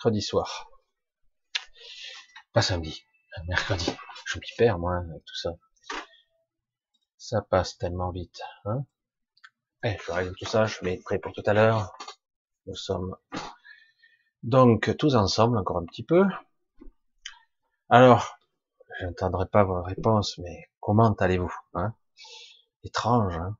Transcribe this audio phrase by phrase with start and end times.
[0.00, 0.70] mercredi soir.
[2.54, 3.04] Pas samedi,
[3.46, 3.94] mercredi.
[4.24, 5.50] Je m'y perds, moi, avec tout ça.
[7.18, 8.40] Ça passe tellement vite.
[8.64, 8.86] Hein
[9.82, 11.92] eh, je règle tout ça, je mets prêt pour tout à l'heure.
[12.64, 13.14] Nous sommes
[14.42, 16.24] donc tous ensemble, encore un petit peu.
[17.90, 18.38] Alors,
[19.00, 21.94] je n'entendrai pas vos réponses, mais comment allez-vous hein?
[22.84, 23.58] Étrange, hein?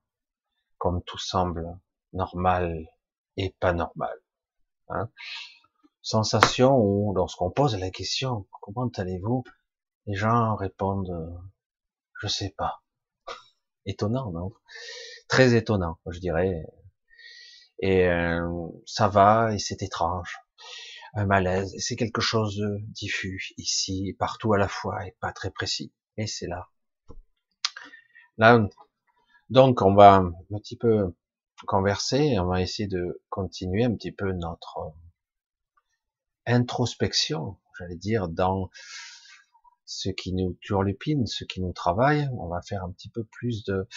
[0.78, 1.78] Comme tout semble
[2.14, 2.88] normal
[3.36, 4.18] et pas normal.
[4.88, 5.10] Hein?
[6.02, 9.44] Sensation où lorsqu'on pose la question comment allez-vous,
[10.06, 11.40] les gens répondent
[12.20, 12.82] je sais pas.
[13.86, 14.52] Étonnant, non?
[15.28, 16.66] Très étonnant, je dirais.
[17.80, 20.38] Et euh, ça va et c'est étrange.
[21.14, 25.50] Un malaise, c'est quelque chose de diffus ici partout à la fois et pas très
[25.50, 25.92] précis.
[26.16, 26.68] Et c'est là.
[28.36, 28.68] Là,
[29.48, 31.14] donc on va un petit peu
[31.66, 34.94] converser, on va essayer de continuer un petit peu notre
[36.50, 38.70] introspection, j'allais dire, dans
[39.86, 42.28] ce qui nous turlupine, ce qui nous travaille.
[42.38, 43.88] On va faire un petit peu plus de,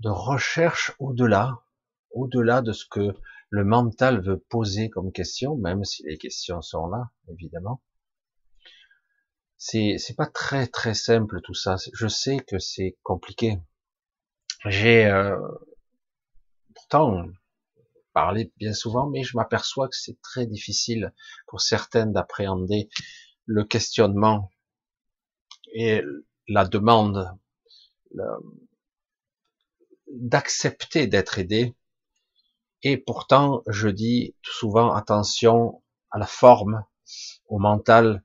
[0.00, 1.62] de recherche au-delà,
[2.10, 3.14] au-delà de ce que
[3.48, 7.82] le mental veut poser comme question, même si les questions sont là, évidemment.
[9.56, 11.76] C'est, c'est pas très très simple tout ça.
[11.94, 13.58] Je sais que c'est compliqué.
[14.66, 15.38] J'ai euh,
[16.74, 17.24] pourtant
[18.16, 21.12] parlé bien souvent, mais je m'aperçois que c'est très difficile
[21.46, 22.88] pour certaines d'appréhender
[23.44, 24.50] le questionnement
[25.74, 26.02] et
[26.48, 27.30] la demande
[30.10, 31.74] d'accepter d'être aidé.
[32.82, 36.86] Et pourtant, je dis souvent attention à la forme,
[37.48, 38.24] au mental,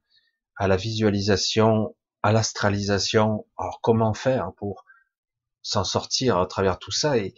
[0.56, 3.46] à la visualisation, à l'astralisation.
[3.58, 4.86] Alors comment faire pour
[5.62, 7.36] s'en sortir à travers tout ça et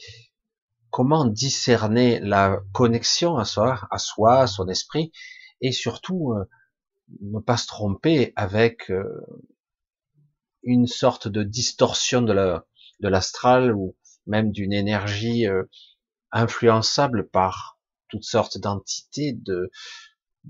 [0.94, 5.12] comment discerner la connexion à soi, à soi, à son esprit,
[5.60, 6.48] et surtout euh,
[7.20, 9.26] ne pas se tromper avec euh,
[10.62, 12.68] une sorte de distorsion de la
[13.00, 15.64] de l'astral ou même d'une énergie euh,
[16.32, 19.72] influençable par toutes sortes d'entités, de,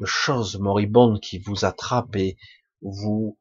[0.03, 2.35] choses moribondes qui vous attrapent et
[2.81, 3.39] vous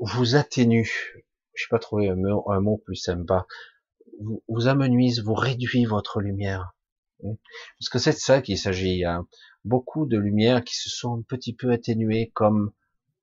[0.00, 1.14] vous atténuent.
[1.54, 1.78] Je sais pas
[2.16, 3.46] mot, un mot plus sympa,
[4.20, 6.74] vous, vous amenuise, vous réduit votre lumière.
[7.24, 7.36] Hein.
[7.78, 9.04] Parce que c'est de ça qu'il s'agit.
[9.04, 9.26] Hein.
[9.64, 12.72] Beaucoup de lumières qui se sont un petit peu atténuées, comme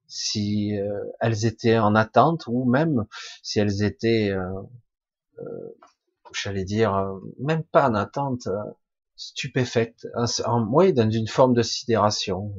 [0.07, 3.05] si euh, elles étaient en attente, ou même
[3.41, 4.61] si elles étaient, euh,
[5.39, 5.77] euh,
[6.33, 8.47] j'allais dire, euh, même pas en attente,
[9.15, 10.25] stupéfaites, en,
[10.91, 12.53] dans une forme de sidération.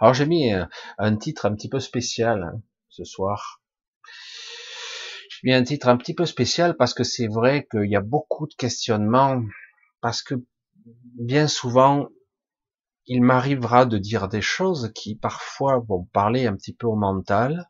[0.00, 0.52] Alors j'ai mis
[0.98, 3.60] un titre un petit peu spécial hein, ce soir
[5.44, 8.46] mis un titre un petit peu spécial parce que c'est vrai qu'il y a beaucoup
[8.46, 9.42] de questionnements,
[10.00, 10.34] parce que
[11.14, 12.08] bien souvent,
[13.06, 17.68] il m'arrivera de dire des choses qui parfois vont parler un petit peu au mental.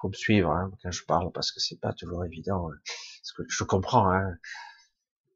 [0.00, 2.68] Faut me suivre hein, quand je parle parce que c'est pas toujours évident.
[2.70, 2.76] Hein.
[3.36, 4.10] Que je comprends.
[4.10, 4.36] Hein.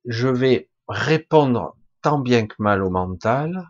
[0.05, 3.67] Je vais répondre tant bien que mal au mental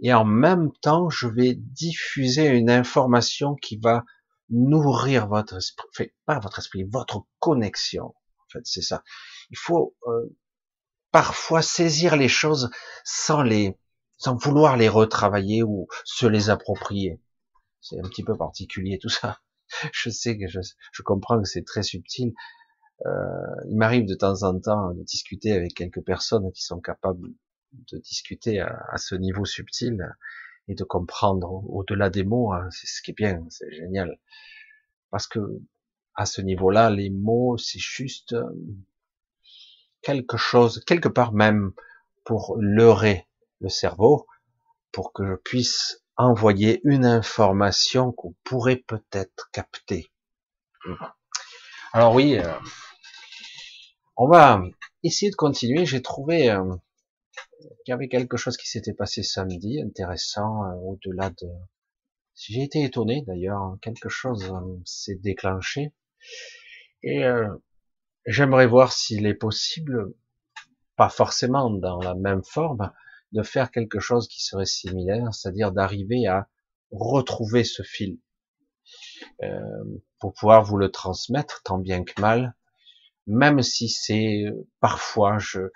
[0.00, 4.04] et en même temps je vais diffuser une information qui va
[4.52, 8.04] nourrir votre esprit, pas votre esprit, votre connexion.
[8.04, 9.02] En fait, c'est ça.
[9.50, 10.36] Il faut euh,
[11.10, 12.70] parfois saisir les choses
[13.04, 13.76] sans les,
[14.18, 17.20] sans vouloir les retravailler ou se les approprier.
[17.80, 19.40] C'est un petit peu particulier tout ça.
[19.92, 20.60] Je sais que je,
[20.92, 22.34] je comprends que c'est très subtil.
[23.06, 23.10] Euh,
[23.68, 27.26] il m'arrive de temps en temps de discuter avec quelques personnes qui sont capables
[27.72, 29.98] de discuter à, à ce niveau subtil
[30.74, 34.18] de comprendre au-delà des mots, hein, c'est ce qui est bien, c'est génial.
[35.10, 35.40] Parce que
[36.14, 38.44] à ce niveau-là, les mots, c'est juste euh,
[40.02, 41.72] quelque chose, quelque part même,
[42.24, 43.26] pour leurrer
[43.60, 44.26] le cerveau,
[44.92, 50.12] pour que je puisse envoyer une information qu'on pourrait peut-être capter.
[51.92, 52.52] Alors oui, euh,
[54.16, 54.62] on va
[55.02, 55.86] essayer de continuer.
[55.86, 56.54] J'ai trouvé
[57.38, 61.48] euh, qu'il y avait quelque chose qui s'était passé samedi, intéressant, euh, au-delà de...
[62.34, 65.92] J'ai été étonné d'ailleurs, hein, quelque chose euh, s'est déclenché.
[67.02, 67.48] Et euh,
[68.26, 70.14] j'aimerais voir s'il est possible,
[70.96, 72.92] pas forcément dans la même forme,
[73.32, 76.48] de faire quelque chose qui serait similaire, c'est-à-dire d'arriver à
[76.90, 78.18] retrouver ce fil,
[80.18, 82.54] pour pouvoir vous le transmettre tant bien que mal,
[83.26, 84.44] même si c'est
[84.80, 85.70] parfois je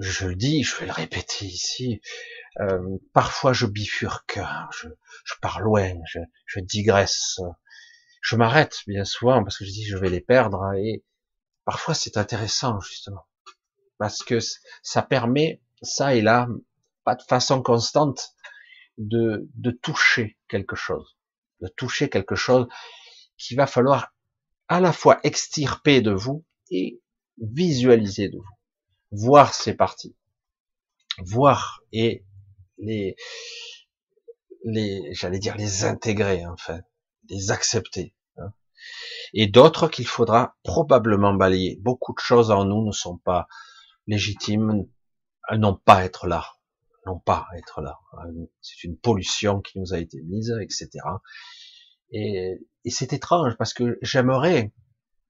[0.00, 2.00] je le dis, je vais le répéter ici,
[2.60, 4.40] euh, parfois je bifurque,
[4.72, 4.88] je,
[5.24, 7.40] je pars loin, je, digresse,
[8.22, 11.04] je m'arrête bien souvent parce que je dis je vais les perdre et
[11.64, 13.26] parfois c'est intéressant justement
[13.98, 14.38] parce que
[14.82, 16.48] ça permet, ça et là,
[17.04, 18.30] pas de façon constante,
[18.96, 21.18] de, de toucher quelque chose,
[21.60, 22.66] de toucher quelque chose
[23.36, 24.14] qu'il va falloir
[24.68, 27.02] à la fois extirper de vous et
[27.38, 28.59] visualiser de vous,
[29.10, 30.16] voir ces parties,
[31.18, 32.24] voir et
[32.78, 33.16] les,
[34.64, 36.80] les, j'allais dire les intégrer enfin,
[37.28, 38.14] les accepter.
[38.36, 38.52] Hein.
[39.34, 41.76] Et d'autres qu'il faudra probablement balayer.
[41.80, 43.46] Beaucoup de choses en nous ne sont pas
[44.06, 44.86] légitimes,
[45.52, 46.44] n'ont pas à être là,
[47.06, 47.98] n'ont pas à être là.
[48.60, 50.88] C'est une pollution qui nous a été mise, etc.
[52.12, 54.72] Et, et c'est étrange parce que j'aimerais,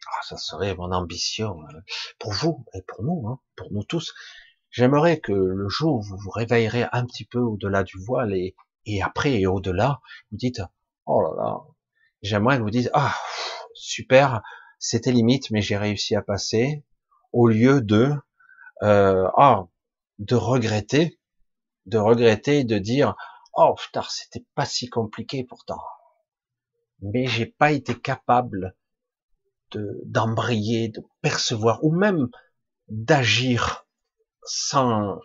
[0.06, 1.80] ah, ça serait mon ambition hein,
[2.18, 4.14] pour vous et pour nous, hein, pour nous tous.
[4.70, 8.54] J'aimerais que le jour où vous vous réveillerez un petit peu au-delà du voile et,
[8.86, 10.00] et après et au-delà,
[10.30, 10.62] vous dites,
[11.06, 11.60] oh là là,
[12.22, 13.14] j'aimerais que vous dites, ah,
[13.74, 14.42] super,
[14.78, 16.84] c'était limite, mais j'ai réussi à passer,
[17.32, 18.12] au lieu de,
[18.82, 19.66] euh, ah,
[20.18, 21.20] de regretter,
[21.86, 23.16] de regretter et de dire,
[23.54, 25.82] oh putain, c'était pas si compliqué pourtant,
[27.02, 28.76] mais j'ai pas été capable
[30.04, 32.28] d'embrayer, de percevoir, ou même
[32.88, 33.86] d'agir
[34.42, 35.20] sans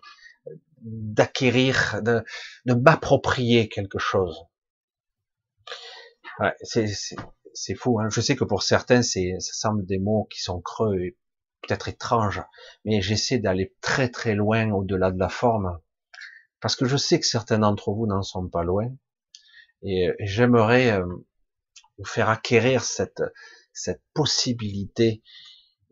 [0.81, 2.23] d'acquérir, de,
[2.65, 4.45] m'approprier quelque chose.
[7.53, 7.99] C'est fou.
[7.99, 8.09] Hein.
[8.09, 11.17] Je sais que pour certains, c'est ça semble des mots qui sont creux et
[11.61, 12.43] peut-être étranges,
[12.83, 15.79] mais j'essaie d'aller très très loin au-delà de la forme,
[16.59, 18.91] parce que je sais que certains d'entre vous n'en sont pas loin,
[19.81, 21.05] et j'aimerais euh,
[21.97, 23.23] vous faire acquérir cette
[23.75, 25.21] cette possibilité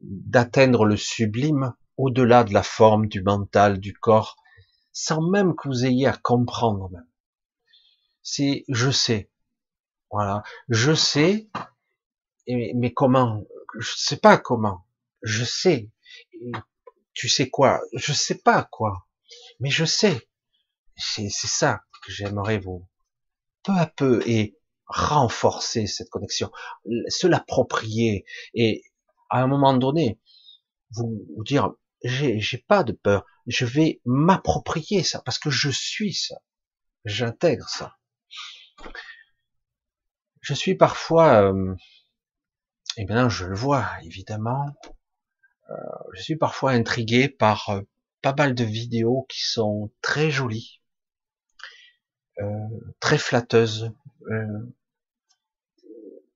[0.02, 4.38] d'atteindre le sublime au-delà de la forme, du mental, du corps,
[4.92, 6.98] sans même que vous ayez à comprendre.
[8.24, 9.30] C'est, je sais,
[10.10, 11.50] voilà, je sais,
[12.48, 13.44] mais comment?
[13.80, 14.86] Je sais pas comment.
[15.22, 15.90] Je sais.
[17.13, 17.82] Tu sais quoi?
[17.94, 19.08] Je sais pas quoi,
[19.60, 20.30] mais je sais.
[20.96, 22.88] C'est ça que j'aimerais vous
[23.63, 24.58] peu à peu et
[24.93, 26.51] renforcer cette connexion,
[27.07, 28.83] se l'approprier et
[29.29, 30.19] à un moment donné
[30.91, 31.73] vous, dire
[32.03, 36.35] j'ai pas de peur, je vais m'approprier ça parce que je suis ça,
[37.05, 37.97] j'intègre ça.
[40.41, 41.75] Je suis parfois, euh,
[42.97, 44.75] et maintenant je le vois évidemment,
[45.69, 45.73] euh,
[46.13, 47.81] je suis parfois intrigué par euh,
[48.21, 50.81] pas mal de vidéos qui sont très jolies,
[52.39, 52.67] euh,
[53.00, 53.91] très flatteuses.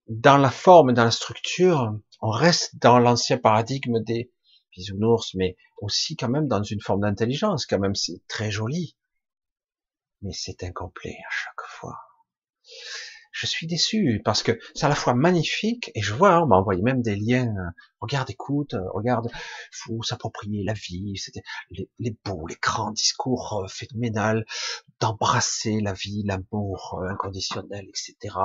[0.07, 4.31] Dans la forme, dans la structure, on reste dans l'ancien paradigme des
[4.75, 8.95] bisounours, mais aussi quand même dans une forme d'intelligence, quand même c'est très joli,
[10.21, 12.06] mais c'est incomplet à chaque fois
[13.37, 16.55] je suis déçu parce que c'est à la fois magnifique et je vois, on m'a
[16.55, 17.53] envoyé même des liens.
[17.55, 19.29] Euh, regarde, écoute, euh, regarde,
[19.71, 21.15] faut s'approprier la vie.
[21.17, 21.43] C'était
[21.99, 24.43] les, beaux, les grands discours euh, phénoménal
[24.99, 28.35] d'embrasser la vie, l'amour inconditionnel, etc.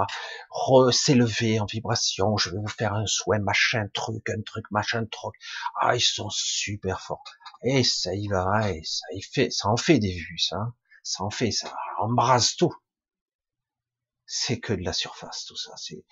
[0.91, 2.37] S'élever en vibration.
[2.37, 5.35] Je vais vous faire un souhait, machin truc, un truc, machin truc.
[5.81, 7.25] Ah, ils sont super forts.
[7.65, 10.75] Et ça y va, et ça y fait, ça en fait des vues, ça.
[11.03, 12.75] Ça en fait, ça embrasse tout
[14.27, 15.73] c'est que de la surface, tout ça.
[15.77, 16.05] C'est,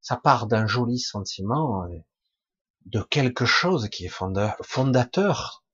[0.00, 1.98] ça part d'un joli sentiment, euh,
[2.86, 4.12] de quelque chose qui est
[4.62, 5.64] fondateur,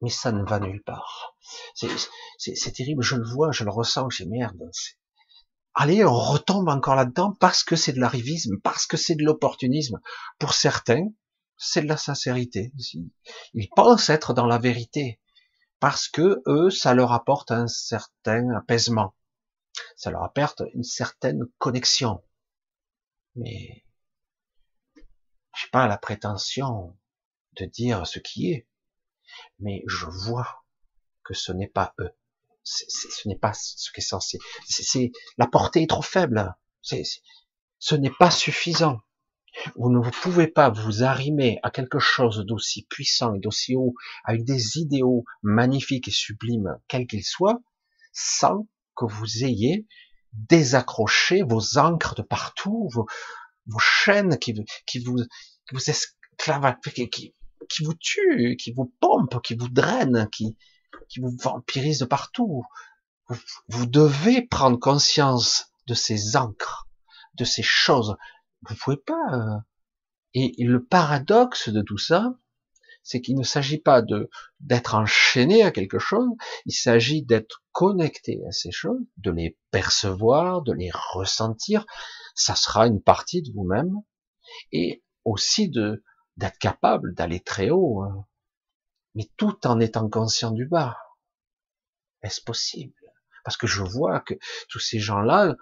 [0.00, 1.36] mais ça ne va nulle part.
[1.74, 4.70] C'est terrible, je le vois, je le ressens, j'ai merde.
[5.74, 10.00] Allez, on retombe encore là-dedans parce que c'est de l'arrivisme, parce que c'est de l'opportunisme.
[10.38, 11.08] Pour certains,
[11.58, 12.72] c'est de la sincérité.
[13.52, 15.20] Ils pensent être dans la vérité
[15.80, 19.14] parce que eux, ça leur apporte un certain apaisement
[19.96, 22.22] ça leur apporte une certaine connexion.
[23.34, 23.84] Mais
[24.94, 26.96] j'ai pas la prétention
[27.58, 28.68] de dire ce qui est,
[29.58, 30.64] mais je vois
[31.24, 32.10] que ce n'est pas eux.
[32.62, 34.38] ce n'est pas ce qui est censé.
[34.66, 36.54] C'est la portée est trop faible.
[36.82, 39.00] ce n'est pas suffisant.
[39.76, 44.44] Vous ne pouvez pas vous arrimer à quelque chose d'aussi puissant et d'aussi haut, avec
[44.44, 47.62] des idéaux magnifiques et sublimes, quels qu'ils soient,
[48.12, 49.86] sans que vous ayez
[50.32, 53.06] désaccroché vos ancres de partout, vos,
[53.78, 57.32] chaînes qui, vous, qui vous esclavent, qui,
[57.84, 60.56] vous tuent, qui vous pompent, qui vous drainent, qui,
[61.18, 62.64] vous vampirisent de partout.
[63.28, 63.36] Vous,
[63.68, 66.88] vous devez prendre conscience de ces ancres,
[67.34, 68.16] de ces choses.
[68.62, 69.32] Vous pouvez pas.
[69.32, 69.58] Euh,
[70.34, 72.34] et le paradoxe de tout ça,
[73.06, 76.28] c'est qu'il ne s'agit pas de d'être enchaîné à quelque chose,
[76.64, 81.86] il s'agit d'être connecté à ces choses, de les percevoir, de les ressentir.
[82.34, 83.94] Ça sera une partie de vous-même
[84.72, 86.02] et aussi de
[86.36, 88.02] d'être capable d'aller très haut.
[88.02, 88.26] Hein.
[89.14, 90.98] mais tout en étant conscient du bas.
[92.22, 92.92] Est-ce possible?
[93.44, 94.34] Parce que je vois que
[94.68, 95.54] tous ces gens-là,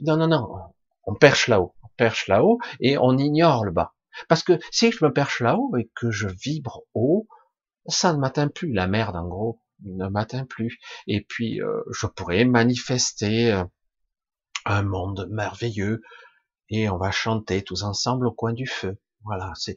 [0.00, 0.48] non, non, non,
[1.04, 3.94] on perche là-haut, on perche là-haut et on ignore le bas.
[4.28, 7.28] Parce que si je me perche là-haut et que je vibre haut,
[7.86, 10.78] ça ne m'atteint plus, la merde en gros ne m'atteint plus.
[11.06, 13.64] Et puis euh, je pourrais manifester euh,
[14.64, 16.02] un monde merveilleux
[16.68, 18.98] et on va chanter tous ensemble au coin du feu.
[19.24, 19.76] Voilà, c'est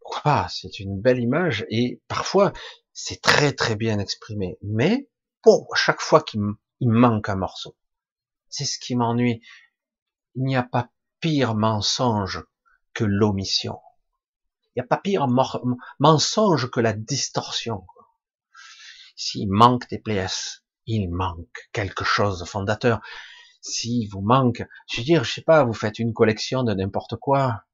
[0.00, 2.52] pourquoi pas, c'est une belle image et parfois
[2.92, 4.58] c'est très très bien exprimé.
[4.62, 5.08] Mais
[5.44, 6.40] bon, chaque fois qu'il
[6.80, 7.76] manque un morceau,
[8.48, 9.40] c'est ce qui m'ennuie.
[10.34, 12.44] Il n'y a pas pire mensonge
[12.94, 13.78] que l'omission.
[14.66, 15.26] Il n'y a pas pire
[15.98, 17.86] mensonge que la distorsion.
[19.16, 23.00] S'il manque des pièces, il manque quelque chose de fondateur.
[23.60, 27.16] S'il vous manque, je veux dire, je sais pas, vous faites une collection de n'importe
[27.16, 27.64] quoi.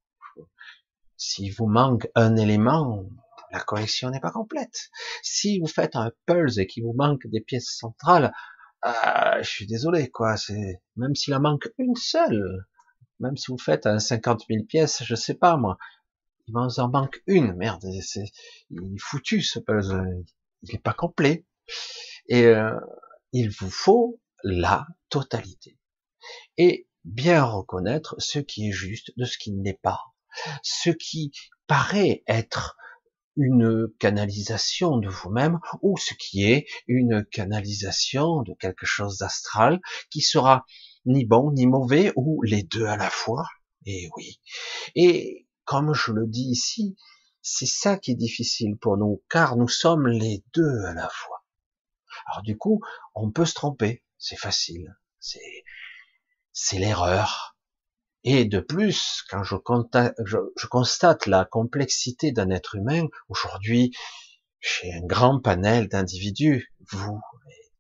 [1.16, 3.04] S'il vous manque un élément,
[3.50, 4.90] la collection n'est pas complète.
[5.23, 8.33] Si vous faites un puzzle et qu'il vous manque des pièces centrales,
[8.85, 10.37] euh, je suis désolé, quoi.
[10.37, 12.66] C'est même s'il en manque une seule,
[13.21, 15.78] même si vous faites un 50 000 pièces, je sais pas moi,
[16.47, 17.54] il vous en manque une.
[17.54, 20.25] Merde, il est foutu ce puzzle
[20.64, 21.44] il n'est pas complet.
[22.28, 22.78] Et euh,
[23.33, 25.78] il vous faut la totalité.
[26.56, 30.00] Et bien reconnaître ce qui est juste de ce qui n'est pas.
[30.62, 31.33] Ce qui
[31.66, 32.76] paraît être
[33.37, 39.80] une canalisation de vous-même ou ce qui est une canalisation de quelque chose d'astral
[40.11, 40.64] qui sera
[41.06, 43.46] ni bon ni mauvais ou les deux à la fois.
[43.87, 44.40] Et oui.
[44.94, 46.96] Et comme je le dis ici,
[47.42, 51.44] c'est ça qui est difficile pour nous, car nous sommes les deux à la fois.
[52.26, 52.80] Alors du coup,
[53.14, 55.64] on peut se tromper, c'est facile, c'est
[56.52, 57.56] c'est l'erreur.
[58.23, 59.56] Et de plus, quand je,
[60.56, 63.92] je constate la complexité d'un être humain, aujourd'hui,
[64.61, 67.20] j'ai un grand panel d'individus, vous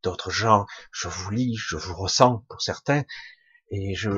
[0.04, 3.02] d'autres gens, je vous lis, je vous ressens pour certains,
[3.70, 4.10] et je,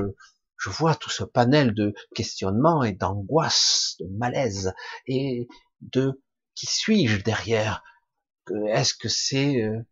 [0.57, 4.73] je vois tout ce panel de questionnements et d'angoisse, de malaise
[5.07, 5.47] et
[5.81, 6.21] de
[6.55, 7.83] qui suis-je derrière?
[8.69, 9.85] Est-ce que c'est euh,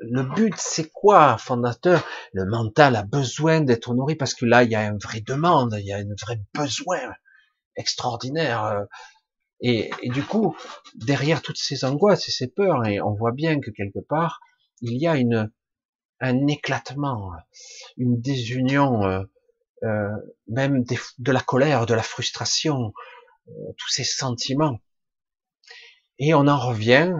[0.00, 2.04] le but C'est quoi, fondateur?
[2.32, 5.76] Le mental a besoin d'être nourri parce que là, il y a une vraie demande,
[5.78, 7.00] il y a un vrai besoin
[7.76, 8.64] extraordinaire.
[8.64, 8.84] Euh,
[9.60, 10.56] et, et du coup,
[10.94, 14.40] derrière toutes ces angoisses et ces peurs, et on voit bien que quelque part,
[14.80, 15.50] il y a une
[16.20, 17.32] un éclatement,
[17.96, 19.24] une désunion euh,
[19.82, 20.10] euh,
[20.48, 22.92] même de la colère, de la frustration,
[23.48, 24.78] euh, tous ces sentiments.
[26.18, 27.14] Et on en revient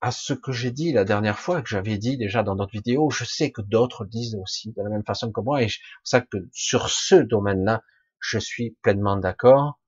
[0.00, 3.10] à ce que j'ai dit la dernière fois, que j'avais dit déjà dans d'autres vidéos.
[3.10, 6.20] Je sais que d'autres disent aussi de la même façon que moi, et c'est ça
[6.20, 7.82] que sur ce domaine-là,
[8.18, 9.78] je suis pleinement d'accord.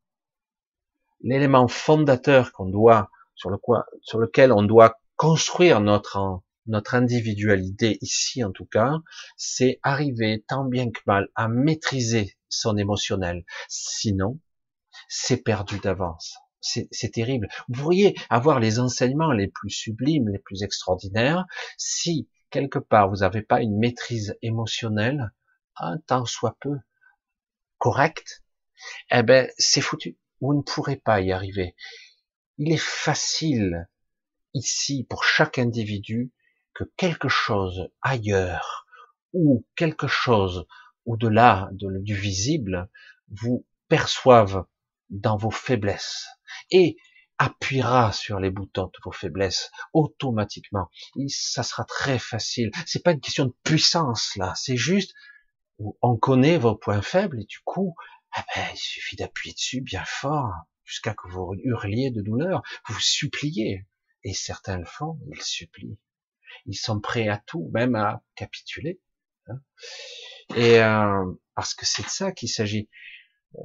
[1.20, 7.98] L'élément fondateur qu'on doit, sur, le quoi, sur lequel on doit construire notre notre individualité
[8.00, 8.94] ici en tout cas,
[9.36, 13.44] c'est arriver tant bien que mal à maîtriser son émotionnel.
[13.68, 14.40] Sinon,
[15.08, 16.36] c'est perdu d'avance.
[16.60, 17.48] C'est terrible.
[17.68, 21.44] Vous pourriez avoir les enseignements les plus sublimes, les plus extraordinaires,
[21.76, 25.32] si quelque part vous n'avez pas une maîtrise émotionnelle,
[25.76, 26.78] un tant soit peu
[27.76, 28.42] correcte,
[29.10, 30.16] eh ben c'est foutu.
[30.40, 31.76] Vous ne pourrez pas y arriver.
[32.56, 33.88] Il est facile
[34.54, 36.32] ici pour chaque individu
[36.74, 38.86] que quelque chose ailleurs
[39.32, 40.66] ou quelque chose
[41.06, 42.88] au-delà du visible
[43.28, 44.64] vous perçoive
[45.10, 46.26] dans vos faiblesses
[46.70, 46.96] et
[47.38, 50.88] appuiera sur les boutons de vos faiblesses automatiquement.
[51.28, 52.70] Ça sera très facile.
[52.86, 55.12] C'est pas une question de puissance là, c'est juste
[56.02, 57.94] on connaît vos points faibles et du coup,
[58.36, 60.52] eh ben, il suffit d'appuyer dessus bien fort
[60.84, 63.86] jusqu'à que vous hurliez de douleur, vous suppliez.
[64.22, 65.98] Et certains le font, ils supplient
[66.66, 69.00] ils sont prêts à tout, même à capituler.
[69.48, 69.60] Hein.
[70.56, 72.88] Et euh, parce que c'est de ça qu'il s'agit.
[73.56, 73.60] Euh,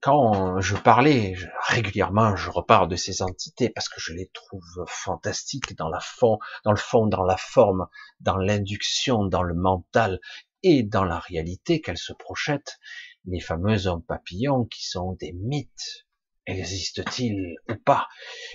[0.00, 1.34] quand je parlais
[1.66, 6.38] régulièrement, je repars de ces entités parce que je les trouve fantastiques dans la fond,
[6.64, 7.86] dans le fond, dans la forme,
[8.20, 10.20] dans l'induction, dans le mental
[10.62, 12.78] et dans la réalité qu'elles se projettent.
[13.24, 16.06] Les fameux hommes papillons qui sont des mythes
[16.46, 18.06] Existe-t-il ou pas?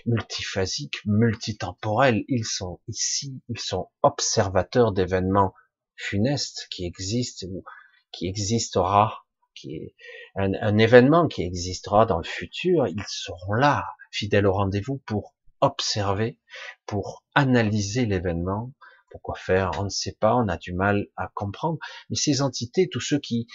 [0.06, 5.54] Multiphasiques, multitemporels, ils sont ici, ils sont observateurs d'événements
[5.96, 7.64] funestes qui existent ou
[8.12, 9.96] qui existera, qui est
[10.36, 15.36] un, un, événement qui existera dans le futur, ils seront là, fidèles au rendez-vous pour
[15.62, 16.40] observer,
[16.86, 18.74] pour analyser l'événement.
[19.12, 19.72] Pourquoi faire?
[19.80, 21.80] On ne sait pas, on a du mal à comprendre.
[22.10, 23.48] Mais ces entités, tous ceux qui,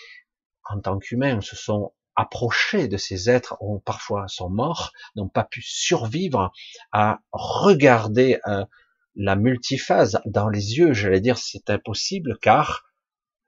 [0.64, 5.44] en tant qu'humains, se sont approché de ces êtres, ont parfois sont morts, n'ont pas
[5.44, 6.52] pu survivre
[6.92, 8.64] à regarder euh,
[9.16, 10.92] la multiphase dans les yeux.
[10.92, 12.84] J'allais dire c'est impossible car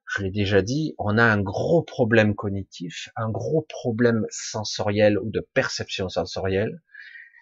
[0.09, 5.31] je l'ai déjà dit, on a un gros problème cognitif, un gros problème sensoriel ou
[5.31, 6.81] de perception sensorielle.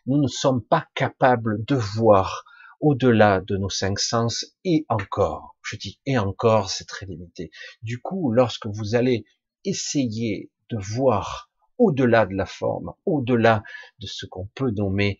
[0.06, 2.44] Nous ne sommes pas capables de voir
[2.80, 5.56] au-delà de nos cinq sens et encore.
[5.62, 7.50] Je dis et encore, c'est très limité.
[7.82, 9.24] Du coup, lorsque vous allez
[9.64, 13.62] essayer de voir au-delà de la forme, au-delà
[13.98, 15.18] de ce qu'on peut nommer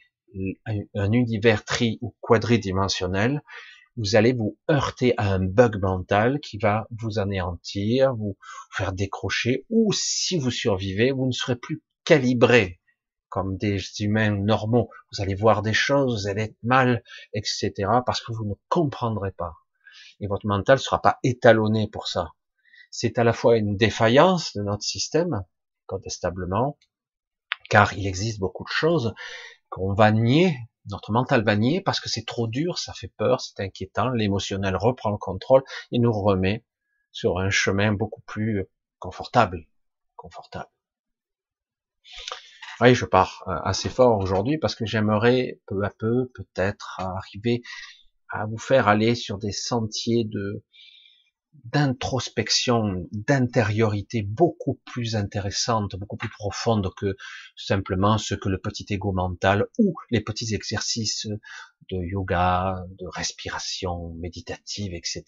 [0.95, 3.43] un univers tri ou quadridimensionnel,
[3.97, 8.37] vous allez vous heurter à un bug mental qui va vous anéantir, vous
[8.73, 12.81] faire décrocher, ou si vous survivez, vous ne serez plus calibré
[13.29, 14.91] comme des humains normaux.
[15.13, 17.03] Vous allez voir des choses, vous allez être mal,
[17.33, 17.73] etc.
[18.05, 19.55] parce que vous ne comprendrez pas.
[20.21, 22.33] Et votre mental ne sera pas étalonné pour ça.
[22.97, 25.45] C'est à la fois une défaillance de notre système,
[25.87, 26.79] contestablement,
[27.69, 29.15] car il existe beaucoup de choses
[29.69, 30.57] qu'on va nier,
[30.89, 34.77] notre mental va nier parce que c'est trop dur, ça fait peur, c'est inquiétant, l'émotionnel
[34.77, 36.65] reprend le contrôle et nous remet
[37.11, 38.65] sur un chemin beaucoup plus
[39.01, 39.67] confortable,
[40.15, 40.71] confortable.
[42.81, 47.63] Oui, je pars euh, assez fort aujourd'hui parce que j'aimerais peu à peu peut-être arriver
[48.29, 50.63] à vous faire aller sur des sentiers de
[51.65, 57.17] d'introspection, d'intériorité beaucoup plus intéressante, beaucoup plus profonde que
[57.57, 61.27] simplement ce que le petit ego mental ou les petits exercices
[61.91, 65.25] de yoga, de respiration méditative, etc.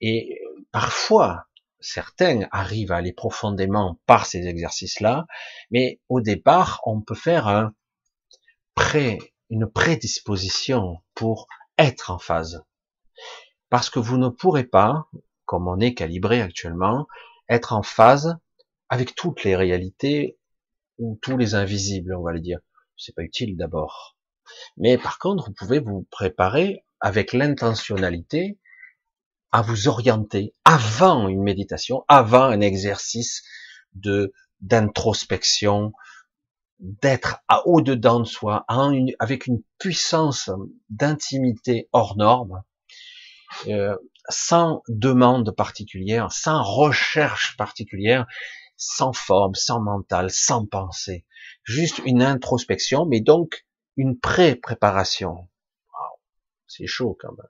[0.00, 0.40] Et
[0.72, 1.46] parfois,
[1.80, 5.26] certains arrivent à aller profondément par ces exercices-là,
[5.70, 7.74] mais au départ, on peut faire un
[8.74, 9.18] pré,
[9.50, 11.46] une prédisposition pour
[11.78, 12.64] être en phase.
[13.70, 15.08] Parce que vous ne pourrez pas,
[15.44, 17.06] comme on est calibré actuellement,
[17.48, 18.36] être en phase
[18.88, 20.38] avec toutes les réalités
[20.98, 22.60] ou tous les invisibles, on va le dire.
[22.96, 24.16] C'est pas utile d'abord.
[24.76, 28.58] Mais par contre, vous pouvez vous préparer avec l'intentionnalité
[29.52, 33.42] à vous orienter avant une méditation, avant un exercice
[33.94, 35.92] de d'introspection,
[36.80, 38.64] d'être à au-dedans de soi,
[39.18, 40.50] avec une puissance
[40.88, 42.62] d'intimité hors norme,
[43.68, 43.96] euh,
[44.28, 48.26] sans demande particulière, sans recherche particulière,
[48.76, 51.24] sans forme, sans mental, sans pensée,
[51.62, 55.48] juste une introspection, mais donc une pré-préparation.
[56.66, 57.48] C'est chaud quand même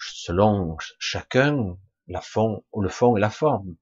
[0.00, 1.76] selon chacun,
[2.08, 3.76] la fond, le fond et la forme.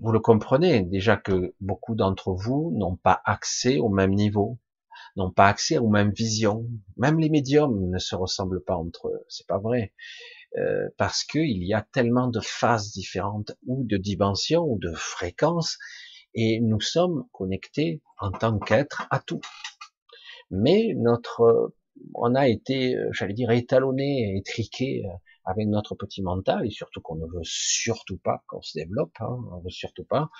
[0.00, 4.58] Vous le comprenez déjà que beaucoup d'entre vous n'ont pas accès au même niveau,
[5.20, 6.66] n'ont pas accès aux mêmes visions.
[6.96, 9.24] Même les médiums ne se ressemblent pas entre eux.
[9.28, 9.92] C'est pas vrai.
[10.58, 15.78] Euh, parce qu'il y a tellement de phases différentes ou de dimensions ou de fréquences
[16.34, 19.40] et nous sommes connectés en tant qu'être à tout.
[20.50, 21.72] Mais notre
[22.14, 25.10] on a été, euh, j'allais dire, étalonné, étriqué euh,
[25.44, 29.38] avec notre petit mental, et surtout qu'on ne veut surtout pas qu'on se développe, hein,
[29.52, 30.30] on veut surtout pas,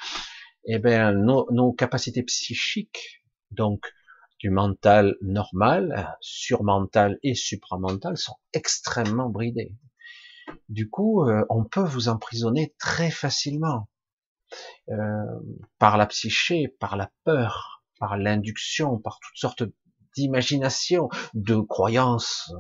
[0.64, 3.92] eh bien, nos, capacités psychiques, donc
[4.40, 9.76] du mental normal, surmental et supramental, sont extrêmement bridées.
[10.68, 13.88] Du coup, euh, on peut vous emprisonner très facilement
[15.78, 19.62] par la psyché, par la peur, par l'induction, par toutes sortes
[20.16, 22.52] d'imagination, de croyances,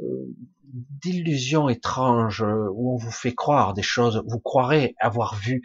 [0.00, 5.62] euh, d'illusions étranges où on vous fait croire des choses, vous croirez avoir vu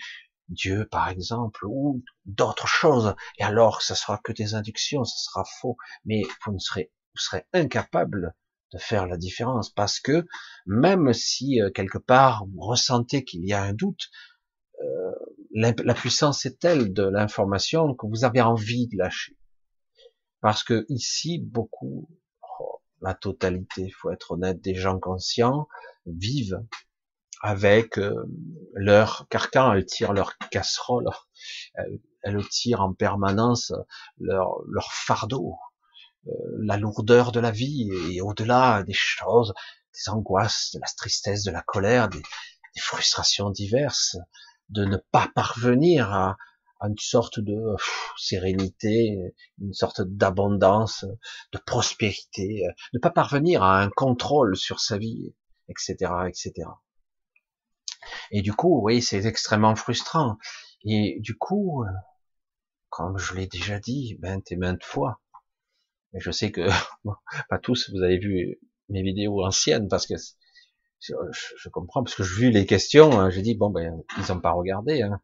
[0.49, 5.43] Dieu par exemple ou d'autres choses et alors ça sera que des inductions, ça sera
[5.59, 6.91] faux, mais vous ne serez
[7.53, 8.33] incapable
[8.73, 10.25] de faire la différence parce que
[10.65, 14.09] même si euh, quelque part vous ressentez qu'il y a un doute,
[14.81, 15.11] euh,
[15.53, 19.37] la, la puissance est telle de l'information que vous avez envie de lâcher.
[20.41, 22.07] Parce que ici, beaucoup,
[22.59, 25.67] oh, la totalité, faut être honnête, des gens conscients
[26.05, 26.63] vivent
[27.41, 28.13] avec euh,
[28.73, 31.07] leur carcan, elles tirent leur casserole,
[32.23, 33.71] elles, tirent en permanence
[34.19, 35.55] leur, leur fardeau,
[36.27, 39.53] euh, la lourdeur de la vie et au-delà des choses,
[39.93, 42.21] des angoisses, de la tristesse, de la colère, des
[42.79, 44.17] frustrations diverses,
[44.69, 46.37] de ne pas parvenir à,
[46.79, 47.75] à une sorte de
[48.17, 49.17] sérénité,
[49.59, 51.05] une sorte d'abondance,
[51.51, 55.33] de prospérité, ne pas parvenir à un contrôle sur sa vie,
[55.69, 56.67] etc., etc.
[58.31, 60.37] Et du coup, oui, c'est extrêmement frustrant.
[60.83, 61.83] Et du coup,
[62.89, 65.21] comme je l'ai déjà dit maintes et maintes fois,
[66.13, 66.67] mais je sais que
[67.49, 70.15] pas tous, vous avez vu mes vidéos anciennes parce que
[70.99, 74.41] je, comprends parce que je vu les questions, hein, j'ai dit bon ben ils n'ont
[74.41, 75.01] pas regardé.
[75.01, 75.21] Hein.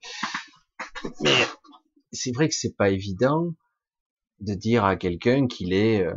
[1.22, 1.36] Mais
[2.12, 3.54] c'est vrai que c'est pas évident
[4.40, 6.14] de dire à quelqu'un qu'il est euh,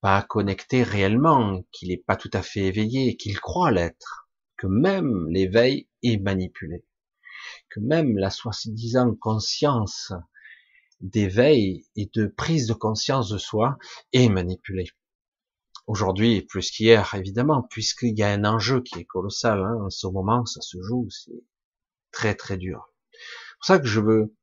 [0.00, 4.29] pas connecté réellement, qu'il est pas tout à fait éveillé, qu'il croit l'être,
[4.60, 6.84] que même l'éveil est manipulé,
[7.70, 10.12] que même la soi-disant conscience
[11.00, 13.78] d'éveil et de prise de conscience de soi
[14.12, 14.90] est manipulée.
[15.86, 20.06] Aujourd'hui, plus qu'hier, évidemment, puisqu'il y a un enjeu qui est colossal, hein, en ce
[20.06, 21.42] moment, ça se joue, c'est
[22.12, 22.92] très très dur.
[23.12, 24.36] C'est pour ça que je veux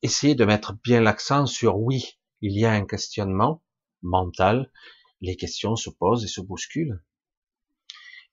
[0.00, 3.62] essayer de mettre bien l'accent sur oui, il y a un questionnement
[4.00, 4.72] mental,
[5.20, 7.02] les questions se posent et se bousculent.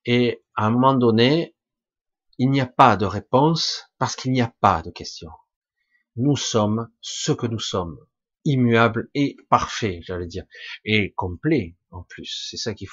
[0.06, 1.56] Et à un moment donné,
[2.38, 5.30] il n'y a pas de réponse parce qu'il n'y a pas de question.
[6.16, 7.98] Nous sommes ce que nous sommes,
[8.46, 10.46] immuable et parfait, j'allais dire,
[10.84, 12.48] et complet en plus.
[12.50, 12.90] C'est ça qui est.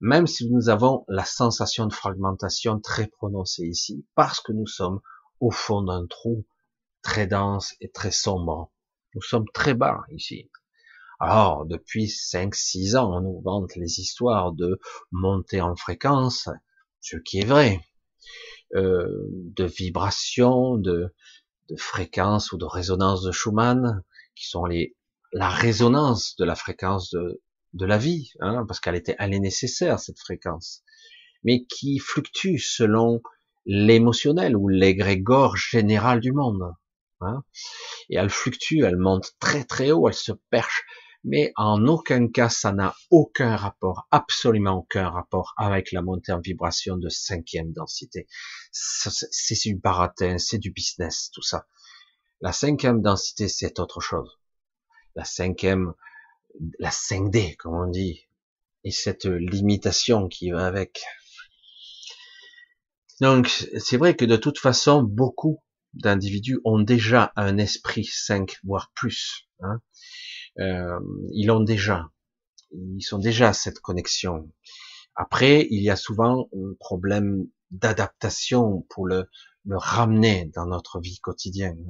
[0.00, 5.00] Même si nous avons la sensation de fragmentation très prononcée ici, parce que nous sommes
[5.40, 6.46] au fond d'un trou
[7.02, 8.72] très dense et très sombre.
[9.14, 10.50] Nous sommes très bas ici.
[11.20, 14.78] Alors, depuis 5-6 ans, on nous vante les histoires de
[15.10, 16.48] montée en fréquence,
[17.00, 17.80] ce qui est vrai,
[18.76, 21.12] euh, de vibration, de,
[21.70, 24.04] de fréquence ou de résonance de Schumann,
[24.36, 24.96] qui sont les,
[25.32, 29.40] la résonance de la fréquence de, de la vie, hein, parce qu'elle était, elle est
[29.40, 30.82] nécessaire cette fréquence,
[31.42, 33.22] mais qui fluctue selon
[33.66, 36.74] l'émotionnel ou l'égrégore général du monde.
[37.20, 37.42] Hein.
[38.08, 40.84] Et elle fluctue, elle monte très très haut, elle se perche,
[41.24, 46.40] mais en aucun cas ça n'a aucun rapport, absolument aucun rapport avec la montée en
[46.40, 48.26] vibration de cinquième densité.
[48.72, 51.66] C'est du baratin, c'est du business, tout ça.
[52.40, 54.38] La cinquième densité, c'est autre chose.
[55.16, 55.92] La cinquième,
[56.78, 58.28] la 5D, comme on dit,
[58.84, 61.02] et cette limitation qui va avec.
[63.20, 65.62] Donc, c'est vrai que de toute façon, beaucoup
[65.94, 69.48] d'individus ont déjà un esprit 5, voire plus.
[69.60, 69.80] Hein.
[70.60, 70.98] Euh,
[71.32, 72.10] ils l'ont déjà.
[72.72, 74.50] Ils sont déjà à cette connexion.
[75.14, 79.28] Après, il y a souvent un problème d'adaptation pour le,
[79.64, 81.84] le ramener dans notre vie quotidienne.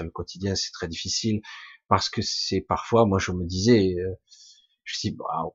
[0.00, 1.40] Le quotidien, c'est très difficile
[1.88, 4.14] parce que c'est parfois, moi je me disais, euh,
[4.84, 5.54] je dis, waouh,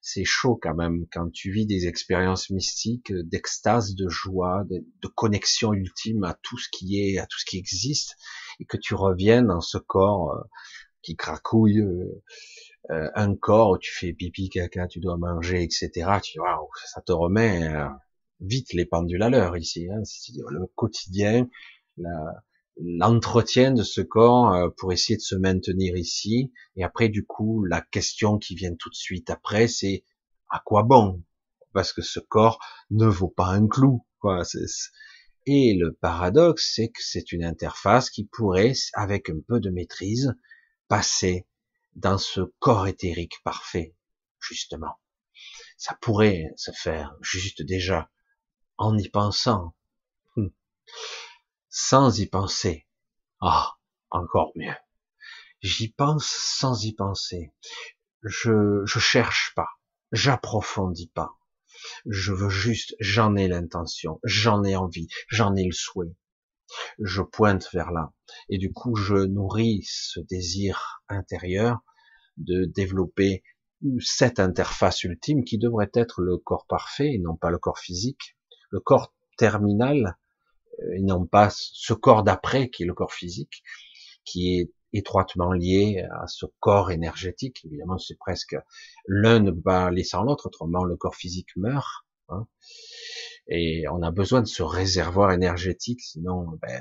[0.00, 5.74] c'est chaud quand même quand tu vis des expériences mystiques d'extase, de joie, de, connexion
[5.74, 8.16] ultime à tout ce qui est, à tout ce qui existe,
[8.58, 10.40] et que tu reviens dans ce corps euh,
[11.02, 12.22] qui cracouille, euh,
[12.90, 15.90] euh, un corps où tu fais pipi, caca, tu dois manger, etc.
[16.22, 17.70] Tu waouh, ça te remet
[18.40, 19.88] vite les pendules à l'heure ici.
[19.90, 20.02] Hein,
[20.48, 21.48] le quotidien,
[22.78, 26.52] l'entretien de ce corps pour essayer de se maintenir ici.
[26.76, 30.04] Et après, du coup, la question qui vient tout de suite après, c'est
[30.50, 31.22] à quoi bon?
[31.72, 32.58] Parce que ce corps
[32.90, 34.04] ne vaut pas un clou.
[34.20, 34.42] Quoi.
[35.46, 40.34] Et le paradoxe, c'est que c'est une interface qui pourrait, avec un peu de maîtrise,
[40.90, 41.46] passer
[41.94, 43.94] dans ce corps éthérique parfait,
[44.40, 45.00] justement.
[45.78, 48.10] Ça pourrait se faire juste déjà
[48.76, 49.76] en y pensant.
[50.36, 50.52] Hum.
[51.68, 52.88] Sans y penser.
[53.40, 53.78] Ah,
[54.10, 54.74] encore mieux.
[55.62, 57.54] J'y pense sans y penser.
[58.24, 59.70] Je, je cherche pas.
[60.10, 61.36] J'approfondis pas.
[62.04, 66.16] Je veux juste, j'en ai l'intention, j'en ai envie, j'en ai le souhait.
[66.98, 68.12] Je pointe vers là.
[68.48, 71.80] Et du coup, je nourris ce désir intérieur
[72.36, 73.42] de développer
[74.00, 78.36] cette interface ultime qui devrait être le corps parfait et non pas le corps physique
[78.70, 80.16] le corps terminal,
[80.80, 83.62] euh, et non pas ce corps d'après qui est le corps physique,
[84.24, 87.64] qui est étroitement lié à ce corps énergétique.
[87.64, 88.56] Évidemment, c'est presque
[89.06, 92.06] l'un ne aller sans l'autre, autrement le corps physique meurt.
[92.28, 92.46] Hein.
[93.50, 96.80] Et on a besoin de ce réservoir énergétique, sinon ben,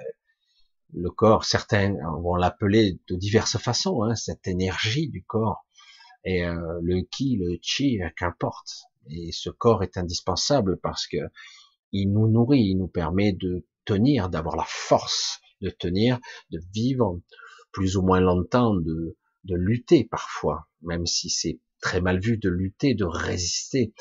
[0.94, 5.66] le corps, certains vont l'appeler de diverses façons, hein, cette énergie du corps,
[6.24, 8.70] et euh, le ki, le chi, qu'importe.
[9.10, 11.18] Et ce corps est indispensable parce que
[11.92, 16.20] il nous nourrit, il nous permet de tenir, d'avoir la force de tenir,
[16.52, 17.20] de vivre
[17.72, 22.50] plus ou moins longtemps, de, de lutter parfois, même si c'est très mal vu de
[22.50, 23.94] lutter, de résister,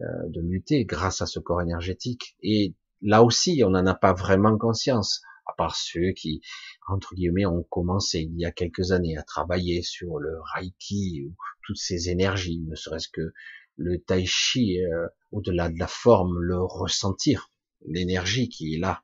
[0.00, 2.36] euh, de lutter grâce à ce corps énergétique.
[2.42, 6.40] Et là aussi, on n'en a pas vraiment conscience, à part ceux qui,
[6.88, 11.34] entre guillemets, ont commencé il y a quelques années à travailler sur le Reiki ou
[11.64, 13.32] toutes ces énergies, ne serait-ce que
[13.76, 17.50] le tai chi, euh, au-delà de la forme, le ressentir,
[17.86, 19.02] l'énergie qui est là,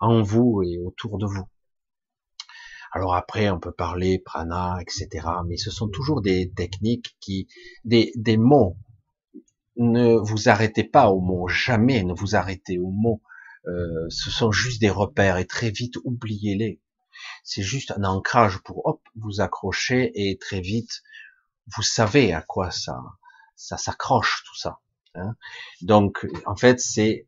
[0.00, 1.46] en vous et autour de vous.
[2.96, 5.28] Alors après, on peut parler prana, etc.
[5.46, 7.46] Mais ce sont toujours des techniques qui,
[7.84, 8.78] des, des mots.
[9.76, 13.20] Ne vous arrêtez pas aux mots, jamais ne vous arrêtez aux mots.
[13.66, 16.80] Euh, ce sont juste des repères et très vite oubliez-les.
[17.44, 21.02] c'est juste un ancrage pour hop vous accrocher et très vite
[21.74, 22.96] vous savez à quoi ça
[23.56, 24.78] ça s'accroche tout ça.
[25.16, 25.36] Hein.
[25.82, 27.26] Donc en fait c'est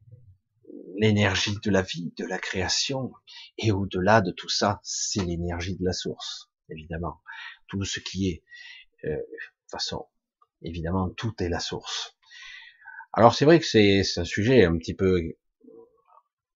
[0.99, 3.13] l'énergie de la vie, de la création,
[3.57, 7.21] et au-delà de tout ça, c'est l'énergie de la source, évidemment.
[7.69, 8.45] Tout ce qui est,
[9.05, 10.07] euh, de toute façon,
[10.63, 12.17] évidemment, tout est la source.
[13.13, 15.21] Alors c'est vrai que c'est un sujet un petit peu,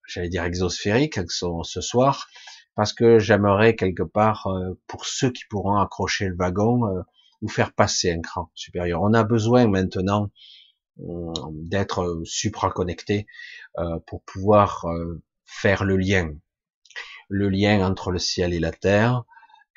[0.07, 2.27] j'allais dire exosphérique ce soir,
[2.75, 7.01] parce que j'aimerais quelque part, euh, pour ceux qui pourront accrocher le wagon, euh,
[7.41, 9.01] vous faire passer un cran supérieur.
[9.01, 10.31] On a besoin maintenant
[10.97, 13.27] d'être supraconnecté
[14.05, 14.85] pour pouvoir
[15.45, 16.33] faire le lien,
[17.29, 19.23] le lien entre le ciel et la terre,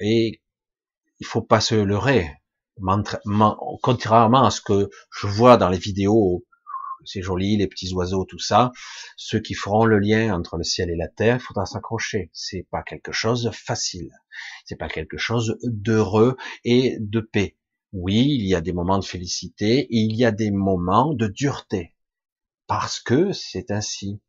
[0.01, 0.43] et
[1.21, 2.31] il faut pas se leurrer.
[3.83, 6.45] Contrairement à ce que je vois dans les vidéos
[7.07, 8.73] c'est joli, les petits oiseaux, tout ça.
[9.17, 12.31] Ceux qui feront le lien entre le ciel et la terre, il faudra s'accrocher.
[12.33, 14.11] C'est pas quelque chose de facile.
[14.65, 17.57] C'est pas quelque chose d'heureux et de paix.
[17.99, 21.29] Oui, il y a des moments de félicité et il y a des moments de
[21.29, 21.95] dureté.
[22.67, 24.21] Parce que c'est ainsi.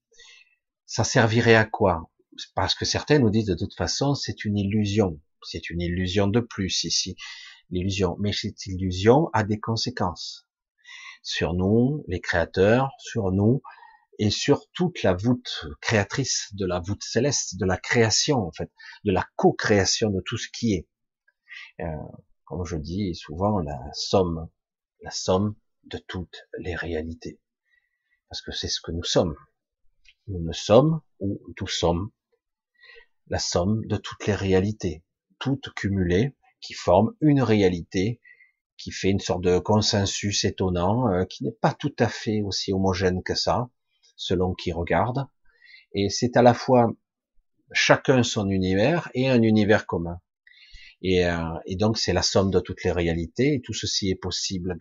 [0.85, 2.09] Ça servirait à quoi?
[2.55, 5.19] Parce que certains nous disent de toute façon, c'est une illusion.
[5.41, 7.17] C'est une illusion de plus ici.
[7.69, 8.15] L'illusion.
[8.21, 10.47] Mais cette illusion a des conséquences
[11.21, 13.61] sur nous, les créateurs, sur nous,
[14.17, 18.71] et sur toute la voûte créatrice de la voûte céleste, de la création en fait,
[19.03, 20.87] de la co-création de tout ce qui est.
[21.81, 21.85] Euh,
[22.47, 24.49] comme je dis souvent, la somme,
[25.01, 27.39] la somme de toutes les réalités.
[28.29, 29.35] Parce que c'est ce que nous sommes.
[30.27, 32.09] Nous ne sommes, ou nous sommes,
[33.27, 35.03] la somme de toutes les réalités,
[35.39, 38.21] toutes cumulées, qui forment une réalité
[38.77, 42.71] qui fait une sorte de consensus étonnant, euh, qui n'est pas tout à fait aussi
[42.71, 43.69] homogène que ça,
[44.15, 45.27] selon qui regarde.
[45.93, 46.91] Et c'est à la fois
[47.71, 50.21] chacun son univers et un univers commun.
[51.01, 54.15] Et, euh, et donc c'est la somme de toutes les réalités, et tout ceci est
[54.15, 54.77] possible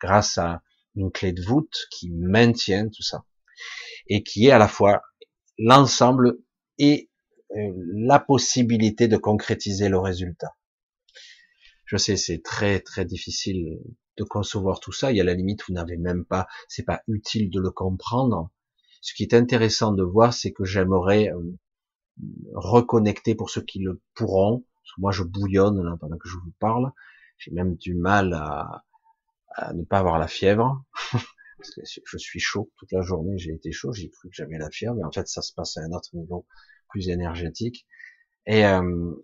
[0.00, 0.62] grâce à
[0.94, 3.24] une clé de voûte qui maintient tout ça,
[4.06, 5.02] et qui est à la fois
[5.58, 6.38] l'ensemble
[6.78, 7.10] et
[7.56, 10.54] euh, la possibilité de concrétiser le résultat.
[11.84, 13.78] Je sais, c'est très très difficile
[14.16, 15.12] de concevoir tout ça.
[15.12, 18.50] Il y a la limite, vous n'avez même pas, c'est pas utile de le comprendre.
[19.00, 21.58] Ce qui est intéressant de voir, c'est que j'aimerais euh,
[22.54, 24.64] reconnecter pour ceux qui le pourront.
[24.98, 26.92] Moi, je bouillonne pendant que je vous parle.
[27.38, 28.84] J'ai même du mal à,
[29.72, 30.84] ne pas avoir la fièvre.
[31.58, 33.38] parce que je suis chaud toute la journée.
[33.38, 33.92] J'ai été chaud.
[33.92, 36.10] J'ai cru que j'avais la fièvre, mais en fait, ça se passe à un autre
[36.14, 36.46] niveau
[36.88, 37.86] plus énergétique.
[38.46, 39.14] Et euh,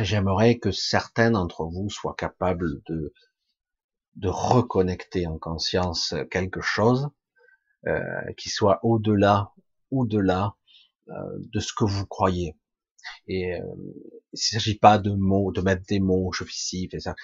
[0.00, 3.12] J'aimerais que certains d'entre vous soient capables de,
[4.14, 7.08] de reconnecter en conscience quelque chose
[7.86, 9.52] euh, qui soit au-delà,
[9.90, 10.54] au-delà
[11.08, 11.14] euh,
[11.52, 12.56] de ce que vous croyez.
[13.26, 13.60] Et euh,
[14.32, 17.14] il s'agit pas de mots, de mettre des mots, je fais fais ça.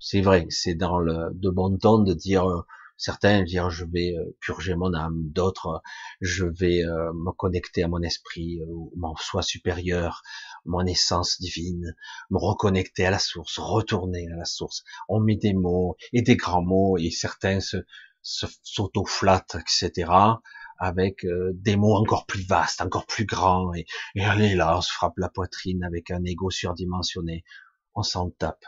[0.00, 2.62] C'est vrai, c'est dans le de bon ton de dire euh,
[2.96, 5.82] certains dire je vais euh, purger mon âme, d'autres
[6.20, 8.60] je vais me connecter à mon esprit,
[8.96, 10.22] mon soi supérieur,
[10.64, 11.94] mon essence divine,
[12.30, 14.84] me reconnecter à la source, retourner à la source.
[15.08, 17.78] On met des mots et des grands mots et certains se,
[18.22, 20.10] s'auto-flattent, etc.
[20.78, 24.80] avec euh, des mots encore plus vastes, encore plus grands et, et allez là, on
[24.80, 27.44] se frappe la poitrine avec un ego surdimensionné.
[27.94, 28.64] On s'en tape.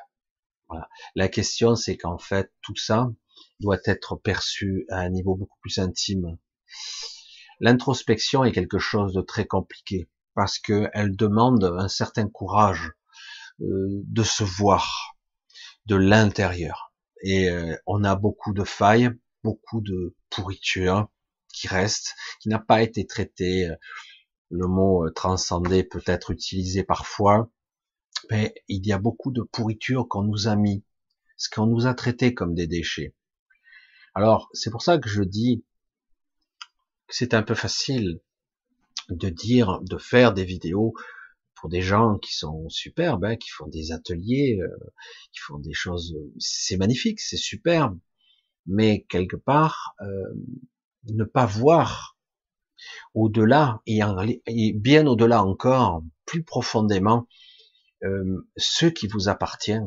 [0.68, 0.88] Voilà.
[1.14, 3.10] La question, c'est qu'en fait, tout ça
[3.60, 6.38] doit être perçu à un niveau beaucoup plus intime.
[7.60, 12.92] L'introspection est quelque chose de très compliqué parce qu'elle demande un certain courage
[13.60, 15.16] euh, de se voir
[15.86, 16.92] de l'intérieur.
[17.22, 19.10] Et euh, on a beaucoup de failles,
[19.42, 21.08] beaucoup de pourriture
[21.52, 23.68] qui reste, qui n'a pas été traité.
[24.50, 27.50] Le mot euh, transcendé peut être utilisé parfois,
[28.30, 30.84] mais il y a beaucoup de pourriture qu'on nous a mis,
[31.36, 33.14] ce qu'on nous a traité comme des déchets.
[34.14, 35.64] Alors, c'est pour ça que je dis
[37.06, 38.20] que c'est un peu facile
[39.08, 40.94] de dire, de faire des vidéos
[41.54, 44.92] pour des gens qui sont superbes, hein, qui font des ateliers, euh,
[45.32, 47.98] qui font des choses, c'est magnifique, c'est superbe,
[48.66, 50.34] mais quelque part, euh,
[51.04, 52.16] ne pas voir
[53.14, 54.00] au-delà et,
[54.74, 57.26] bien au-delà encore, plus profondément,
[58.02, 59.80] euh, ce qui vous appartient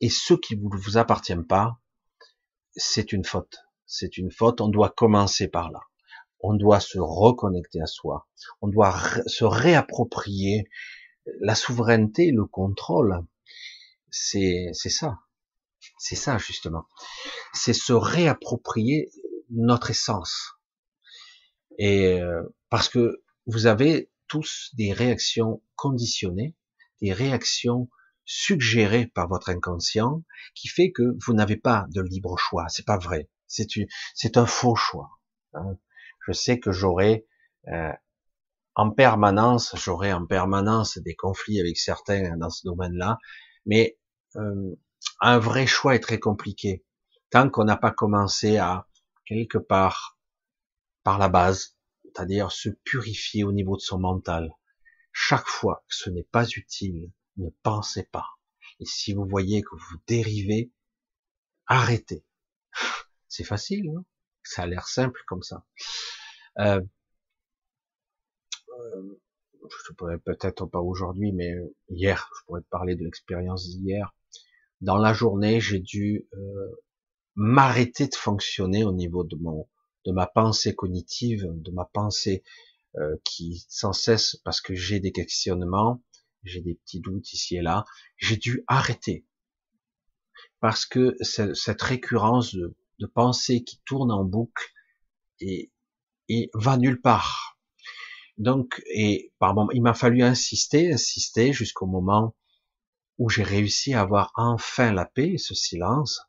[0.00, 1.80] et ce qui ne vous appartient pas,
[2.74, 3.58] c'est une faute.
[3.86, 4.60] C'est une faute.
[4.60, 5.80] On doit commencer par là
[6.42, 8.26] on doit se reconnecter à soi,
[8.60, 10.68] on doit se réapproprier
[11.40, 13.24] la souveraineté, le contrôle.
[14.10, 15.18] C'est ça,
[15.98, 16.86] c'est ça justement.
[17.52, 19.10] C'est se réapproprier
[19.50, 20.52] notre essence.
[21.78, 26.56] Et euh, parce que vous avez tous des réactions conditionnées,
[27.00, 27.88] des réactions
[28.24, 30.22] suggérées par votre inconscient
[30.54, 32.66] qui fait que vous n'avez pas de libre choix.
[32.68, 33.28] C'est pas vrai.
[33.46, 33.66] C'est
[34.14, 35.10] c'est un faux choix.
[35.54, 35.76] Hein.
[36.26, 37.26] Je sais que j'aurai
[37.68, 37.92] euh,
[38.76, 43.18] en permanence, j'aurai en permanence des conflits avec certains dans ce domaine-là,
[43.66, 43.98] mais
[44.36, 44.76] euh,
[45.20, 46.84] un vrai choix est très compliqué
[47.30, 48.86] tant qu'on n'a pas commencé à
[49.30, 50.18] quelque part
[51.04, 54.52] par la base, c'est-à-dire se purifier au niveau de son mental.
[55.12, 58.26] Chaque fois que ce n'est pas utile, ne pensez pas.
[58.80, 60.72] Et si vous voyez que vous dérivez,
[61.66, 62.24] arrêtez.
[63.28, 64.04] C'est facile, non
[64.42, 65.64] ça a l'air simple comme ça.
[66.58, 66.80] Euh,
[68.80, 69.20] euh,
[69.86, 71.54] je pourrais peut-être pas aujourd'hui, mais
[71.88, 74.12] hier, je pourrais parler de l'expérience d'hier.
[74.80, 76.82] Dans la journée, j'ai dû euh,
[77.42, 79.66] m'arrêter de fonctionner au niveau de mon
[80.04, 82.42] de ma pensée cognitive, de ma pensée
[82.96, 86.02] euh, qui sans cesse parce que j'ai des questionnements,
[86.44, 87.86] j'ai des petits doutes ici et là,
[88.18, 89.24] j'ai dû arrêter
[90.60, 94.70] parce que cette récurrence de, de pensée qui tourne en boucle
[95.40, 95.72] et,
[96.28, 97.58] et va nulle part.
[98.36, 102.36] Donc, et pardon, il m'a fallu insister, insister jusqu'au moment
[103.16, 106.20] où j'ai réussi à avoir enfin la paix, ce silence,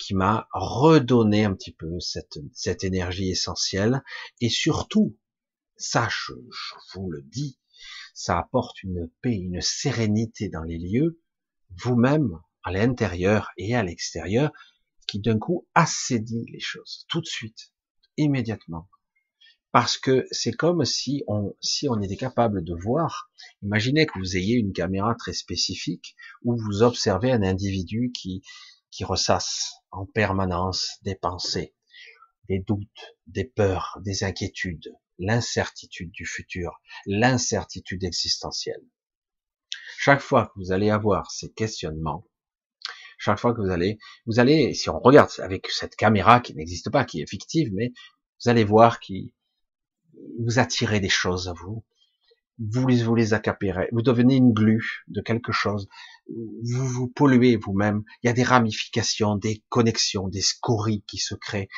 [0.00, 4.02] qui m'a redonné un petit peu cette, cette énergie essentielle.
[4.40, 5.16] Et surtout,
[5.76, 6.32] ça, je,
[6.94, 7.58] vous le dis,
[8.14, 11.20] ça apporte une paix, une sérénité dans les lieux,
[11.82, 14.50] vous-même, à l'intérieur et à l'extérieur,
[15.06, 17.72] qui d'un coup assédit les choses, tout de suite,
[18.16, 18.88] immédiatement.
[19.70, 23.30] Parce que c'est comme si on, si on était capable de voir,
[23.62, 28.42] imaginez que vous ayez une caméra très spécifique où vous observez un individu qui,
[28.90, 31.74] qui ressasse en permanence des pensées,
[32.48, 38.82] des doutes, des peurs, des inquiétudes, l'incertitude du futur, l'incertitude existentielle.
[39.98, 42.26] Chaque fois que vous allez avoir ces questionnements,
[43.18, 46.90] chaque fois que vous allez, vous allez, si on regarde avec cette caméra qui n'existe
[46.90, 47.92] pas, qui est fictive, mais
[48.42, 49.34] vous allez voir qui
[50.38, 51.84] vous attirez des choses à vous,
[52.60, 55.88] vous les, vous les accapérez, vous devenez une glu de quelque chose,
[56.28, 61.34] vous vous polluez vous-même, il y a des ramifications, des connexions, des scories qui se
[61.34, 61.68] créent,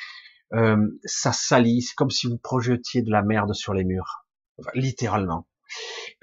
[0.54, 4.26] euh, ça salit, c'est comme si vous projetiez de la merde sur les murs,
[4.74, 5.46] littéralement.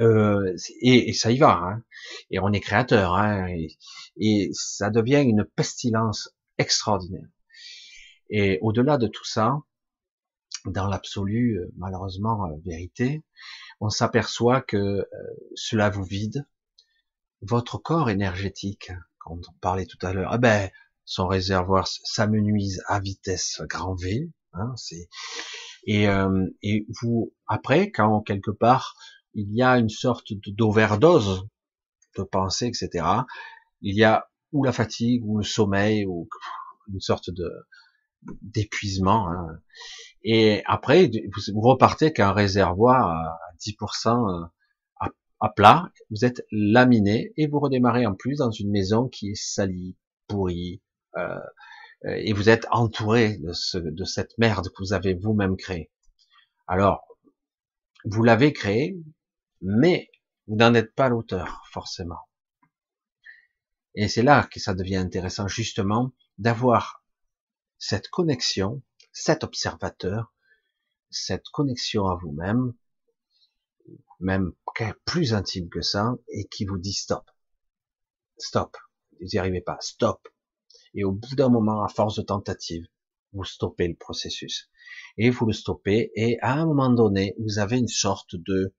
[0.01, 1.83] Euh, et, ça y va, hein.
[2.29, 3.77] et on est créateur, hein, et,
[4.17, 7.27] et ça devient une pestilence extraordinaire.
[8.29, 9.57] Et au-delà de tout ça,
[10.65, 13.23] dans l'absolu, euh, malheureusement, vérité,
[13.79, 15.05] on s'aperçoit que euh,
[15.55, 16.45] cela vous vide
[17.41, 18.91] votre corps énergétique.
[19.19, 20.69] Quand on parlait tout à l'heure, ah ben,
[21.05, 24.29] son réservoir s'amenuise à vitesse grand V.
[24.53, 25.07] Hein, c'est
[25.85, 28.95] et, euh, et vous après, quand quelque part
[29.33, 31.47] il y a une sorte d'overdose
[32.17, 33.05] de pensée, etc.
[33.81, 36.27] Il y a ou la fatigue ou le sommeil ou
[36.91, 37.49] une sorte de
[38.41, 39.29] d'épuisement.
[39.29, 39.59] Hein.
[40.23, 41.09] Et après,
[41.53, 44.47] vous repartez avec un réservoir à 10% euh,
[45.39, 49.41] à, plat, vous êtes laminé et vous redémarrez en plus dans une maison qui est
[49.41, 49.95] salie,
[50.27, 50.81] pourrie,
[51.15, 51.39] euh,
[52.03, 55.89] et vous êtes entouré de, ce, de cette merde que vous avez vous-même créée.
[56.67, 57.07] Alors,
[58.05, 58.97] vous l'avez créé,
[59.61, 60.09] mais
[60.47, 62.29] vous n'en êtes pas l'auteur, forcément.
[63.95, 67.03] Et c'est là que ça devient intéressant, justement, d'avoir
[67.77, 68.81] cette connexion,
[69.11, 70.33] cet observateur,
[71.09, 72.73] cette connexion à vous-même,
[74.19, 74.53] même
[75.05, 77.29] plus intime que ça, et qui vous dit stop.
[78.37, 78.77] Stop.
[79.19, 79.77] Vous n'y arrivez pas.
[79.81, 80.27] Stop.
[80.93, 82.85] Et au bout d'un moment, à force de tentative,
[83.33, 84.69] vous stoppez le processus.
[85.17, 88.73] Et vous le stoppez, et à un moment donné, vous avez une sorte de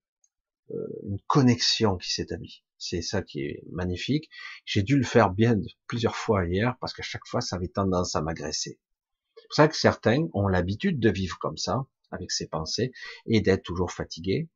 [0.72, 2.64] euh, une connexion qui s'établit.
[2.78, 4.30] C'est ça qui est magnifique.
[4.64, 5.56] J'ai dû le faire bien
[5.86, 8.80] plusieurs fois hier, parce qu'à chaque fois, ça avait tendance à m'agresser.
[9.50, 12.92] C'est pour ça que certains ont l'habitude de vivre comme ça, avec ses pensées,
[13.26, 14.48] et d'être toujours fatigués,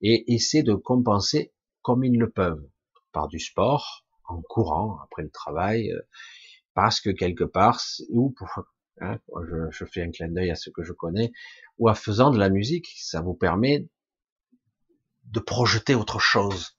[0.00, 2.66] et essaient de compenser comme ils le peuvent,
[3.12, 6.00] par du sport, en courant après le travail, euh,
[6.72, 7.78] parce que quelque part,
[8.08, 8.34] ou
[9.02, 9.18] hein,
[9.50, 11.30] je, je, fais un clin d'œil à ce que je connais,
[11.76, 13.86] ou en faisant de la musique, ça vous permet
[15.24, 16.78] de projeter autre chose,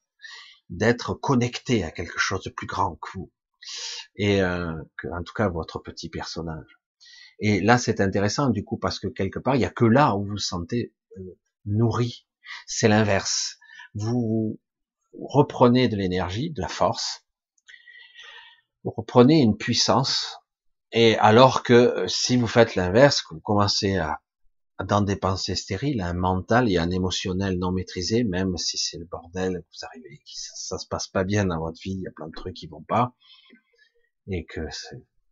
[0.70, 3.32] d'être connecté à quelque chose de plus grand que vous,
[4.16, 6.79] et euh, que, en tout cas votre petit personnage.
[7.40, 10.16] Et là, c'est intéressant du coup parce que quelque part, il y a que là
[10.16, 12.28] où vous vous sentez euh, nourri.
[12.68, 13.58] C'est l'inverse.
[13.94, 14.60] Vous
[15.14, 17.26] reprenez de l'énergie, de la force.
[18.84, 20.38] Vous reprenez une puissance.
[20.92, 24.22] Et alors que euh, si vous faites l'inverse, que vous commencez à,
[24.86, 29.06] dans des pensées stériles, un mental et un émotionnel non maîtrisé, même si c'est le
[29.06, 32.12] bordel, vous arrivez, ça, ça, se passe pas bien dans votre vie, il y a
[32.12, 33.14] plein de trucs qui vont pas,
[34.28, 34.62] et que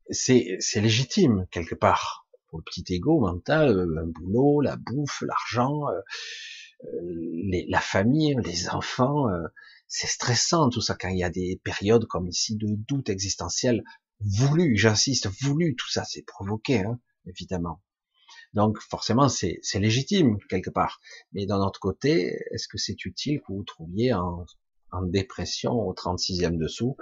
[0.10, 5.88] c'est, légitime quelque part pour le petit ego mental, euh, un boulot, la bouffe, l'argent,
[5.90, 6.00] euh,
[6.86, 9.26] euh, la famille, les enfants,
[9.88, 13.84] c'est stressant tout ça quand il y a des périodes comme ici de doute existentiel
[14.20, 17.82] voulu, j'insiste, voulu, tout ça c'est provoqué, hein, évidemment.
[18.54, 21.00] Donc forcément c'est légitime quelque part.
[21.34, 24.46] Mais d'un autre côté, est-ce que c'est utile que vous vous trouviez en,
[24.92, 26.96] en dépression au 36e dessous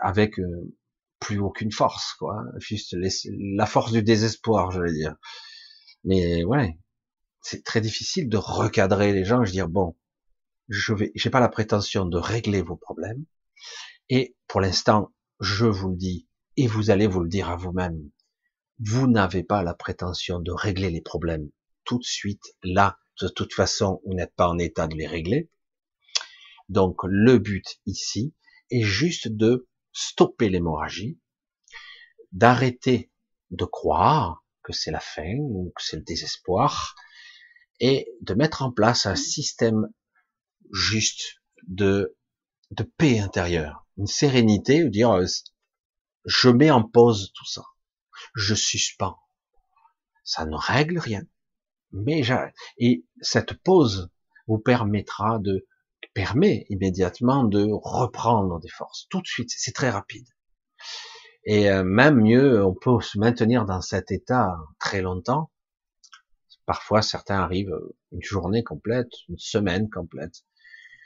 [0.00, 0.74] avec euh,
[1.20, 5.16] plus aucune force, quoi, juste la force du désespoir, je vais dire.
[6.04, 6.78] Mais ouais,
[7.42, 9.96] c'est très difficile de recadrer les gens, je veux dire bon,
[10.68, 13.24] je vais, j'ai pas la prétention de régler vos problèmes,
[14.08, 18.10] et pour l'instant, je vous le dis, et vous allez vous le dire à vous-même,
[18.78, 21.50] vous n'avez pas la prétention de régler les problèmes
[21.84, 25.50] tout de suite, là, de toute façon, vous n'êtes pas en état de les régler.
[26.68, 28.34] Donc, le but ici
[28.70, 31.18] est juste de stopper l'hémorragie,
[32.32, 33.10] d'arrêter
[33.50, 36.94] de croire que c'est la fin ou que c'est le désespoir,
[37.80, 39.88] et de mettre en place un système
[40.72, 42.16] juste de,
[42.70, 45.26] de paix intérieure, une sérénité, ou dire, euh,
[46.24, 47.64] je mets en pause tout ça,
[48.34, 49.18] je suspends.
[50.24, 51.22] Ça ne règle rien,
[51.92, 52.22] mais
[52.76, 54.10] et cette pause
[54.46, 55.66] vous permettra de
[56.18, 59.52] permet immédiatement de reprendre des forces tout de suite.
[59.56, 60.26] C'est très rapide.
[61.44, 65.52] Et euh, même mieux, on peut se maintenir dans cet état très longtemps.
[66.66, 67.78] Parfois, certains arrivent
[68.10, 70.42] une journée complète, une semaine complète.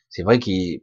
[0.08, 0.80] C'est vrai qu'il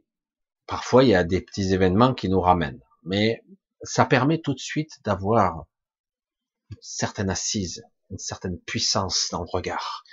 [0.68, 3.42] parfois il y a des petits événements qui nous ramènent, mais
[3.82, 5.66] ça permet tout de suite d'avoir
[6.70, 10.04] une certaine assise, une certaine puissance dans le regard.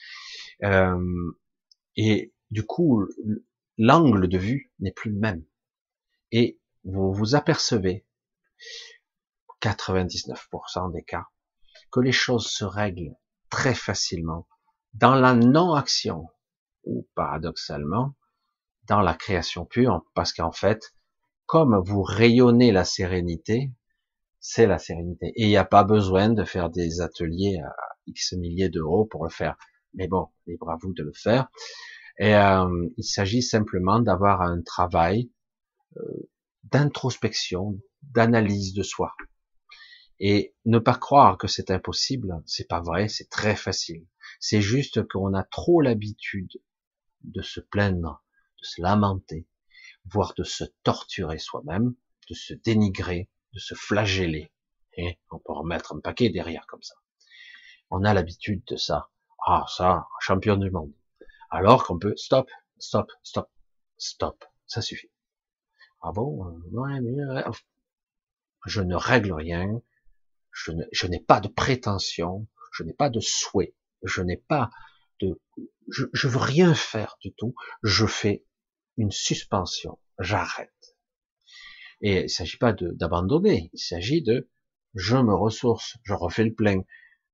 [0.64, 1.32] Euh,
[1.96, 3.06] et du coup,
[3.78, 5.44] l'angle de vue n'est plus le même.
[6.32, 8.06] Et vous vous apercevez,
[9.62, 11.26] 99% des cas,
[11.92, 13.16] que les choses se règlent
[13.50, 14.48] très facilement
[14.94, 16.28] dans la non-action,
[16.84, 18.16] ou paradoxalement,
[18.84, 20.96] dans la création pure, parce qu'en fait,
[21.46, 23.72] comme vous rayonnez la sérénité,
[24.40, 25.28] c'est la sérénité.
[25.36, 27.76] Et il n'y a pas besoin de faire des ateliers à
[28.06, 29.58] X milliers d'euros pour le faire.
[29.94, 31.50] Mais bon, libre à vous de le faire.
[32.20, 35.32] Et euh, il s'agit simplement d'avoir un travail
[35.98, 36.30] euh,
[36.64, 39.16] d'introspection, d'analyse de soi.
[40.20, 44.06] Et ne pas croire que c'est impossible, c'est pas vrai, c'est très facile.
[44.40, 46.52] C'est juste qu'on a trop l'habitude
[47.24, 48.24] de se plaindre,
[48.60, 49.48] de se lamenter,
[50.06, 51.94] voire de se torturer soi-même,
[52.30, 54.52] de se dénigrer, de se flageller.
[54.98, 56.96] Et on peut remettre un paquet derrière comme ça.
[57.92, 59.10] On a l'habitude de ça.
[59.46, 60.94] Ah, ça, champion du monde.
[61.50, 63.50] Alors qu'on peut, stop, stop, stop,
[63.98, 65.12] stop, ça suffit.
[66.02, 67.52] Ah bon, euh,
[68.66, 69.82] je ne règle rien,
[70.52, 74.70] je, n'ai pas de prétention, je n'ai pas de souhait, je n'ai pas
[75.22, 75.40] de,
[75.90, 78.44] je, je veux rien faire du tout, je fais
[78.98, 80.98] une suspension, j'arrête.
[82.02, 84.50] Et il s'agit pas d'abandonner, il s'agit de,
[84.94, 86.82] je me ressource, je refais le plein.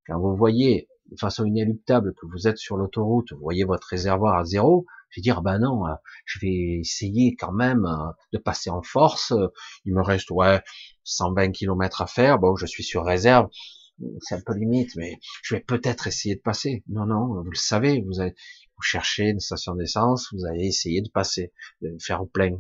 [0.05, 4.38] Quand vous voyez de façon inéluctable que vous êtes sur l'autoroute, vous voyez votre réservoir
[4.38, 5.93] à zéro, je vais dire, ben non, euh,
[6.26, 9.32] je vais essayer quand même euh, de passer en force.
[9.86, 10.61] Il me reste, ouais,
[11.03, 12.39] 120 km à faire.
[12.39, 13.47] Bon, je suis sur réserve.
[14.22, 16.84] C'est un peu limite, mais je vais peut-être essayer de passer.
[16.88, 18.34] Non, non, vous le savez, vous allez,
[18.76, 22.59] vous cherchez une station d'essence, vous allez essayer de passer, de faire au plein.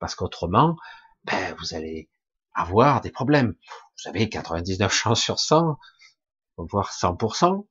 [0.00, 0.76] Parce qu'autrement,
[1.24, 2.10] ben, vous allez
[2.54, 3.54] avoir des problèmes.
[4.02, 5.78] Vous avez 99 chances sur 100,
[6.56, 7.66] voire 100%,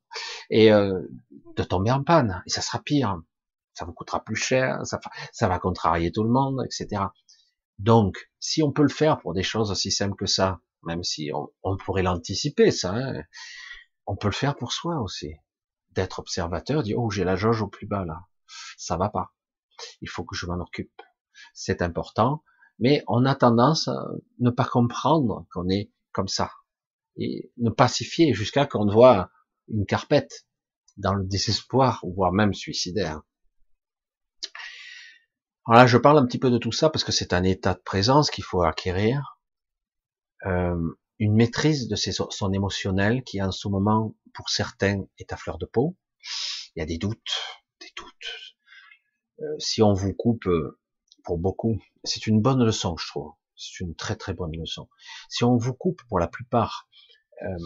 [0.49, 1.01] et euh,
[1.55, 2.43] de tomber en panne.
[2.45, 3.21] Et ça sera pire.
[3.73, 7.05] Ça vous coûtera plus cher, ça, va contrarier tout le monde, etc.
[7.79, 11.31] Donc, si on peut le faire pour des choses aussi simples que ça, même si
[11.33, 13.23] on, on pourrait l'anticiper, ça, hein,
[14.05, 15.33] on peut le faire pour soi aussi.
[15.91, 18.27] D'être observateur, dire, oh, j'ai la jauge au plus bas, là.
[18.77, 19.33] Ça va pas.
[20.01, 21.01] Il faut que je m'en occupe.
[21.55, 22.43] C'est important.
[22.77, 24.05] Mais on a tendance à
[24.39, 26.51] ne pas comprendre qu'on est comme ça
[27.17, 29.29] et ne pacifier jusqu'à qu'on voit
[29.67, 30.45] une carpette
[30.97, 33.21] dans le désespoir, voire même suicidaire.
[35.65, 37.79] Voilà, je parle un petit peu de tout ça parce que c'est un état de
[37.79, 39.39] présence qu'il faut acquérir,
[40.45, 40.75] euh,
[41.19, 45.57] une maîtrise de ses, son émotionnel qui en ce moment, pour certains, est à fleur
[45.57, 45.95] de peau.
[46.75, 47.39] Il y a des doutes,
[47.79, 48.55] des doutes.
[49.39, 50.79] Euh, si on vous coupe, euh,
[51.23, 53.31] pour beaucoup, c'est une bonne leçon, je trouve.
[53.55, 54.89] C'est une très très bonne leçon.
[55.29, 56.89] Si on vous coupe pour la plupart
[57.43, 57.57] euh,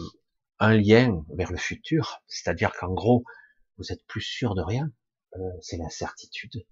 [0.58, 3.24] un lien vers le futur, c'est-à-dire qu'en gros,
[3.76, 4.90] vous êtes plus sûr de rien.
[5.36, 6.66] Euh, c'est l'incertitude.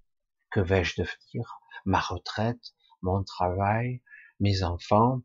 [0.51, 1.59] Que vais-je devenir?
[1.85, 4.03] Ma retraite, mon travail,
[4.41, 5.23] mes enfants?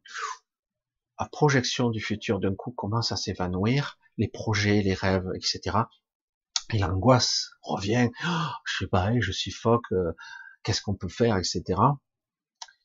[1.20, 5.78] La projection du futur d'un coup commence à s'évanouir, les projets, les rêves, etc.
[6.74, 8.10] Et l'angoisse revient.
[8.26, 9.92] Oh, je suis pareil, je suffoque.
[9.92, 10.14] Euh,
[10.64, 11.64] qu'est-ce qu'on peut faire, etc.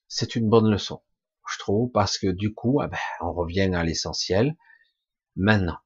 [0.08, 1.02] C'est une bonne leçon,
[1.50, 4.56] je trouve, parce que du coup, eh ben, on revient à l'essentiel.
[5.36, 5.78] Maintenant,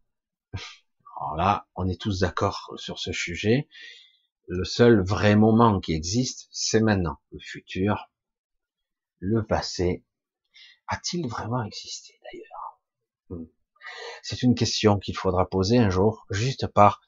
[1.21, 3.69] alors là, on est tous d'accord sur ce sujet.
[4.47, 7.19] Le seul vrai moment qui existe, c'est maintenant.
[7.33, 8.11] Le futur,
[9.19, 10.05] le passé,
[10.87, 12.81] a-t-il vraiment existé d'ailleurs?
[13.29, 13.47] Hmm.
[14.23, 17.01] C'est une question qu'il faudra poser un jour, juste par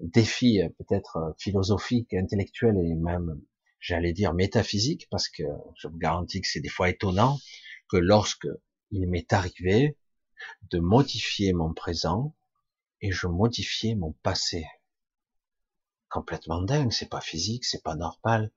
[0.00, 3.40] défi peut-être philosophique, intellectuel et même,
[3.78, 5.44] j'allais dire, métaphysique, parce que
[5.76, 7.38] je vous garantis que c'est des fois étonnant
[7.88, 8.48] que lorsque
[8.90, 9.96] il m'est arrivé
[10.70, 12.34] de modifier mon présent
[13.00, 14.66] et je modifiais mon passé.
[16.08, 18.52] Complètement dingue, c'est pas physique, c'est pas normal.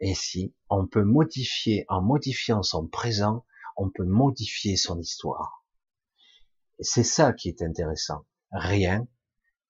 [0.00, 3.44] Et si on peut modifier, en modifiant son présent,
[3.76, 5.64] on peut modifier son histoire.
[6.80, 8.24] C'est ça qui est intéressant.
[8.50, 9.06] Rien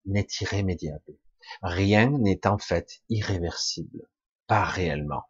[0.07, 1.18] n'est irrémédiable.
[1.62, 4.09] Rien n'est en fait irréversible.
[4.47, 5.24] Pas réellement.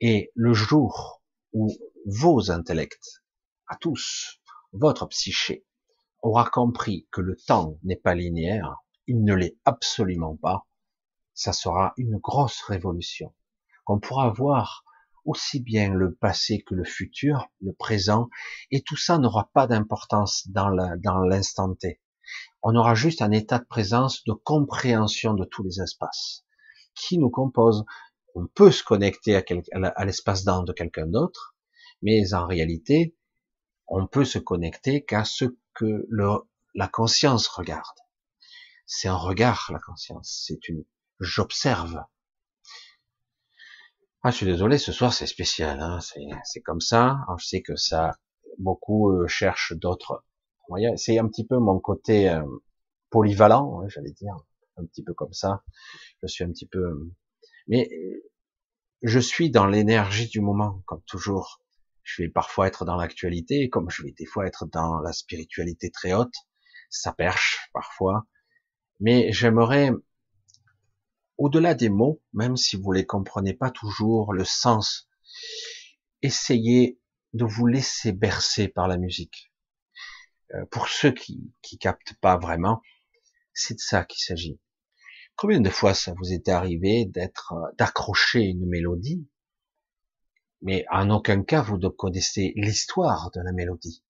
[0.00, 1.22] Et le jour
[1.52, 1.70] où
[2.06, 3.22] vos intellects,
[3.66, 4.40] à tous,
[4.72, 5.64] votre psyché,
[6.22, 10.66] aura compris que le temps n'est pas linéaire, il ne l'est absolument pas,
[11.34, 13.34] ça sera une grosse révolution.
[13.84, 14.84] Qu'on pourra voir
[15.24, 18.28] aussi bien le passé que le futur, le présent,
[18.70, 22.00] et tout ça n'aura pas d'importance dans l'instant T.
[22.62, 26.44] On aura juste un état de présence, de compréhension de tous les espaces
[26.94, 27.84] qui nous composent.
[28.34, 31.56] On peut se connecter à l'espace-temps de quelqu'un d'autre,
[32.02, 33.16] mais en réalité,
[33.88, 36.06] on peut se connecter qu'à ce que
[36.74, 37.98] la conscience regarde.
[38.86, 40.44] C'est un regard, la conscience.
[40.46, 40.84] C'est une,
[41.20, 42.02] j'observe.
[44.22, 46.00] Ah, je suis désolé, ce soir c'est spécial, hein.
[46.44, 47.18] c'est comme ça.
[47.38, 48.18] je sais que ça,
[48.58, 50.24] beaucoup euh, cherchent d'autres
[50.68, 51.00] moyens.
[51.02, 52.42] C'est un petit peu mon côté euh,
[53.10, 54.34] polyvalent, hein, j'allais dire,
[54.76, 55.62] un petit peu comme ça.
[56.22, 57.12] Je suis un petit peu, euh,
[57.68, 57.88] mais
[59.02, 61.60] je suis dans l'énergie du moment, comme toujours.
[62.08, 65.90] Je vais parfois être dans l'actualité, comme je vais des fois être dans la spiritualité
[65.90, 66.32] très haute.
[66.88, 68.26] Ça perche parfois.
[68.98, 69.90] Mais j'aimerais,
[71.36, 75.10] au-delà des mots, même si vous les comprenez pas toujours, le sens,
[76.22, 76.98] essayer
[77.34, 79.52] de vous laisser bercer par la musique.
[80.54, 82.80] Euh, pour ceux qui, qui captent pas vraiment,
[83.52, 84.58] c'est de ça qu'il s'agit.
[85.36, 89.28] Combien de fois ça vous est arrivé d'être, d'accrocher une mélodie
[90.62, 94.02] mais en aucun cas vous ne connaissez l'histoire de la mélodie.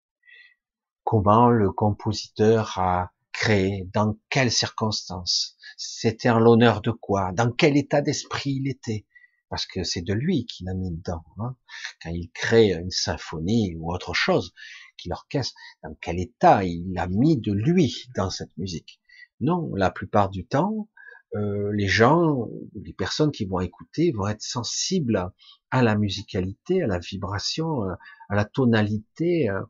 [1.04, 7.76] Comment le compositeur a créé, dans quelles circonstances, c'était en l'honneur de quoi, dans quel
[7.76, 9.06] état d'esprit il était,
[9.48, 11.24] parce que c'est de lui qu'il a mis dedans.
[11.38, 11.56] Hein.
[12.02, 14.52] Quand il crée une symphonie ou autre chose,
[14.96, 19.00] qu'il orchestre, dans quel état il a mis de lui dans cette musique.
[19.40, 20.88] Non, la plupart du temps,
[21.36, 25.30] euh, les gens, les personnes qui vont écouter vont être sensibles
[25.70, 27.94] à la musicalité, à la vibration, euh,
[28.30, 29.60] à la tonalité, euh,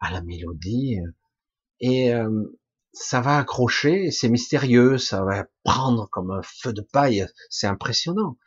[0.00, 0.98] à la mélodie.
[1.80, 2.12] Et
[2.92, 8.38] ça va accrocher, c'est mystérieux, ça va prendre comme un feu de paille, c'est impressionnant.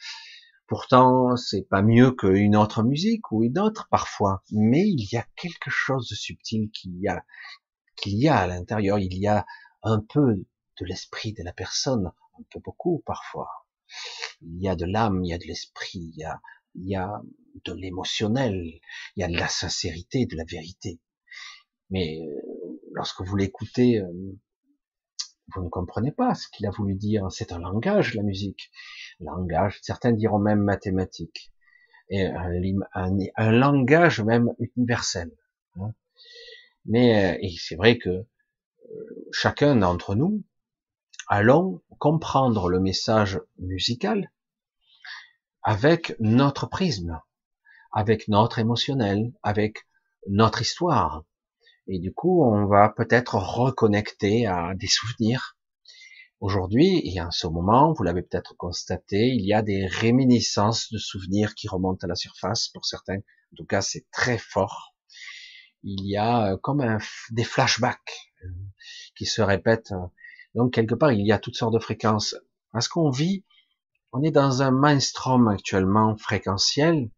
[0.67, 5.25] Pourtant, c'est pas mieux qu'une autre musique ou une autre parfois, mais il y a
[5.35, 7.23] quelque chose de subtil qu'il y a,
[7.95, 8.99] qu'il y a à l'intérieur.
[8.99, 9.45] Il y a
[9.83, 10.35] un peu
[10.79, 13.49] de l'esprit de la personne, un peu beaucoup parfois.
[14.41, 16.41] Il y a de l'âme, il y a de l'esprit, il y a,
[16.75, 17.21] il y a
[17.65, 18.53] de l'émotionnel,
[19.15, 20.99] il y a de la sincérité, de la vérité.
[21.89, 24.11] Mais euh, lorsque vous l'écoutez, euh,
[25.55, 27.31] vous ne comprenez pas ce qu'il a voulu dire.
[27.31, 28.69] C'est un langage, la musique.
[29.19, 31.51] Langage, certains diront même mathématique.
[32.09, 35.31] Et un, langage même universel.
[35.75, 35.93] Hein.
[36.85, 38.25] Mais euh, c'est vrai que
[39.31, 40.43] chacun d'entre nous,
[41.27, 44.31] allons comprendre le message musical
[45.61, 47.21] avec notre prisme,
[47.91, 49.87] avec notre émotionnel, avec
[50.29, 51.23] notre histoire.
[51.87, 55.57] Et du coup, on va peut-être reconnecter à des souvenirs.
[56.39, 60.97] Aujourd'hui, et en ce moment, vous l'avez peut-être constaté, il y a des réminiscences de
[60.97, 63.17] souvenirs qui remontent à la surface pour certains.
[63.17, 64.93] En tout cas, c'est très fort.
[65.83, 66.99] Il y a euh, comme
[67.31, 68.49] des flashbacks euh,
[69.15, 69.93] qui se répètent
[70.57, 72.35] donc quelque part, il y a toutes sortes de fréquences.
[72.71, 73.45] Parce qu'on vit,
[74.11, 77.11] on est dans un mainstream actuellement fréquentiel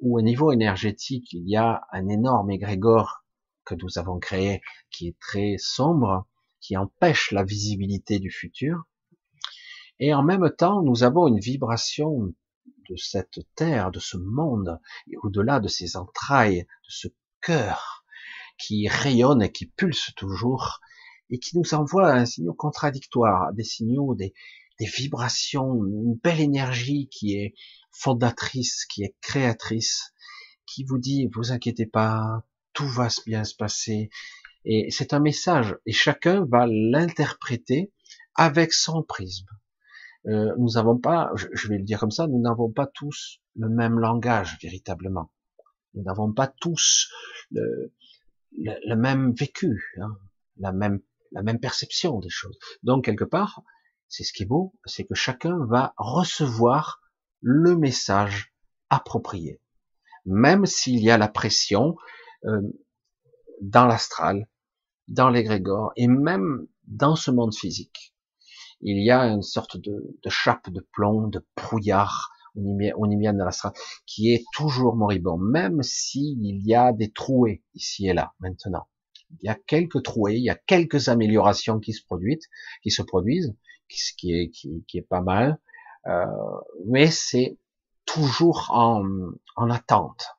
[0.00, 3.24] où au niveau énergétique, il y a un énorme égrégore
[3.64, 4.60] que nous avons créé
[4.90, 6.26] qui est très sombre,
[6.60, 8.84] qui empêche la visibilité du futur.
[9.98, 12.34] Et en même temps, nous avons une vibration
[12.90, 14.78] de cette terre, de ce monde,
[15.10, 17.08] et au-delà de ces entrailles, de ce
[17.40, 18.04] cœur
[18.58, 20.80] qui rayonne et qui pulse toujours,
[21.30, 24.34] et qui nous envoie un signal contradictoire, des signaux, des,
[24.78, 27.54] des vibrations, une belle énergie qui est
[27.90, 30.12] fondatrice, qui est créatrice,
[30.66, 34.10] qui vous dit, vous inquiétez pas, tout va bien se passer.
[34.64, 37.92] Et c'est un message, et chacun va l'interpréter
[38.34, 39.48] avec son prisme.
[40.26, 43.68] Euh, nous n'avons pas, je vais le dire comme ça, nous n'avons pas tous le
[43.68, 45.32] même langage véritablement.
[45.94, 47.10] Nous n'avons pas tous
[47.50, 47.92] le,
[48.56, 50.16] le, même vécu, hein,
[50.58, 51.00] la même
[51.32, 52.58] la même perception des choses.
[52.82, 53.62] Donc quelque part,
[54.08, 57.00] c'est ce qui est beau, c'est que chacun va recevoir
[57.40, 58.52] le message
[58.90, 59.60] approprié,
[60.24, 61.96] même s'il y a la pression
[62.44, 62.62] euh,
[63.60, 64.48] dans l'astral,
[65.08, 68.14] dans l'égrégore et même dans ce monde physique.
[68.80, 73.72] Il y a une sorte de, de chape de plomb, de brouillard onimienne dans l'astral,
[74.06, 78.88] qui est toujours moribond, même s'il y a des trouées ici et là, maintenant.
[79.42, 82.48] Il y a quelques trouées, il y a quelques améliorations qui se produisent,
[82.82, 83.54] qui se produisent,
[83.90, 85.58] ce qui est, qui, qui est pas mal,
[86.06, 86.24] euh,
[86.86, 87.58] mais c'est
[88.04, 89.04] toujours en,
[89.56, 90.38] en attente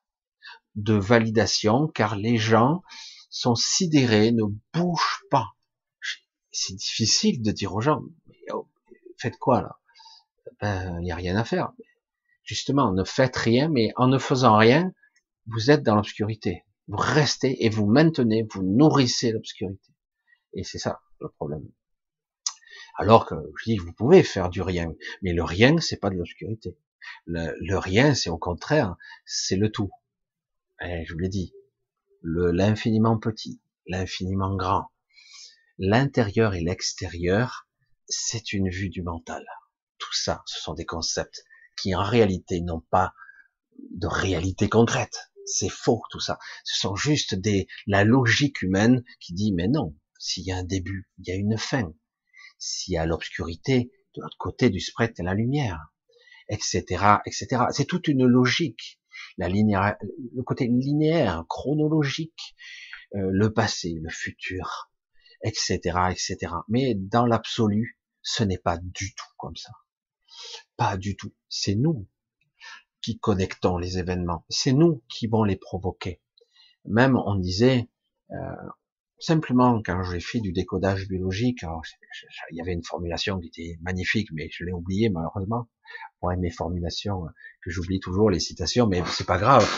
[0.74, 2.82] de validation, car les gens
[3.28, 5.48] sont sidérés, ne bougent pas.
[6.52, 8.02] C'est difficile de dire aux gens,
[8.52, 8.68] oh,
[9.18, 9.76] faites quoi là?
[10.60, 11.72] Ben, il n'y a rien à faire.
[12.42, 14.92] Justement, ne faites rien, mais en ne faisant rien,
[15.46, 16.64] vous êtes dans l'obscurité.
[16.90, 19.92] Vous restez et vous maintenez, vous nourrissez l'obscurité.
[20.54, 21.70] Et c'est ça le problème.
[22.96, 26.16] Alors que je dis, vous pouvez faire du rien, mais le rien, c'est pas de
[26.16, 26.76] l'obscurité.
[27.26, 29.90] Le, rien, c'est au contraire, c'est le tout.
[30.80, 31.54] Je vous l'ai dit,
[32.24, 34.90] l'infiniment petit, l'infiniment grand,
[35.78, 37.68] l'intérieur et l'extérieur,
[38.08, 39.46] c'est une vue du mental.
[39.98, 41.44] Tout ça, ce sont des concepts
[41.80, 43.14] qui en réalité n'ont pas
[43.78, 45.29] de réalité concrète.
[45.46, 46.38] C'est faux tout ça.
[46.64, 50.64] Ce sont juste des la logique humaine qui dit mais non, s'il y a un
[50.64, 51.92] début, il y a une fin.
[52.58, 55.92] S'il y a l'obscurité, de l'autre côté du spread, la lumière,
[56.48, 56.84] etc.,
[57.24, 57.64] etc.
[57.72, 59.00] C'est toute une logique.
[59.38, 59.96] La linéaire,
[60.34, 62.54] le côté linéaire, chronologique,
[63.14, 64.90] euh, le passé, le futur,
[65.42, 65.78] etc.,
[66.10, 66.52] etc.
[66.68, 69.72] Mais dans l'absolu, ce n'est pas du tout comme ça.
[70.76, 71.34] Pas du tout.
[71.48, 72.08] C'est nous
[73.02, 74.44] qui connectons les événements.
[74.48, 76.20] C'est nous qui vont les provoquer.
[76.84, 77.88] Même on disait,
[78.30, 78.36] euh,
[79.18, 81.64] simplement quand j'ai fait du décodage biologique,
[82.50, 85.68] il y avait une formulation qui était magnifique, mais je l'ai oublié malheureusement.
[86.20, 87.24] Pour mes formulations
[87.62, 89.68] que j'oublie toujours les citations, mais c'est pas grave.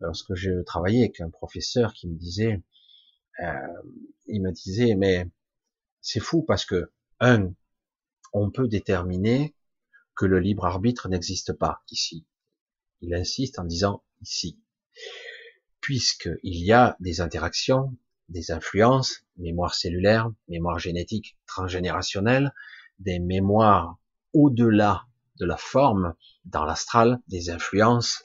[0.00, 2.62] Lorsque je travaillais avec un professeur qui me disait,
[3.42, 3.52] euh,
[4.26, 5.26] il me disait, mais
[6.02, 7.52] c'est fou parce que un,
[8.32, 9.54] on peut déterminer
[10.14, 12.26] que le libre arbitre n'existe pas ici.
[13.00, 14.60] Il insiste en disant ici,
[15.80, 17.96] puisqu'il y a des interactions
[18.30, 22.54] des influences, mémoire cellulaire, mémoire génétique transgénérationnelle,
[22.98, 23.98] des mémoires
[24.32, 25.06] au-delà
[25.38, 28.22] de la forme, dans l'astral, des influences.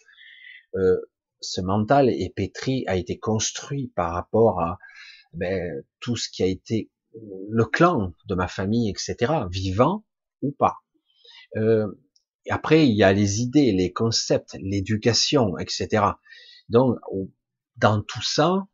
[0.76, 0.98] Euh,
[1.42, 4.78] ce mental est pétri, a été construit par rapport à
[5.34, 6.92] ben, tout ce qui a été
[7.50, 10.06] le clan de ma famille, etc., vivant
[10.42, 10.78] ou pas.
[11.56, 11.88] Euh,
[12.46, 16.06] et après, il y a les idées, les concepts, l'éducation, etc.
[16.70, 16.98] Donc,
[17.78, 18.68] dans tout ça,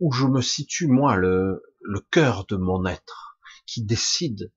[0.00, 4.52] où je me situe moi, le, le cœur de mon être, qui décide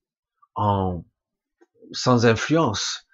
[0.56, 1.04] en
[1.92, 3.06] sans influence.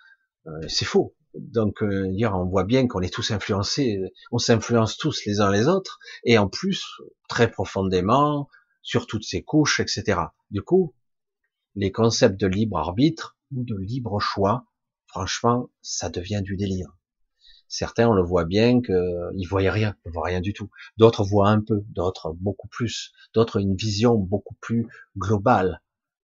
[0.45, 1.15] Euh, c'est faux.
[1.33, 3.99] Donc, euh, on voit bien qu'on est tous influencés,
[4.31, 6.83] on s'influence tous les uns les autres, et en plus
[7.27, 8.49] très profondément
[8.81, 10.19] sur toutes ces couches, etc.
[10.49, 10.95] Du coup,
[11.75, 14.65] les concepts de libre arbitre ou de libre choix,
[15.07, 16.97] franchement, ça devient du délire.
[17.69, 20.69] Certains, on le voit bien qu'ils voyaient rien, ils voient rien du tout.
[20.97, 24.87] D'autres voient un peu, d'autres beaucoup plus, d'autres une vision beaucoup plus
[25.17, 25.81] globale.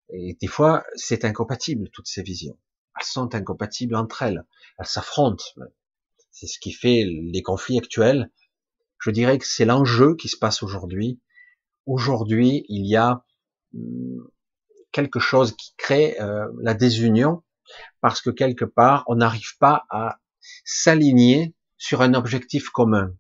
[0.10, 2.58] Et des fois, c'est incompatible, toutes ces visions.
[2.98, 4.46] Elles sont incompatibles entre elles.
[4.78, 5.44] Elles s'affrontent.
[6.32, 8.32] C'est ce qui fait les conflits actuels.
[9.00, 11.20] Je dirais que c'est l'enjeu qui se passe aujourd'hui.
[11.86, 13.26] Aujourd'hui, il y a
[13.74, 14.30] hum,
[14.94, 17.44] quelque chose qui crée euh, la désunion
[18.00, 20.20] parce que quelque part, on n'arrive pas à
[20.64, 23.14] s'aligner sur un objectif commun,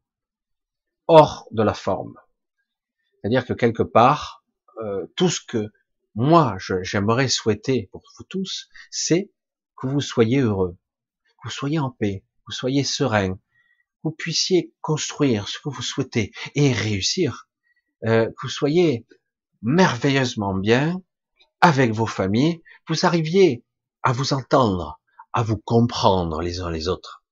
[1.08, 2.16] hors de la forme.
[3.22, 4.46] C'est-à-dire que quelque part,
[4.82, 5.72] euh, tout ce que
[6.16, 9.32] moi j'aimerais souhaiter pour vous tous, c'est
[9.76, 10.78] que vous soyez heureux,
[11.28, 13.40] que vous soyez en paix, que vous soyez serein, que
[14.04, 17.50] vous puissiez construire ce que vous souhaitez et réussir,
[18.06, 19.06] euh, que vous soyez
[19.62, 21.02] merveilleusement bien,
[21.64, 23.64] avec vos familles, vous arriviez
[24.03, 24.99] à vous entendre,
[25.32, 27.24] à vous comprendre les uns les autres.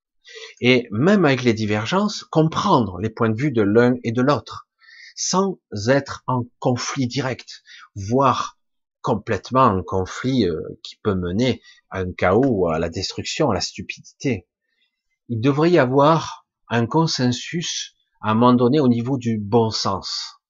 [0.62, 4.70] Et même avec les divergences, comprendre les points de vue de l'un et de l'autre,
[5.18, 5.60] sans
[5.90, 7.62] être en conflit direct,
[7.94, 8.58] voire
[9.02, 13.60] complètement en conflit euh, qui peut mener à un chaos, à la destruction, à la
[13.60, 14.48] stupidité.
[15.28, 20.41] Il devrait y avoir un consensus à un moment donné au niveau du bon sens.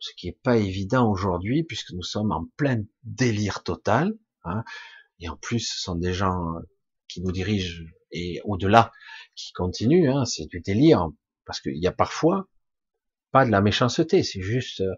[0.00, 4.14] Ce qui n'est pas évident aujourd'hui puisque nous sommes en plein délire total.
[4.44, 4.64] Hein,
[5.20, 6.54] et en plus, ce sont des gens
[7.08, 8.90] qui nous dirigent et au-delà
[9.36, 10.10] qui continuent.
[10.10, 11.08] Hein, c'est du délire
[11.44, 12.48] parce qu'il y a parfois
[13.30, 14.94] pas de la méchanceté, c'est juste euh,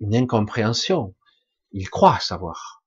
[0.00, 1.14] une incompréhension.
[1.72, 2.82] Ils croient savoir.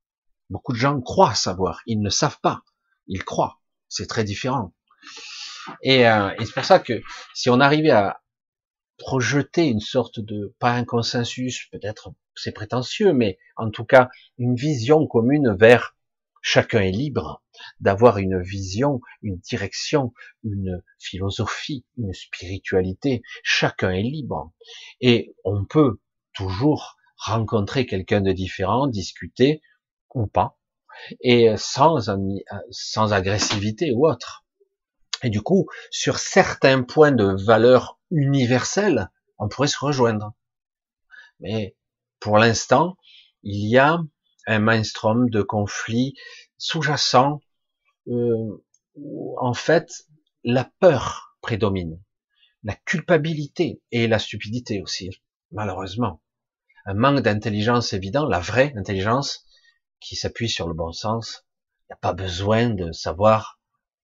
[0.49, 1.81] Beaucoup de gens croient savoir.
[1.87, 2.63] Ils ne savent pas.
[3.07, 3.59] Ils croient.
[3.89, 4.73] C'est très différent.
[5.81, 7.01] Et, euh, et c'est pour ça que
[7.33, 8.21] si on arrivait à
[8.97, 14.55] projeter une sorte de, pas un consensus, peut-être c'est prétentieux, mais en tout cas une
[14.55, 15.95] vision commune vers
[16.41, 17.43] chacun est libre
[17.79, 23.21] d'avoir une vision, une direction, une philosophie, une spiritualité.
[23.43, 24.53] Chacun est libre.
[25.01, 25.99] Et on peut
[26.33, 29.61] toujours rencontrer quelqu'un de différent, discuter
[30.13, 30.57] ou pas,
[31.21, 32.09] et sans,
[32.71, 34.46] sans agressivité ou autre.
[35.23, 40.33] Et du coup, sur certains points de valeur universelle, on pourrait se rejoindre.
[41.39, 41.75] Mais
[42.19, 42.97] pour l'instant,
[43.43, 43.99] il y a
[44.47, 46.15] un mainstream de conflits
[46.57, 47.41] sous-jacents
[48.07, 48.63] euh,
[48.95, 50.07] où en fait
[50.43, 52.01] la peur prédomine,
[52.63, 55.09] la culpabilité et la stupidité aussi,
[55.51, 56.21] malheureusement.
[56.85, 59.45] Un manque d'intelligence évident, la vraie intelligence
[59.99, 61.45] qui s'appuie sur le bon sens.
[61.81, 63.56] Il n'y a pas besoin de savoir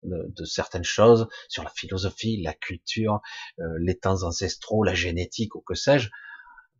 [0.03, 3.21] de, certaines choses sur la philosophie, la culture,
[3.59, 6.09] euh, les temps ancestraux, la génétique ou que sais-je,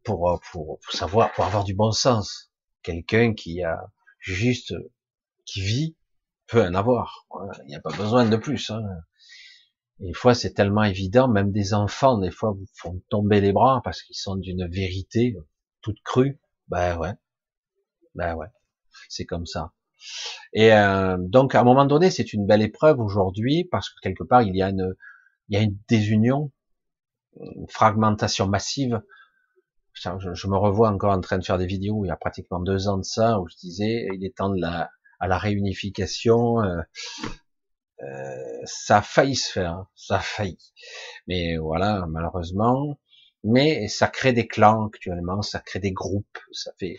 [0.04, 2.52] pour, euh, pour, pour savoir, pour avoir du bon sens.
[2.82, 4.74] Quelqu'un qui a juste,
[5.46, 5.98] qui vit,
[6.48, 7.28] peut en avoir.
[7.64, 8.70] Il n'y a pas besoin de plus.
[8.70, 8.82] Hein.
[10.00, 13.82] des fois, c'est tellement évident, même des enfants, des fois, vous font tomber les bras
[13.84, 15.36] parce qu'ils sont d'une vérité
[15.82, 16.40] toute crue.
[16.68, 17.14] Ben ouais,
[18.16, 18.48] ben ouais,
[19.10, 19.74] c'est comme ça.
[20.54, 24.24] Et euh, donc, à un moment donné, c'est une belle épreuve aujourd'hui parce que quelque
[24.24, 24.96] part, il y a une,
[25.50, 26.52] il y a une désunion,
[27.40, 29.02] une fragmentation massive.
[29.94, 32.88] Je, me revois encore en train de faire des vidéos il y a pratiquement deux
[32.88, 34.90] ans de ça où je disais il est temps de la,
[35.20, 36.62] à la réunification.
[36.62, 36.82] Euh,
[38.02, 39.88] euh, ça a failli se faire, hein.
[39.96, 40.58] ça a failli.
[41.28, 43.00] Mais voilà, malheureusement.
[43.44, 46.96] Mais ça crée des clans actuellement, ça crée des groupes, ça fait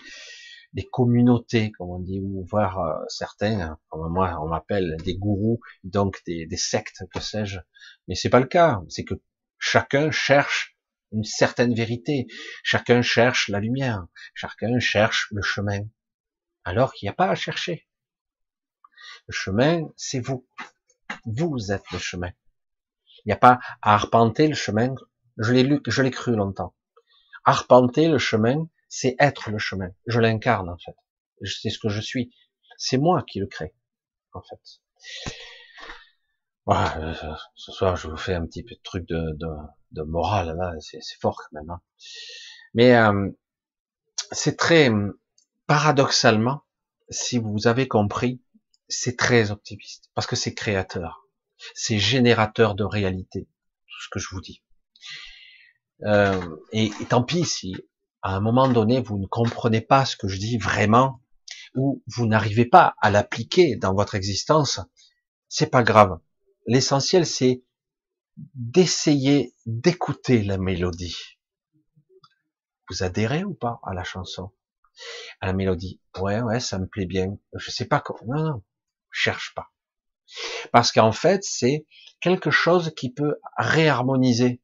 [0.74, 5.16] des communautés, comme on dit, ou voir euh, certains, hein, comme moi, on m'appelle des
[5.16, 7.60] gourous, donc des, des sectes, que sais-je.
[8.08, 8.82] Mais c'est pas le cas.
[8.88, 9.14] C'est que
[9.58, 10.76] chacun cherche
[11.12, 12.26] une certaine vérité.
[12.64, 14.06] Chacun cherche la lumière.
[14.34, 15.80] Chacun cherche le chemin.
[16.64, 17.86] Alors qu'il n'y a pas à chercher.
[19.28, 20.46] Le chemin, c'est vous.
[21.24, 22.32] Vous êtes le chemin.
[23.24, 24.94] Il n'y a pas à arpenter le chemin.
[25.38, 26.74] Je l'ai lu, je l'ai cru longtemps.
[27.44, 28.66] Arpenter le chemin,
[28.96, 29.90] c'est être le chemin.
[30.06, 30.94] Je l'incarne en fait.
[31.44, 32.32] C'est ce que je suis.
[32.78, 33.74] C'est moi qui le crée
[34.32, 34.60] en fait.
[36.64, 39.48] Voilà, euh, ce soir je vous fais un petit peu de truc de, de,
[39.90, 41.70] de morale là, c'est fort quand même.
[41.70, 41.80] Hein.
[42.72, 43.30] Mais euh,
[44.30, 44.90] c'est très
[45.66, 46.62] paradoxalement,
[47.10, 48.42] si vous avez compris,
[48.88, 51.28] c'est très optimiste parce que c'est créateur,
[51.74, 53.48] c'est générateur de réalité,
[53.88, 54.62] tout ce que je vous dis.
[56.02, 57.76] Euh, et, et, tant pis si
[58.24, 61.20] à un moment donné, vous ne comprenez pas ce que je dis vraiment,
[61.74, 64.80] ou vous n'arrivez pas à l'appliquer dans votre existence,
[65.50, 66.18] c'est pas grave.
[66.66, 67.62] L'essentiel, c'est
[68.54, 71.18] d'essayer d'écouter la mélodie.
[72.88, 74.52] Vous adhérez ou pas à la chanson,
[75.42, 76.00] à la mélodie?
[76.18, 77.36] Ouais, ouais, ça me plaît bien.
[77.54, 78.34] Je sais pas comment.
[78.34, 78.62] Non, non,
[79.10, 79.70] cherche pas.
[80.72, 81.84] Parce qu'en fait, c'est
[82.20, 84.62] quelque chose qui peut réharmoniser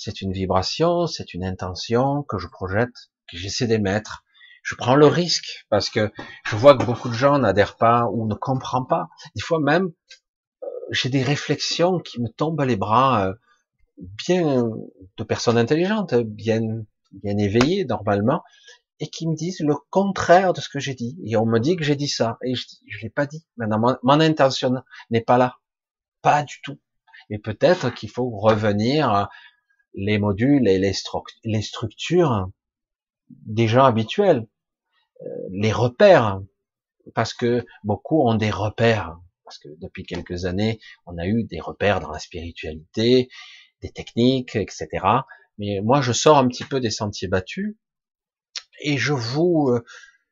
[0.00, 4.24] c'est une vibration, c'est une intention que je projette, que j'essaie d'émettre.
[4.62, 6.10] Je prends le risque parce que
[6.46, 9.08] je vois que beaucoup de gens n'adhèrent pas ou ne comprennent pas.
[9.34, 9.90] Des fois même,
[10.62, 13.34] euh, j'ai des réflexions qui me tombent les bras, euh,
[13.98, 14.64] bien
[15.18, 16.62] de personnes intelligentes, bien
[17.12, 18.42] bien éveillées normalement,
[19.00, 21.18] et qui me disent le contraire de ce que j'ai dit.
[21.26, 23.44] Et on me dit que j'ai dit ça, et je je l'ai pas dit.
[23.58, 24.72] Maintenant, mon intention
[25.10, 25.56] n'est pas là,
[26.22, 26.78] pas du tout.
[27.28, 29.28] Et peut-être qu'il faut revenir
[29.94, 30.92] les modules et les,
[31.44, 32.50] les structures
[33.28, 34.46] déjà habituelles,
[35.22, 36.40] euh, les repères,
[37.14, 41.60] parce que beaucoup ont des repères, parce que depuis quelques années, on a eu des
[41.60, 43.28] repères dans la spiritualité,
[43.82, 44.88] des techniques, etc.
[45.58, 47.76] Mais moi, je sors un petit peu des sentiers battus
[48.82, 49.84] et je vous, euh,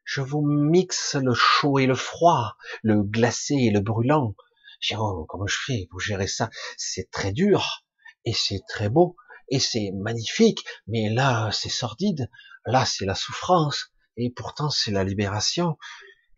[0.04, 4.34] je vous mixe le chaud et le froid, le glacé et le brûlant.
[4.80, 6.50] Je dis, oh, comment je fais Vous gérez ça?
[6.76, 7.84] C'est très dur,
[8.24, 9.16] et c'est très beau,
[9.50, 12.30] et c'est magnifique, mais là, c'est sordide,
[12.66, 15.78] là, c'est la souffrance, et pourtant, c'est la libération,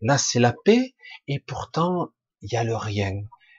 [0.00, 0.94] là, c'est la paix,
[1.26, 2.10] et pourtant,
[2.42, 3.12] il y a le rien,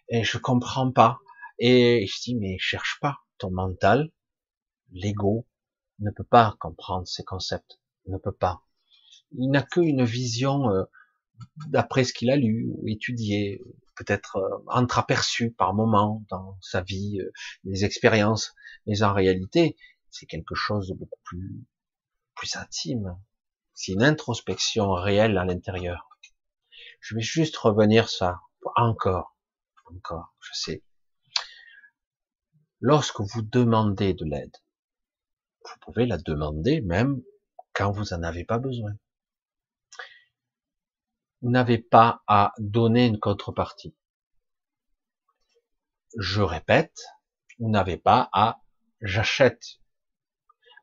[0.09, 1.19] et je comprends pas.
[1.59, 4.09] Et je dis, mais cherche pas, ton mental,
[4.91, 5.47] l'ego,
[5.99, 8.63] ne peut pas comprendre ces concepts, ne peut pas.
[9.31, 10.83] Il n'a qu'une vision euh,
[11.67, 13.61] d'après ce qu'il a lu ou étudié,
[13.95, 17.31] peut-être euh, entreaperçu par moment dans sa vie, euh,
[17.63, 18.53] des expériences,
[18.87, 19.77] mais en réalité,
[20.09, 21.63] c'est quelque chose de beaucoup plus,
[22.35, 23.17] plus intime.
[23.73, 26.09] C'est une introspection réelle à l'intérieur.
[26.99, 28.39] Je vais juste revenir ça
[28.75, 29.35] encore,
[29.85, 30.83] encore, je sais.
[32.79, 34.55] Lorsque vous demandez de l'aide,
[35.63, 37.21] vous pouvez la demander même
[37.73, 38.93] quand vous en avez pas besoin
[41.41, 43.95] vous n'avez pas à donner une contrepartie.
[46.17, 46.99] Je répète,
[47.59, 48.61] vous n'avez pas à
[49.01, 49.79] j'achète.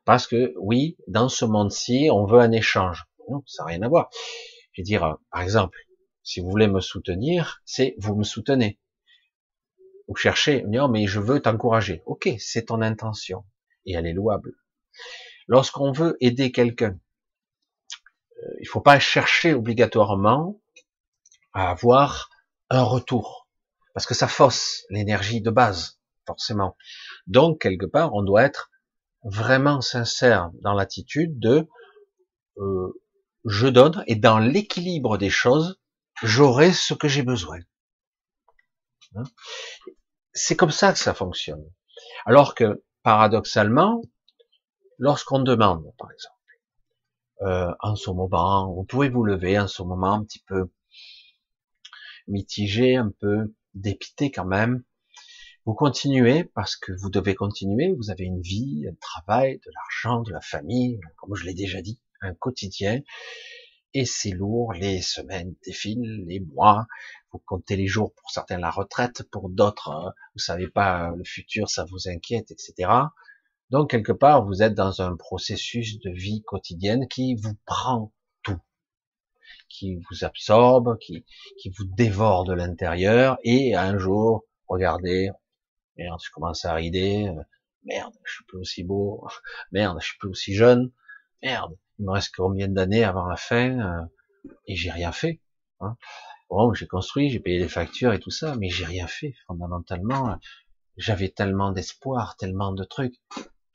[0.05, 3.05] Parce que oui, dans ce monde-ci, on veut un échange.
[3.29, 4.09] Non, ça n'a rien à voir.
[4.73, 5.77] Je veux dire, par exemple,
[6.23, 8.79] si vous voulez me soutenir, c'est vous me soutenez.
[10.07, 12.01] Vous cherchez, non, mais je veux t'encourager.
[12.05, 13.45] Ok, c'est ton intention.
[13.85, 14.53] Et elle est louable.
[15.47, 16.99] Lorsqu'on veut aider quelqu'un,
[18.59, 20.59] il faut pas chercher obligatoirement
[21.53, 22.29] à avoir
[22.69, 23.47] un retour,
[23.93, 26.77] parce que ça fausse l'énergie de base, forcément.
[27.27, 28.69] Donc, quelque part, on doit être
[29.23, 31.67] vraiment sincère dans l'attitude de
[32.57, 33.01] euh,
[33.45, 35.79] je donne, et dans l'équilibre des choses,
[36.21, 37.59] j'aurai ce que j'ai besoin.
[39.15, 39.23] Hein?
[40.33, 41.63] C'est comme ça que ça fonctionne.
[42.25, 44.01] Alors que, paradoxalement,
[44.97, 46.38] lorsqu'on demande, par exemple,
[47.41, 50.69] euh, en ce moment, vous pouvez vous lever en ce moment un petit peu
[52.27, 54.83] mitigé, un peu dépité quand même.
[55.65, 60.21] Vous continuez parce que vous devez continuer, vous avez une vie, un travail, de l'argent,
[60.21, 63.01] de la famille, comme je l'ai déjà dit, un quotidien,
[63.93, 66.85] et c'est lourd, les semaines défilent, les mois,
[67.31, 71.23] vous comptez les jours pour certains la retraite, pour d'autres, euh, vous savez pas le
[71.23, 72.89] futur, ça vous inquiète, etc.
[73.69, 78.11] Donc quelque part, vous êtes dans un processus de vie quotidienne qui vous prend
[78.41, 78.59] tout,
[79.69, 81.23] qui vous absorbe, qui,
[81.59, 85.29] qui vous dévore de l'intérieur, et un jour, regardez,
[85.97, 87.43] merde, je commence à rider, euh,
[87.83, 89.27] merde, je suis plus aussi beau,
[89.71, 90.91] merde, je suis plus aussi jeune,
[91.43, 94.05] merde, il me reste combien d'années avant la fin, euh,
[94.65, 95.41] et j'ai rien fait.
[95.79, 95.95] Hein.
[96.49, 100.39] Bon, j'ai construit, j'ai payé les factures et tout ça, mais j'ai rien fait fondamentalement.
[100.97, 103.15] J'avais tellement d'espoir, tellement de trucs.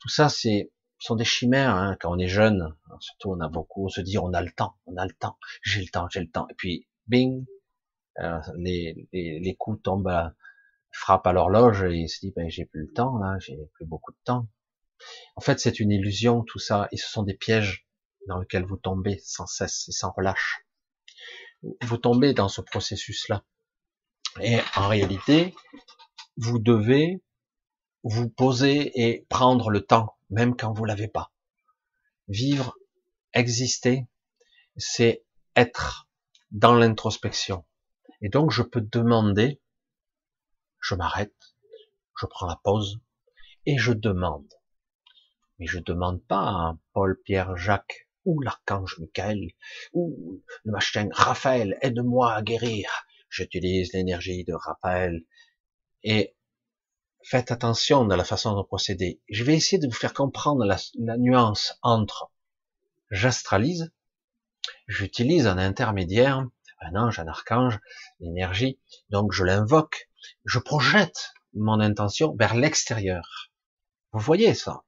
[0.05, 2.75] Tout ça, c'est sont des chimères hein, quand on est jeune.
[2.99, 5.35] surtout, on a beaucoup, on se dit, on a le temps, on a le temps,
[5.63, 6.45] j'ai le temps, j'ai le temps.
[6.51, 7.43] Et puis, bing,
[8.19, 10.35] euh, les, les, les, coups tombent, à,
[10.91, 13.85] frappent à l'horloge et il se dit, ben j'ai plus le temps là, j'ai plus
[13.87, 14.47] beaucoup de temps.
[15.35, 17.87] En fait, c'est une illusion tout ça, et ce sont des pièges
[18.27, 20.65] dans lesquels vous tombez sans cesse et sans relâche.
[21.81, 23.43] Vous tombez dans ce processus-là.
[24.39, 25.55] Et en réalité,
[26.37, 27.24] vous devez
[28.05, 31.33] vous poser et prendre le temps, même quand vous l'avez pas.
[32.27, 32.77] Vivre,
[33.33, 34.05] exister,
[34.77, 35.23] c'est
[35.55, 36.07] être
[36.51, 37.65] dans l'introspection.
[38.21, 39.59] Et donc, je peux demander,
[40.79, 41.55] je m'arrête,
[42.19, 42.99] je prends la pause,
[43.65, 44.53] et je demande.
[45.57, 49.49] Mais je demande pas à Paul, Pierre, Jacques, ou l'archange Michael,
[49.93, 52.87] ou le machin Raphaël, aide-moi à guérir.
[53.29, 55.25] J'utilise l'énergie de Raphaël.
[56.03, 56.35] Et
[57.25, 59.19] faites attention dans la façon de procéder.
[59.29, 62.31] Je vais essayer de vous faire comprendre la, nuance entre
[63.09, 63.91] j'astralise,
[64.87, 66.45] j'utilise un intermédiaire,
[66.81, 67.79] un ange, un archange,
[68.19, 70.07] l'énergie, donc je l'invoque,
[70.43, 73.49] je projette mon intention vers l'extérieur.
[74.11, 74.83] Vous voyez ça?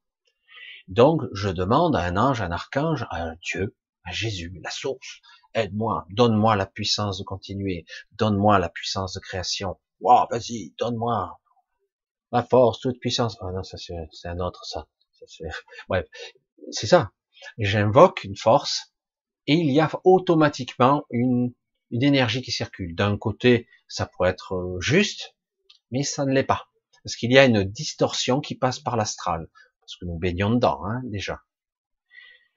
[0.88, 5.22] Donc je demande à un ange, un archange, à un Dieu, à Jésus, la source,
[5.56, 9.80] aide-moi, donne-moi la puissance de continuer, donne-moi la puissance de création.
[10.02, 11.40] Wow, vas-y, donne-moi,
[12.32, 13.38] la force, toute puissance.
[13.42, 14.88] Ah non, ça c'est un autre ça.
[15.90, 16.06] Bref,
[16.72, 17.12] c'est ça.
[17.58, 18.94] J'invoque une force
[19.46, 21.54] et il y a automatiquement une,
[21.92, 22.96] une énergie qui circule.
[22.96, 25.36] D'un côté, ça pourrait être euh, juste,
[25.92, 26.68] mais ça ne l'est pas.
[27.04, 29.48] Parce qu'il y a une distorsion qui passe par l'astral.
[29.80, 31.42] Parce que nous baignons dedans, hein, déjà.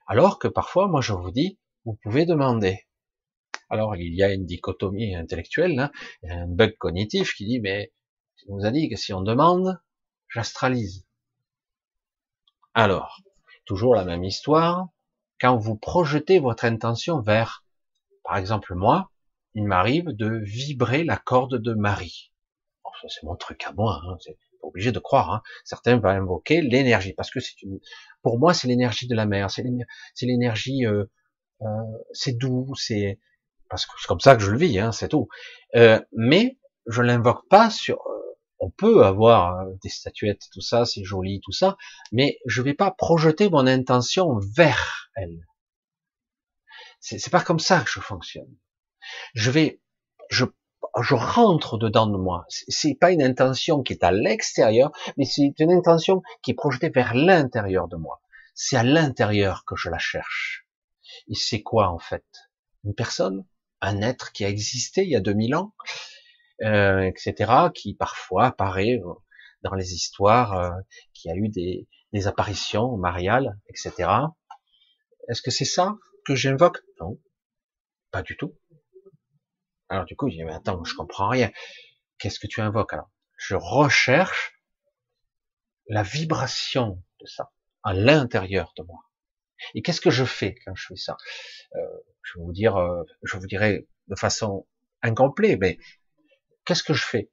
[0.07, 2.85] Alors que parfois, moi je vous dis, vous pouvez demander.
[3.69, 5.91] Alors il y a une dichotomie intellectuelle, hein,
[6.27, 7.93] un bug cognitif qui dit, mais
[8.47, 9.79] on nous a dit que si on demande,
[10.29, 11.05] j'astralise.
[12.73, 13.21] Alors,
[13.65, 14.87] toujours la même histoire,
[15.39, 17.65] quand vous projetez votre intention vers
[18.23, 19.11] Par exemple, moi,
[19.55, 22.31] il m'arrive de vibrer la corde de Marie.
[23.07, 25.33] c'est mon truc à moi, hein, c'est pas obligé de croire.
[25.33, 25.41] Hein.
[25.65, 27.79] Certains vont invoquer l'énergie, parce que c'est une,
[28.21, 29.63] pour moi, c'est l'énergie de la mer, c'est
[30.21, 31.05] l'énergie, euh,
[31.61, 31.65] euh,
[32.13, 33.19] c'est doux, c'est
[33.69, 35.27] parce que c'est comme ça que je le vis, hein, c'est tout.
[35.75, 37.99] Euh, mais je l'invoque pas sur.
[38.61, 41.77] Euh, on peut avoir hein, des statuettes, tout ça, c'est joli, tout ça,
[42.11, 45.45] mais je vais pas projeter mon intention vers elle.
[46.99, 48.55] C'est pas comme ça que je fonctionne.
[49.33, 49.81] Je vais,
[50.29, 50.45] je,
[51.01, 52.45] je rentre dedans de moi.
[52.49, 56.89] C'est pas une intention qui est à l'extérieur, mais c'est une intention qui est projetée
[56.89, 58.21] vers l'intérieur de moi.
[58.53, 60.67] C'est à l'intérieur que je la cherche.
[61.27, 62.25] Et c'est quoi en fait?
[62.83, 63.45] Une personne,
[63.81, 65.73] un être qui a existé il y a 2000 ans,
[66.61, 69.13] euh, etc., qui parfois apparaît euh,
[69.63, 70.71] dans les histoires, euh,
[71.13, 74.09] qui a eu des, des apparitions mariales, etc.
[75.29, 75.95] Est-ce que c'est ça
[76.25, 76.79] que j'invoque?
[76.99, 77.19] Non,
[78.11, 78.55] pas du tout.
[79.89, 81.51] Alors du coup, je dis, mais attends, je comprends rien.
[82.19, 83.09] Qu'est-ce que tu invoques alors?
[83.37, 84.53] Je recherche
[85.87, 87.51] la vibration de ça
[87.83, 88.99] à l'intérieur de moi.
[89.75, 91.17] Et qu'est-ce que je fais quand je fais ça?
[91.75, 91.79] Euh,
[92.23, 94.67] Je vais vous dire, euh, je vous dirai de façon
[95.01, 95.77] incomplète, mais
[96.65, 97.31] qu'est-ce que je fais?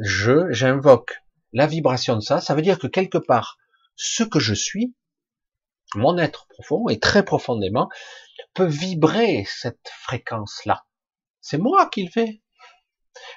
[0.00, 1.14] Je, j'invoque
[1.52, 2.40] la vibration de ça.
[2.40, 3.58] Ça veut dire que quelque part,
[3.96, 4.94] ce que je suis,
[5.94, 7.88] mon être profond et très profondément,
[8.54, 10.84] peut vibrer cette fréquence-là.
[11.40, 12.42] C'est moi qui le fais.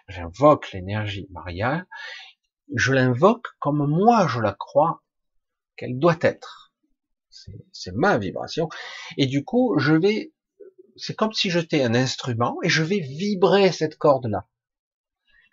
[0.07, 1.87] J'invoque l'énergie mariale,
[2.75, 5.03] je l'invoque comme moi je la crois
[5.75, 6.73] qu'elle doit être.
[7.71, 8.69] C'est ma vibration.
[9.17, 10.33] Et du coup, je vais,
[10.95, 14.47] c'est comme si j'étais un instrument et je vais vibrer cette corde-là.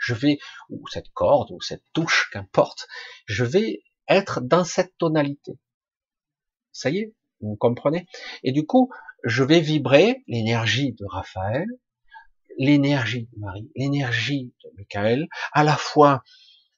[0.00, 0.38] Je vais,
[0.70, 2.88] ou cette corde, ou cette touche, qu'importe,
[3.26, 5.58] je vais être dans cette tonalité.
[6.72, 8.06] Ça y est, vous comprenez?
[8.42, 8.90] Et du coup,
[9.24, 11.66] je vais vibrer l'énergie de Raphaël,
[12.58, 16.22] l'énergie de Marie, l'énergie de Michael, à la fois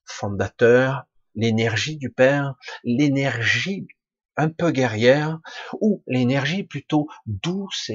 [0.05, 1.05] fondateur,
[1.35, 2.55] l'énergie du Père,
[2.85, 3.87] l'énergie
[4.37, 5.41] un peu guerrière,
[5.81, 7.91] ou l'énergie plutôt douce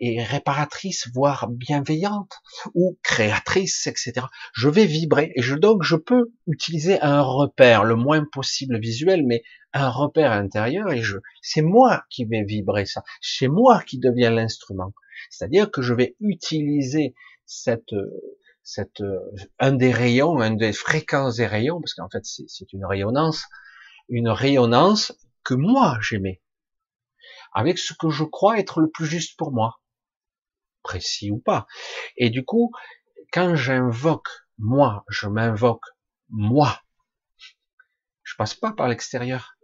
[0.00, 2.32] et, réparatrice, voire bienveillante,
[2.74, 4.26] ou créatrice, etc.
[4.54, 9.24] Je vais vibrer, et je, donc je peux utiliser un repère, le moins possible visuel,
[9.26, 13.98] mais un repère intérieur, et je, c'est moi qui vais vibrer ça, c'est moi qui
[13.98, 14.92] deviens l'instrument.
[15.30, 17.14] C'est-à-dire que je vais utiliser
[17.44, 17.94] cette,
[18.62, 19.02] cette,
[19.58, 23.44] un des rayons, un des fréquences des rayons, parce qu'en fait c'est une rayonnance,
[24.08, 25.12] une rayonnance
[25.44, 26.42] que moi j'aimais,
[27.52, 29.80] avec ce que je crois être le plus juste pour moi,
[30.82, 31.66] précis ou pas.
[32.16, 32.72] Et du coup,
[33.32, 34.28] quand j'invoque
[34.58, 35.86] moi, je m'invoque
[36.28, 36.80] moi,
[38.22, 39.56] je passe pas par l'extérieur.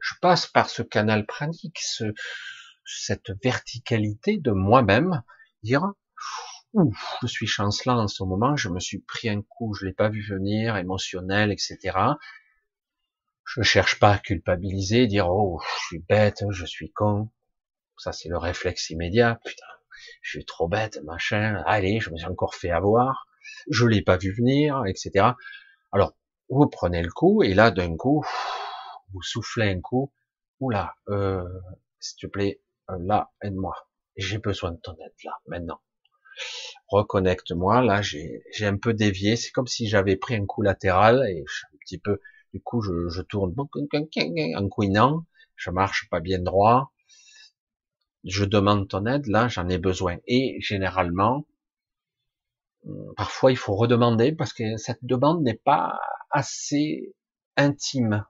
[0.00, 2.12] Je passe par ce canal pranique, ce,
[2.84, 5.22] cette verticalité de moi-même,
[5.62, 5.92] dire,
[6.72, 9.92] ouf, je suis chancelant en ce moment, je me suis pris un coup, je l'ai
[9.92, 11.96] pas vu venir, émotionnel, etc.
[13.44, 17.30] Je cherche pas à culpabiliser, dire oh je suis bête, je suis con.
[17.98, 19.40] Ça c'est le réflexe immédiat.
[19.44, 19.66] Putain,
[20.22, 21.62] je suis trop bête, machin.
[21.66, 23.26] Allez, je me suis encore fait avoir.
[23.68, 25.32] Je l'ai pas vu venir, etc.
[25.92, 26.14] Alors
[26.48, 28.24] vous prenez le coup et là d'un coup
[29.12, 30.12] vous soufflez un coup.
[30.60, 31.44] Oula, euh,
[31.98, 33.74] s'il te plaît, là aide-moi.
[34.16, 35.80] J'ai besoin de ton aide là maintenant.
[36.88, 37.82] Reconnecte-moi.
[37.82, 39.36] Là j'ai un peu dévié.
[39.36, 42.20] C'est comme si j'avais pris un coup latéral et je suis un petit peu
[42.52, 45.24] du coup, je, je tourne en couinant,
[45.56, 46.92] je marche pas bien droit,
[48.24, 50.18] je demande ton aide, là j'en ai besoin.
[50.26, 51.46] Et généralement,
[52.84, 55.98] hum, parfois il faut redemander parce que cette demande n'est pas
[56.30, 57.14] assez
[57.56, 58.24] intime.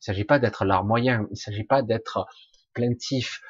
[0.00, 2.26] Il s'agit pas d'être larmoyant, il s'agit pas d'être
[2.74, 3.40] plaintif.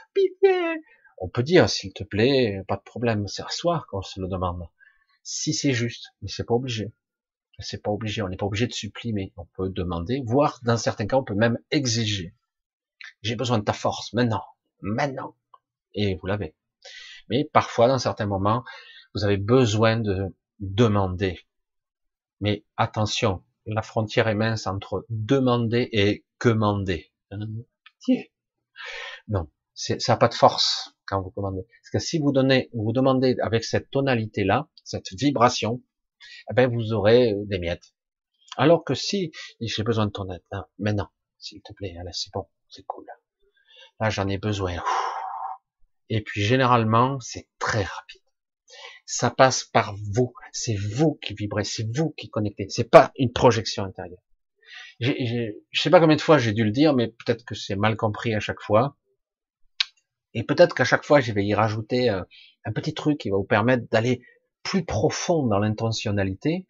[1.19, 4.29] On peut dire, s'il te plaît, pas de problème, c'est à soi qu'on se le
[4.29, 4.69] demande.
[5.23, 6.93] Si c'est juste, mais c'est pas obligé.
[7.63, 9.33] C'est pas obligé, on n'est pas obligé de supprimer.
[9.37, 12.35] On peut demander, voire dans certains cas, on peut même exiger.
[13.23, 14.45] J'ai besoin de ta force maintenant,
[14.81, 15.37] maintenant.
[15.95, 16.55] Et vous l'avez.
[17.29, 18.65] Mais parfois, dans certains moments,
[19.15, 21.41] vous avez besoin de demander.
[22.41, 27.13] Mais attention, la frontière est mince entre demander et commander.
[29.29, 31.63] Non, ça n'a pas de force quand vous commandez.
[31.63, 35.83] Parce que si vous donnez, vous demandez avec cette tonalité-là, cette vibration,
[36.51, 37.95] eh ben vous aurez des miettes.
[38.57, 42.33] Alors que si j'ai besoin de ton aide, hein, maintenant, s'il te plaît, là c'est
[42.33, 43.07] bon, c'est cool.
[44.01, 44.83] Là j'en ai besoin.
[46.09, 48.21] Et puis généralement c'est très rapide.
[49.05, 53.33] Ça passe par vous, c'est vous qui vibrez, c'est vous qui connectez, c'est pas une
[53.33, 54.23] projection intérieure.
[55.01, 57.97] Je sais pas combien de fois j'ai dû le dire, mais peut-être que c'est mal
[57.97, 58.97] compris à chaque fois.
[60.35, 62.27] Et peut-être qu'à chaque fois, je vais y rajouter un,
[62.65, 64.23] un petit truc qui va vous permettre d'aller
[64.63, 66.67] plus profond dans l'intentionnalité,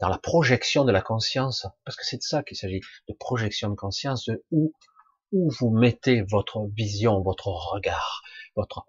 [0.00, 3.70] dans la projection de la conscience, parce que c'est de ça qu'il s'agit, de projection
[3.70, 4.72] de conscience, de où,
[5.32, 8.22] où vous mettez votre vision, votre regard,
[8.56, 8.86] votre,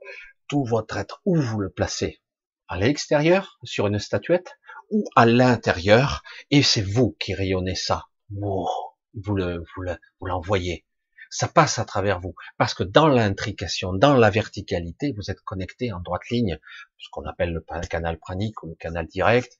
[0.47, 2.21] tout votre être, où vous le placez.
[2.67, 4.57] À l'extérieur, sur une statuette,
[4.89, 8.05] ou à l'intérieur, et c'est vous qui rayonnez ça.
[8.29, 10.85] Vous le, vous l'envoyez.
[11.31, 12.35] Ça passe à travers vous.
[12.57, 16.59] Parce que dans l'intrication, dans la verticalité, vous êtes connecté en droite ligne,
[16.99, 19.57] ce qu'on appelle le canal pranique ou le canal direct,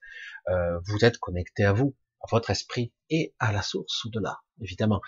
[0.48, 5.00] euh, vous êtes connecté à vous, à votre esprit et à la source au-delà, évidemment.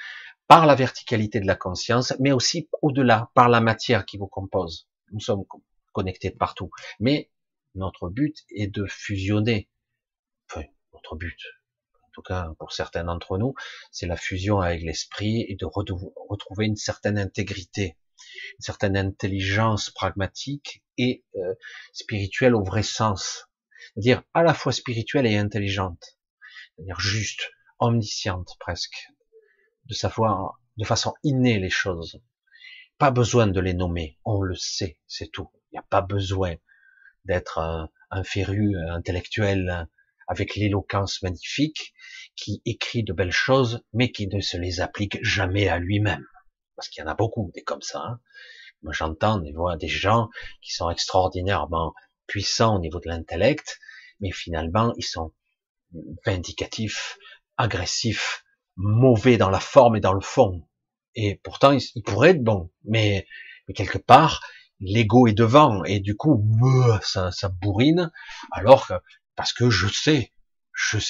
[0.49, 4.89] Par la verticalité de la conscience, mais aussi au-delà, par la matière qui vous compose.
[5.13, 5.45] Nous sommes
[5.93, 6.71] connectés partout.
[6.99, 7.31] Mais
[7.75, 9.69] notre but est de fusionner
[10.51, 11.39] enfin, notre but,
[12.15, 13.55] tout cas pour certains d'entre nous,
[13.91, 17.97] c'est la fusion avec l'esprit et de retrouver une certaine intégrité,
[18.59, 21.55] une certaine intelligence pragmatique et euh,
[21.93, 23.49] spirituelle au vrai sens.
[23.95, 26.19] C'est-à-dire à la fois spirituelle et intelligente.
[26.77, 29.09] C'est-à-dire juste, omnisciente presque.
[29.87, 32.21] De savoir de façon innée les choses.
[32.97, 35.51] Pas besoin de les nommer, on le sait, c'est tout.
[35.71, 36.55] Il n'y a pas besoin
[37.25, 39.89] d'être un, un féru intellectuel
[40.27, 41.95] avec l'éloquence magnifique,
[42.37, 46.27] qui écrit de belles choses, mais qui ne se les applique jamais à lui-même.
[46.77, 48.01] Parce qu'il y en a beaucoup des comme ça.
[48.01, 48.21] Hein.
[48.83, 50.29] Moi j'entends des voix des gens
[50.61, 51.95] qui sont extraordinairement
[52.27, 53.79] puissants au niveau de l'intellect,
[54.21, 55.33] mais finalement ils sont
[56.27, 57.17] vindicatifs,
[57.57, 58.45] agressifs,
[58.77, 60.67] mauvais dans la forme et dans le fond.
[61.15, 63.27] Et pourtant ils, pourraient être bons, mais,
[63.69, 64.43] mais quelque part
[64.81, 66.45] l'ego est devant et du coup
[67.03, 68.11] ça, ça bourrine
[68.51, 68.93] alors
[69.37, 70.33] parce que je sais,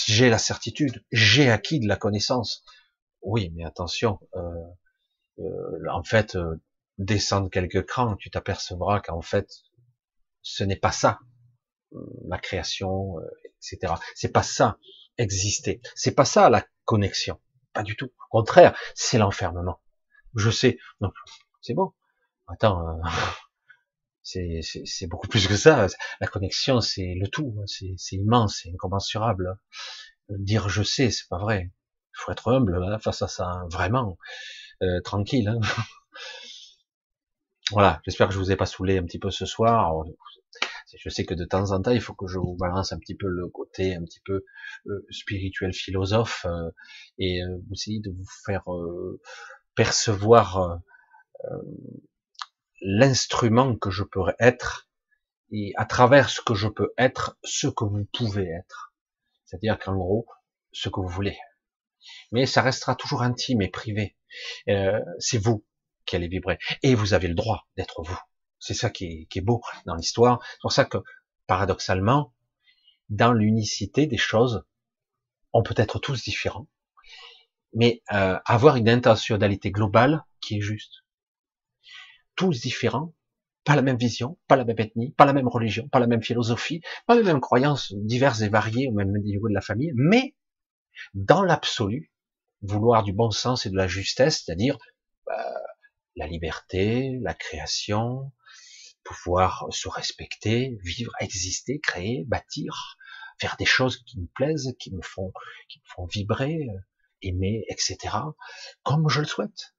[0.06, 2.64] j'ai la certitude, j'ai acquis de la connaissance.
[3.22, 4.40] Oui, mais attention, euh,
[5.38, 6.60] euh, en fait, euh,
[6.98, 9.48] descendre quelques crans, tu t'apercevras qu'en fait,
[10.42, 11.20] ce n'est pas ça,
[12.26, 13.16] la création,
[13.72, 13.94] etc.
[14.14, 14.78] C'est pas ça,
[15.16, 15.80] exister.
[15.94, 17.40] C'est pas ça la connexion,
[17.72, 18.10] pas du tout.
[18.30, 19.80] Au contraire, c'est l'enfermement.
[20.34, 20.78] Je sais,
[21.62, 21.92] c'est bon.
[22.46, 23.00] Attends,
[24.24, 25.86] c'est beaucoup plus que ça.
[26.20, 27.54] La connexion, c'est le tout.
[27.60, 27.64] Hein.
[27.66, 29.58] C'est immense, c'est incommensurable.
[30.30, 31.70] Dire je sais, c'est pas vrai.
[31.70, 33.68] Il faut être humble hein, face à ça, hein.
[33.70, 34.16] vraiment
[34.82, 35.48] euh, tranquille.
[35.48, 35.60] Hein.
[37.70, 38.00] voilà.
[38.04, 39.92] J'espère que je vous ai pas saoulé un petit peu ce soir.
[40.96, 43.16] je sais que de temps en temps, il faut que je vous balance un petit
[43.16, 44.44] peu le côté un petit peu
[44.86, 46.70] euh, spirituel, philosophe, euh,
[47.18, 47.40] et
[47.70, 48.64] aussi de vous faire
[49.74, 50.80] percevoir
[52.80, 54.88] l'instrument que je pourrais être
[55.50, 58.94] et à travers ce que je peux être, ce que vous pouvez être.
[59.44, 60.26] C'est-à-dire qu'en gros,
[60.72, 61.38] ce que vous voulez.
[62.32, 64.16] Mais ça restera toujours intime et privé.
[64.68, 65.64] Euh, c'est vous
[66.06, 66.58] qui allez vibrer.
[66.82, 68.18] Et vous avez le droit d'être vous.
[68.58, 70.40] C'est ça qui est, beau dans l'histoire.
[70.42, 70.98] C'est pour ça que,
[71.46, 72.34] paradoxalement,
[73.10, 74.64] dans l'unicité des choses,
[75.52, 76.66] on peut être tous différents,
[77.74, 81.03] mais euh, avoir une intentionnalité globale qui est juste
[82.36, 83.14] tous différents,
[83.64, 86.22] pas la même vision, pas la même ethnie, pas la même religion, pas la même
[86.22, 90.34] philosophie, pas les mêmes croyances diverses et variées au même niveau de la famille, mais
[91.14, 92.12] dans l'absolu,
[92.62, 94.78] vouloir du bon sens et de la justesse, c'est-à-dire
[95.26, 95.54] bah,
[96.16, 98.32] la liberté, la création,
[99.04, 102.96] pouvoir se respecter, vivre, exister, créer, bâtir,
[103.38, 105.32] faire des choses qui me plaisent, qui me font,
[105.68, 106.66] qui me font vibrer,
[107.22, 107.98] aimer, etc.
[108.82, 109.74] Comme je le souhaite.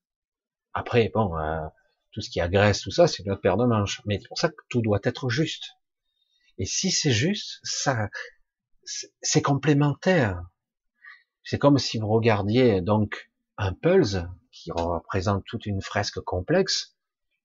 [0.73, 1.65] Après, bon, euh,
[2.15, 4.01] tout ce qui agresse, tout ça, c'est notre paire de manches.
[4.05, 5.71] Mais c'est pour ça que tout doit être juste.
[6.57, 8.09] Et si c'est juste, ça,
[9.21, 10.41] c'est complémentaire.
[11.43, 16.95] C'est comme si vous regardiez donc un puzzle qui représente toute une fresque complexe.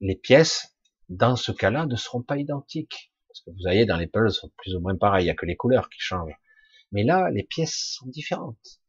[0.00, 0.76] Les pièces,
[1.08, 3.12] dans ce cas-là, ne seront pas identiques.
[3.26, 5.24] Parce que vous voyez, dans les puzzles, plus ou moins pareils.
[5.24, 6.38] Il n'y a que les couleurs qui changent.
[6.92, 8.79] Mais là, les pièces sont différentes.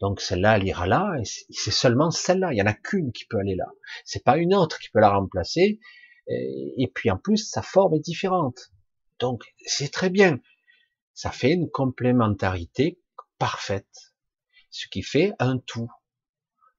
[0.00, 2.52] Donc celle-là, elle ira là, et c'est seulement celle-là.
[2.52, 3.66] Il y en a qu'une qui peut aller là.
[4.04, 5.80] C'est pas une autre qui peut la remplacer.
[6.28, 8.72] Et puis en plus, sa forme est différente.
[9.18, 10.40] Donc c'est très bien.
[11.14, 13.00] Ça fait une complémentarité
[13.38, 14.14] parfaite.
[14.70, 15.88] Ce qui fait un tout.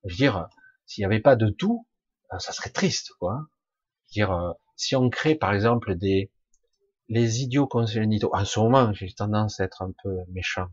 [0.03, 0.47] Je veux dire,
[0.85, 1.87] s'il n'y avait pas de tout,
[2.33, 3.47] euh, ça serait triste, quoi.
[4.11, 6.31] Je veux dire, euh, si on crée par exemple des
[7.09, 10.67] les idiots congénitaux, en ce moment j'ai tendance à être un peu méchant,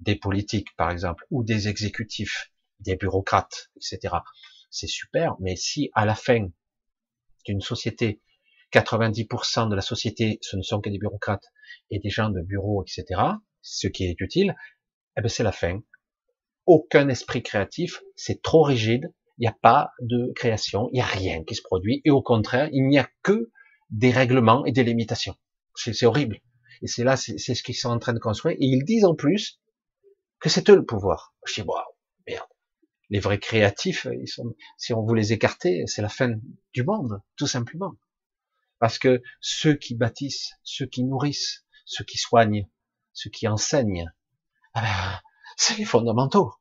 [0.00, 4.16] des politiques, par exemple, ou des exécutifs, des bureaucrates, etc.
[4.70, 6.48] C'est super, mais si à la fin
[7.44, 8.20] d'une société,
[8.72, 11.46] 90% de la société, ce ne sont que des bureaucrates
[11.90, 13.20] et des gens de bureau, etc.,
[13.62, 14.54] ce qui est utile,
[15.16, 15.80] eh ben c'est la fin.
[16.66, 21.06] Aucun esprit créatif, c'est trop rigide, il n'y a pas de création, il n'y a
[21.06, 23.50] rien qui se produit, et au contraire, il n'y a que
[23.90, 25.36] des règlements et des limitations.
[25.74, 26.40] C'est horrible.
[26.82, 28.56] Et c'est là, c'est ce qu'ils sont en train de construire.
[28.56, 29.60] Et ils disent en plus
[30.46, 31.34] que c'est eux le pouvoir.
[31.44, 31.82] Je dis, waouh,
[32.28, 32.46] merde.
[33.10, 36.34] Les vrais créatifs, ils sont, si on vous les écarter, c'est la fin
[36.72, 37.94] du monde, tout simplement.
[38.78, 42.68] Parce que ceux qui bâtissent, ceux qui nourrissent, ceux qui soignent,
[43.12, 44.12] ceux qui enseignent,
[44.74, 45.20] ah ben,
[45.56, 46.52] c'est les fondamentaux.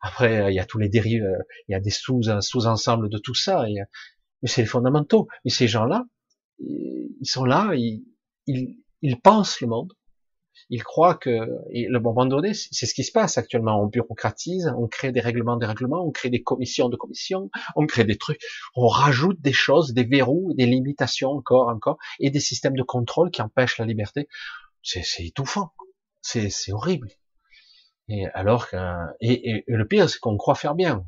[0.00, 1.26] Après, il y a tous les dérives,
[1.68, 3.66] il y a des sous, sous-ensembles de tout ça,
[4.42, 5.28] mais c'est les fondamentaux.
[5.44, 6.04] Et ces gens-là,
[6.58, 8.04] ils sont là, ils,
[8.46, 9.92] ils, pensent le monde,
[10.70, 13.82] ils croient que, et le moment donné, c'est ce qui se passe actuellement.
[13.82, 17.86] On bureaucratise, on crée des règlements, des règlements, on crée des commissions de commissions, on
[17.86, 18.40] crée des trucs,
[18.74, 23.30] on rajoute des choses, des verrous, des limitations encore, encore, et des systèmes de contrôle
[23.30, 24.28] qui empêchent la liberté.
[24.82, 25.72] C'est étouffant,
[26.22, 27.08] c'est horrible.
[28.08, 28.76] Et alors que,
[29.20, 31.06] et, le pire, c'est qu'on croit faire bien.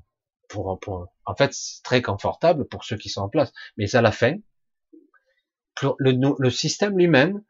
[0.48, 3.52] Pour, pour, en fait, c'est très confortable pour ceux qui sont en place.
[3.76, 4.36] Mais à la fin,
[5.98, 7.42] le, le système lui-même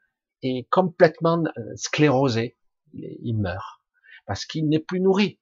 [0.43, 2.57] est complètement euh, sclérosé,
[2.93, 3.81] il, meurt,
[4.27, 5.41] parce qu'il n'est plus nourri.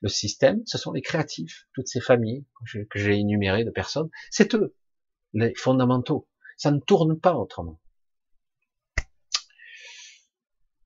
[0.00, 2.46] Le système, ce sont les créatifs, toutes ces familles
[2.90, 4.74] que j'ai énumérées de personnes, c'est eux,
[5.34, 6.28] les fondamentaux.
[6.56, 7.80] Ça ne tourne pas autrement.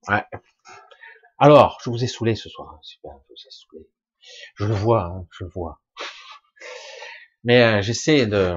[0.09, 0.25] Ouais.
[1.39, 2.75] Alors, je vous ai saoulé ce soir.
[2.75, 2.81] Hein.
[2.83, 3.35] Super, je
[3.73, 3.87] vous.
[4.57, 5.81] Je le vois, hein, je le vois.
[7.45, 8.57] Mais euh, j'essaie de,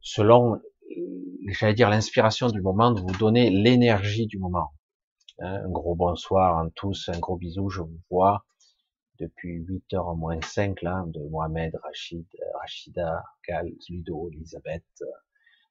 [0.00, 0.60] selon
[1.48, 4.72] j'allais dire l'inspiration du moment, de vous donner l'énergie du moment.
[5.40, 8.44] Hein, un gros bonsoir à tous, un gros bisou, je vous vois
[9.18, 12.26] depuis 8 heures moins 5 là, de Mohamed, Rachid,
[12.60, 14.84] Rachida, Gal, Ludo, Elisabeth,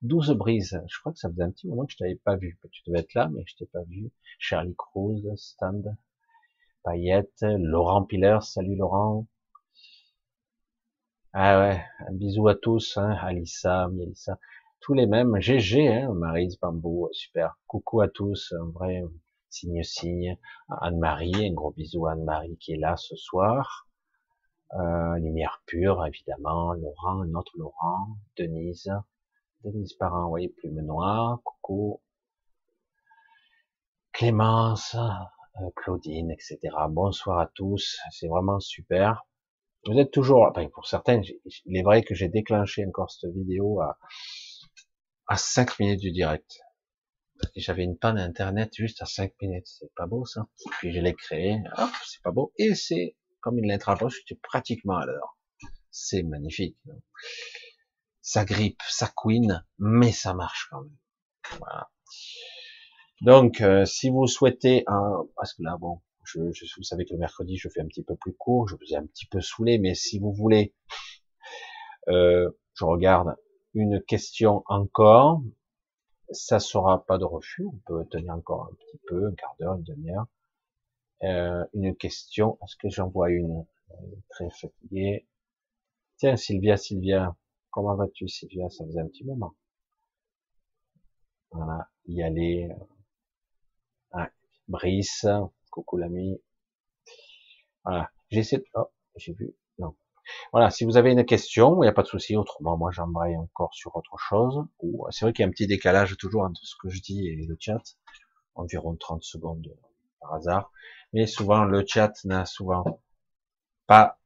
[0.01, 0.81] 12 brises.
[0.87, 2.57] Je crois que ça faisait un petit moment que je t'avais pas vu.
[2.71, 4.11] Tu devais être là, mais je t'ai pas vu.
[4.39, 5.95] Charlie Cruz, Stand,
[6.83, 9.27] Payette, Laurent Piller, salut Laurent.
[11.33, 14.39] Ah ouais, un bisou à tous, hein, Alissa, Mielissa
[14.83, 15.39] tous les mêmes.
[15.39, 17.57] GG, hein, Marise Bambou, super.
[17.67, 19.01] Coucou à tous, un vrai
[19.49, 20.37] signe-signe.
[20.67, 23.87] Anne-Marie, un gros bisou à Anne-Marie qui est là ce soir.
[24.73, 26.73] Euh, lumière pure, évidemment.
[26.73, 28.17] Laurent, un autre Laurent.
[28.37, 28.91] Denise.
[29.63, 31.39] Denise Parent, oui, plume noire.
[31.45, 32.01] Coucou.
[34.11, 36.59] Clémence, euh, Claudine, etc.
[36.89, 37.99] Bonsoir à tous.
[38.11, 39.23] C'est vraiment super.
[39.85, 41.21] Vous êtes toujours, enfin, pour certains,
[41.65, 43.97] il est vrai que j'ai déclenché encore cette vidéo à,
[45.27, 46.59] à 5 minutes du direct.
[47.55, 49.67] J'avais une panne internet juste à 5 minutes.
[49.67, 50.47] C'est pas beau, ça.
[50.79, 51.57] Puis je l'ai créé.
[52.05, 52.53] c'est pas beau.
[52.57, 55.37] Et c'est, comme à poche, j'étais pratiquement à l'heure.
[55.91, 56.77] C'est magnifique.
[58.21, 60.97] Ça grippe, ça couine, mais ça marche quand même.
[61.59, 61.89] Voilà.
[63.21, 64.83] Donc, euh, si vous souhaitez
[65.35, 68.03] parce que là, bon, je, je, vous savez que le mercredi, je fais un petit
[68.03, 70.73] peu plus court, je vous ai un petit peu saoulé, mais si vous voulez,
[72.09, 73.35] euh, je regarde
[73.73, 75.41] une question encore.
[76.31, 77.65] Ça sera pas de refus.
[77.65, 80.27] On peut tenir encore un petit peu, un quart d'heure, une demi-heure.
[81.23, 82.57] Euh, une question.
[82.63, 83.65] Est-ce que j'en vois une?
[84.29, 85.27] Très fatiguée.
[86.17, 87.35] Tiens, Sylvia, Sylvia.
[87.69, 88.69] Comment vas-tu, Sylvia?
[88.69, 89.53] Ça faisait un petit moment.
[91.51, 91.89] Voilà.
[92.07, 92.69] Y aller.
[94.11, 94.29] Ah,
[94.67, 95.27] Brice.
[95.69, 96.41] Coucou l'ami.
[97.83, 98.09] Voilà.
[98.29, 98.65] J'essaie de...
[98.75, 99.55] Oh, j'ai vu.
[100.51, 102.35] Voilà, si vous avez une question, il n'y a pas de souci.
[102.35, 104.65] Autrement, moi, j'embraye encore sur autre chose.
[105.11, 107.35] C'est vrai qu'il y a un petit décalage toujours entre ce que je dis et
[107.35, 107.81] le chat,
[108.55, 109.75] environ 30 secondes
[110.19, 110.71] par hasard.
[111.13, 113.01] Mais souvent, le chat n'a souvent
[113.87, 114.17] pas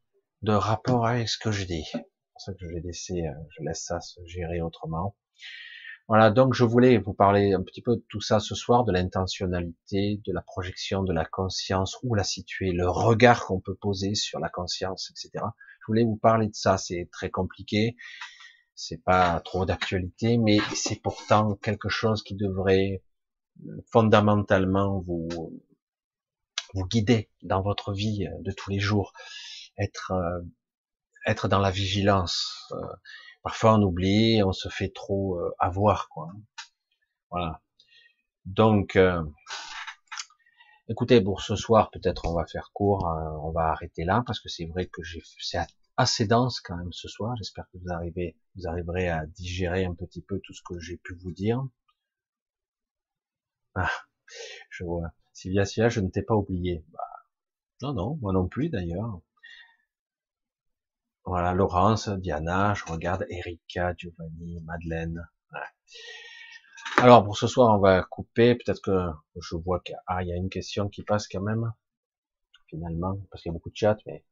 [0.41, 1.85] de rapport avec ce que je dis.
[1.91, 5.15] C'est pour ça que je vais laisser, euh, je laisse ça se gérer autrement.
[6.07, 8.93] Voilà, donc je voulais vous parler un petit peu de tout ça ce soir, de
[8.93, 14.15] l'intentionnalité, de la projection de la conscience, où la situer, le regard qu'on peut poser
[14.15, 15.43] sur la conscience, etc
[15.87, 16.77] voulais vous parler de ça.
[16.77, 17.95] C'est très compliqué,
[18.75, 23.03] c'est pas trop d'actualité, mais c'est pourtant quelque chose qui devrait
[23.65, 25.29] euh, fondamentalement vous
[26.73, 29.13] vous guider dans votre vie de tous les jours,
[29.77, 30.41] être euh,
[31.25, 32.69] être dans la vigilance.
[32.71, 32.95] Euh,
[33.47, 36.29] parfois on oublie, on se fait trop avoir quoi.
[37.31, 37.61] Voilà.
[38.45, 38.97] Donc
[40.89, 44.39] Écoutez, pour ce soir, peut-être on va faire court, euh, on va arrêter là parce
[44.39, 45.59] que c'est vrai que j'ai c'est
[45.97, 47.35] assez dense quand même ce soir.
[47.35, 50.95] J'espère que vous arrivez, vous arriverez à digérer un petit peu tout ce que j'ai
[50.97, 51.61] pu vous dire.
[53.75, 53.91] Ah,
[54.69, 55.11] je vois.
[55.33, 56.85] Sylvia, Sylvia, je ne t'ai pas oublié.
[56.91, 56.99] Bah,
[57.81, 59.19] non, non, moi non plus d'ailleurs.
[61.27, 65.27] Voilà, Laurence, Diana, je regarde Erika, Giovanni, Madeleine.
[66.99, 68.55] Alors pour ce soir, on va couper.
[68.55, 71.73] Peut-être que je vois qu'il ah, y a une question qui passe quand même.
[72.67, 74.23] Finalement, parce qu'il y a beaucoup de chat, mais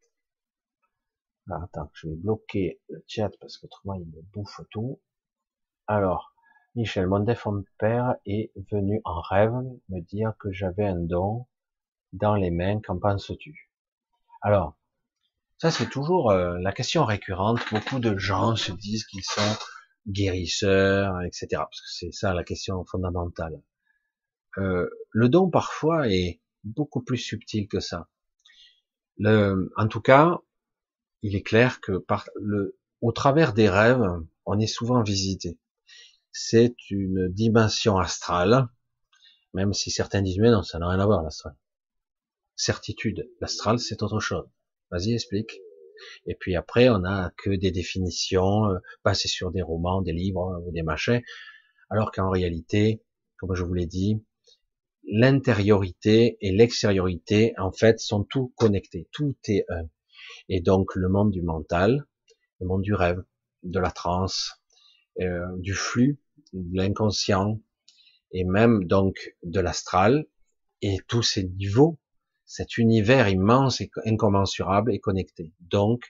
[1.51, 5.01] ah, attends, je vais bloquer le chat parce qu'autrement il me bouffe tout.
[5.87, 6.33] Alors,
[6.75, 9.51] Michel, mon défunt père est venu en rêve
[9.89, 11.45] me dire que j'avais un don
[12.13, 13.69] dans les mains, qu'en penses-tu?
[14.41, 14.77] Alors,
[15.57, 17.59] ça c'est toujours euh, la question récurrente.
[17.71, 19.57] Beaucoup de gens se disent qu'ils sont
[20.07, 21.47] guérisseurs, etc.
[21.51, 23.61] Parce que c'est ça la question fondamentale.
[24.57, 28.07] Euh, le don parfois est beaucoup plus subtil que ça.
[29.23, 30.39] En tout cas,
[31.21, 34.05] il est clair que par le, au travers des rêves,
[34.45, 35.57] on est souvent visité.
[36.31, 38.67] C'est une dimension astrale,
[39.53, 41.55] même si certains disent mais non, ça n'a rien à voir l'astral.
[42.57, 44.47] Certitude, l'astral c'est autre chose.
[44.91, 45.61] Vas-y, explique.
[46.25, 50.61] Et puis après, on n'a que des définitions euh, basées sur des romans, des livres
[50.65, 51.21] ou des machins,
[51.89, 53.01] alors qu'en réalité,
[53.37, 54.23] comme je vous l'ai dit,
[55.07, 59.07] l'intériorité et l'extériorité, en fait, sont tout connectés.
[59.11, 59.87] Tout est un.
[60.49, 62.05] Et donc, le monde du mental,
[62.59, 63.23] le monde du rêve,
[63.63, 64.61] de la transe,
[65.21, 66.19] euh, du flux,
[66.53, 67.61] de l'inconscient,
[68.31, 70.25] et même donc de l'astral,
[70.81, 71.99] et tous ces niveaux,
[72.45, 75.53] cet univers immense et incommensurable est connecté.
[75.59, 76.03] Donc,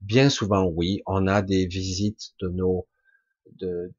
[0.00, 2.88] bien souvent, oui, on a des visites de nos,
[3.60, 3.92] de,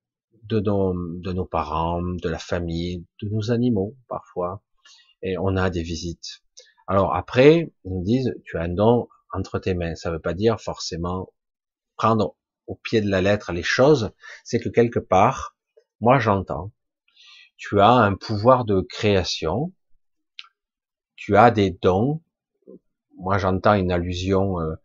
[0.43, 4.63] de nos, de nos parents, de la famille, de nos animaux, parfois,
[5.21, 6.41] et on a des visites.
[6.87, 9.95] Alors après, ils nous disent, tu as un don entre tes mains.
[9.95, 11.31] Ça veut pas dire forcément
[11.95, 12.35] prendre
[12.67, 14.11] au pied de la lettre les choses,
[14.43, 15.55] c'est que quelque part,
[15.99, 16.71] moi j'entends,
[17.57, 19.73] tu as un pouvoir de création,
[21.23, 22.21] tu as des dons,
[23.17, 24.75] moi j'entends une allusion, euh,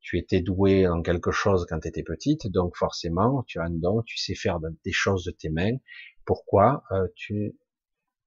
[0.00, 3.70] tu étais doué en quelque chose quand tu étais petite, donc forcément tu as un
[3.70, 5.76] don, tu sais faire des choses de tes mains,
[6.24, 7.58] pourquoi euh, tu,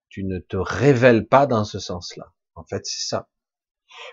[0.10, 2.32] tu ne te révèles pas dans ce sens-là?
[2.54, 3.30] En fait c'est ça.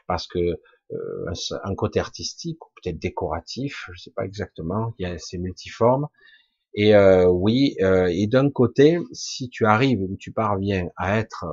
[0.07, 5.11] Parce que euh, un côté artistique ou peut-être décoratif, je sais pas exactement, il y
[5.11, 6.09] a ces multiformes.
[6.73, 11.45] Et euh, oui, euh, et d'un côté, si tu arrives ou tu parviens à être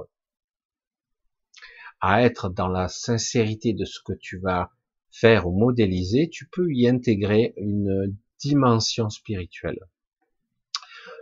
[2.02, 4.72] à être dans la sincérité de ce que tu vas
[5.12, 9.80] faire ou modéliser, tu peux y intégrer une dimension spirituelle.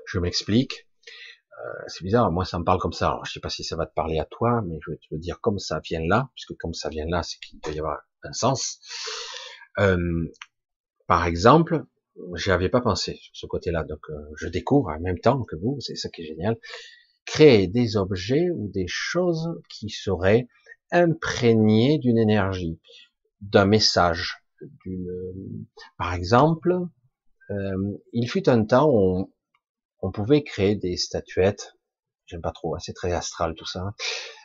[0.05, 0.87] Je m'explique.
[1.59, 3.07] Euh, c'est bizarre, moi ça me parle comme ça.
[3.07, 5.15] Alors, je sais pas si ça va te parler à toi, mais je vais te
[5.15, 7.99] dire comme ça vient là, puisque comme ça vient là, c'est qu'il doit y avoir
[8.23, 8.79] un sens.
[9.79, 10.31] Euh,
[11.07, 11.85] par exemple,
[12.35, 15.55] j'y avais pas pensé sur ce côté-là, donc euh, je découvre en même temps que
[15.55, 16.57] vous, c'est ça qui est génial,
[17.25, 20.47] créer des objets ou des choses qui seraient
[20.91, 22.79] imprégnées d'une énergie,
[23.41, 24.43] d'un message,
[25.97, 26.75] par exemple,
[27.49, 29.33] euh, il fut un temps où
[30.01, 31.73] on, pouvait créer des statuettes,
[32.25, 33.93] j'aime pas trop, hein, c'est très astral tout ça,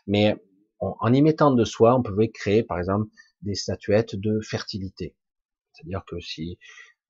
[0.06, 0.36] mais
[0.81, 3.09] en y mettant de soi, on pouvait créer, par exemple,
[3.43, 5.14] des statuettes de fertilité.
[5.73, 6.59] C'est-à-dire que si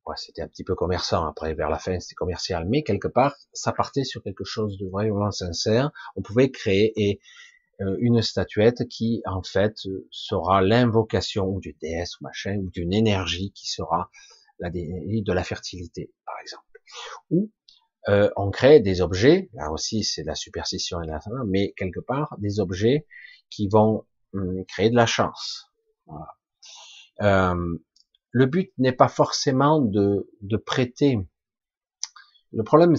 [0.07, 3.35] ouais, c'était un petit peu commerçant, après vers la fin c'était commercial, mais quelque part
[3.53, 5.91] ça partait sur quelque chose de vraiment sincère.
[6.17, 7.21] On pouvait créer et,
[7.99, 9.77] une statuette qui en fait
[10.11, 14.11] sera l'invocation d'une déesse ou machin ou d'une énergie qui sera
[14.59, 16.65] la de la fertilité par exemple.
[17.31, 17.51] Ou
[18.09, 22.37] euh, on crée des objets, là aussi c'est la superstition et la mais quelque part
[22.39, 23.07] des objets
[23.51, 25.71] qui vont hum, créer de la chance.
[27.21, 27.79] Euh,
[28.31, 31.19] le but n'est pas forcément de, de prêter.
[32.53, 32.97] Le problème,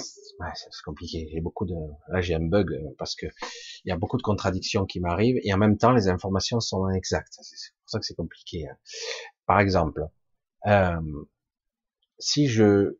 [0.56, 1.30] c'est compliqué.
[1.32, 1.76] J'ai beaucoup de,
[2.10, 3.28] là j'ai un bug euh, parce que
[3.86, 6.90] il y a beaucoup de contradictions qui m'arrivent et en même temps les informations sont
[6.90, 7.38] inexactes.
[7.42, 8.68] C'est pour ça que c'est compliqué.
[8.68, 8.76] Hein.
[9.46, 10.08] Par exemple,
[10.68, 11.00] euh,
[12.20, 12.98] si je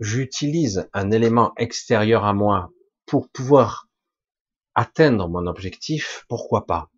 [0.00, 2.70] j'utilise un élément extérieur à moi
[3.06, 3.88] pour pouvoir
[4.74, 6.90] atteindre mon objectif, pourquoi pas?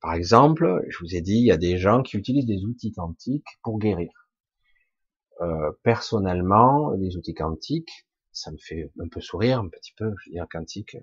[0.00, 2.92] Par exemple, je vous ai dit, il y a des gens qui utilisent des outils
[2.92, 4.10] quantiques pour guérir.
[5.40, 8.07] Euh, personnellement, les outils quantiques,
[8.38, 10.96] ça me fait un peu sourire, un petit peu, je veux dire quantique.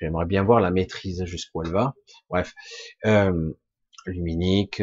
[0.00, 1.94] J'aimerais bien voir la maîtrise jusqu'où elle va.
[2.30, 2.54] Bref,
[3.06, 3.52] euh,
[4.06, 4.82] luminique,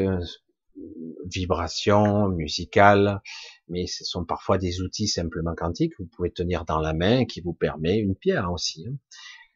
[1.25, 3.21] vibration, musicale,
[3.69, 7.25] mais ce sont parfois des outils simplement quantiques que vous pouvez tenir dans la main
[7.25, 8.85] qui vous permet une pierre aussi.
[8.87, 8.97] Hein.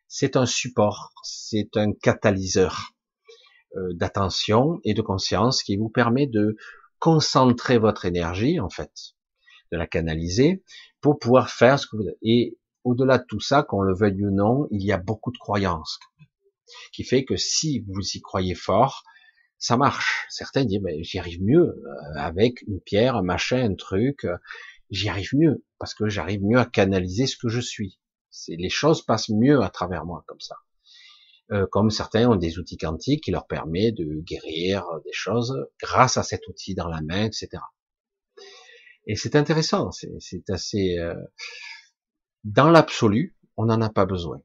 [0.07, 2.93] C'est un support, c'est un catalyseur.
[3.75, 6.55] Euh, d'attention et de conscience qui vous permet de
[6.97, 8.91] concentrer votre énergie, en fait,
[9.71, 10.63] de la canaliser
[11.01, 12.05] pour pouvoir faire ce que vous...
[12.21, 15.37] Et au-delà de tout ça, qu'on le veuille ou non, il y a beaucoup de
[15.37, 15.99] croyances
[16.91, 19.03] qui fait que si vous y croyez fort,
[19.57, 20.25] ça marche.
[20.29, 24.25] Certains disent, j'y arrive mieux euh, avec une pierre, un machin, un truc.
[24.25, 24.37] Euh,
[24.89, 27.99] j'y arrive mieux parce que j'arrive mieux à canaliser ce que je suis.
[28.31, 30.55] C'est les choses passent mieux à travers moi comme ça.
[31.51, 36.15] Euh, comme certains ont des outils quantiques qui leur permettent de guérir des choses grâce
[36.15, 37.49] à cet outil dans la main, etc.
[39.09, 40.99] Et c'est intéressant, c'est assez...
[40.99, 41.15] Euh,
[42.43, 44.39] Dans l'absolu, on n'en a pas besoin.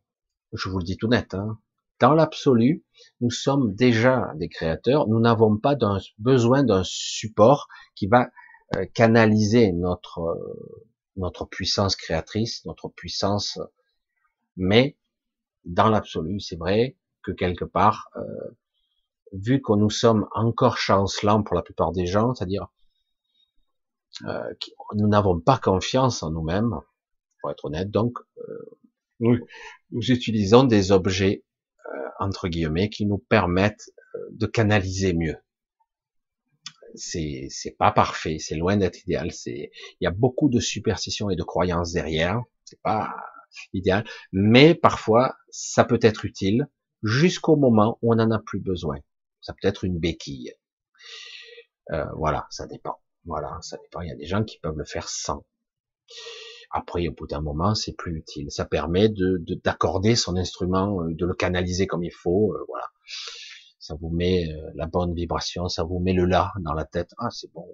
[0.55, 1.35] Je vous le dis tout net.
[1.35, 1.59] Hein.
[2.01, 2.82] Dans l'absolu,
[3.20, 5.07] nous sommes déjà des créateurs.
[5.07, 5.77] Nous n'avons pas
[6.16, 8.31] besoin d'un support qui va
[8.74, 13.61] euh, canaliser notre euh, notre puissance créatrice, notre puissance.
[14.57, 14.97] Mais
[15.66, 18.09] dans l'absolu, c'est vrai que quelque part,
[19.32, 22.69] vu que nous sommes encore chancelants pour la plupart des gens, c'est-à-dire
[24.23, 24.53] euh,
[24.95, 26.74] nous n'avons pas confiance en nous-mêmes,
[27.41, 28.78] pour être honnête, donc euh,
[29.20, 29.39] nous,
[29.91, 31.45] nous, utilisons des objets
[31.86, 35.36] euh, entre guillemets qui nous permettent euh, de canaliser mieux.
[36.95, 39.32] C'est c'est pas parfait, c'est loin d'être idéal.
[39.32, 42.41] C'est il y a beaucoup de superstitions et de croyances derrière.
[42.65, 43.15] C'est pas
[43.73, 46.69] idéal, mais parfois ça peut être utile
[47.03, 48.99] jusqu'au moment où on n'en a plus besoin.
[49.41, 50.53] Ça peut être une béquille.
[51.91, 52.99] Euh, voilà, ça dépend.
[53.24, 54.01] Voilà, ça dépend.
[54.02, 55.44] Il y a des gens qui peuvent le faire sans.
[56.70, 58.51] Après, au bout d'un moment, c'est plus utile.
[58.51, 62.52] Ça permet de d'accorder son instrument, euh, de le canaliser comme il faut.
[62.55, 62.86] Euh, voilà,
[63.78, 67.10] ça vous met euh, la bonne vibration, ça vous met le là dans la tête.
[67.18, 67.66] Ah, c'est bon.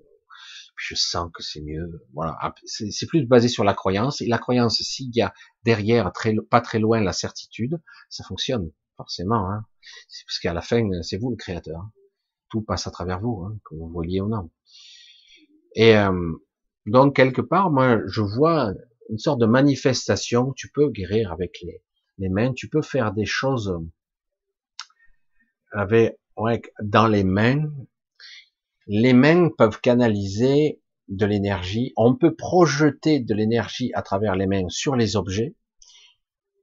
[0.77, 2.05] je sens que c'est mieux.
[2.14, 4.20] Voilà, ah, c'est plus basé sur la croyance.
[4.20, 5.32] Et la croyance, s'il y a
[5.64, 9.51] derrière, très, pas très loin, la certitude, ça fonctionne forcément.
[9.51, 9.64] Hein.
[10.27, 11.89] Parce qu'à la fin, c'est vous le créateur.
[12.51, 14.51] Tout passe à travers vous, hein, que vous vouliez ou non.
[15.75, 16.33] Et euh,
[16.87, 18.73] donc quelque part, moi, je vois
[19.09, 20.53] une sorte de manifestation.
[20.55, 21.83] Tu peux guérir avec les,
[22.19, 22.53] les mains.
[22.53, 23.77] Tu peux faire des choses
[25.73, 27.71] avec ouais, dans les mains.
[28.87, 31.93] Les mains peuvent canaliser de l'énergie.
[31.97, 35.55] On peut projeter de l'énergie à travers les mains sur les objets,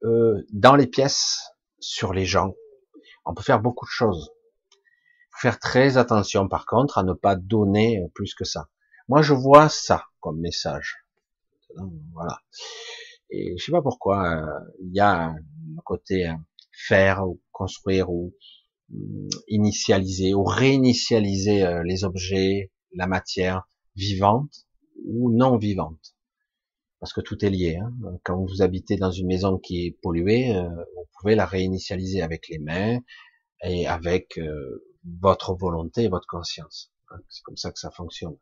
[0.04, 1.42] euh, dans les pièces,
[1.80, 2.54] sur les gens.
[3.26, 4.32] On peut faire beaucoup de choses.
[5.40, 8.70] Faire très attention, par contre, à ne pas donner plus que ça.
[9.08, 10.98] Moi, je vois ça comme message.
[12.14, 12.42] Voilà.
[13.30, 15.36] Et je sais pas pourquoi euh, il y a un
[15.84, 16.34] côté euh,
[16.72, 18.34] faire ou construire ou
[18.94, 24.66] hum, initialiser ou réinitialiser euh, les objets, la matière vivante
[25.06, 26.16] ou non vivante.
[27.00, 27.78] Parce que tout est lié.
[27.78, 27.94] Hein.
[28.24, 30.52] Quand vous habitez dans une maison qui est polluée,
[30.96, 33.00] vous pouvez la réinitialiser avec les mains
[33.64, 34.40] et avec
[35.22, 36.92] votre volonté et votre conscience.
[37.12, 37.20] Hein.
[37.30, 38.36] C'est comme ça que ça fonctionne.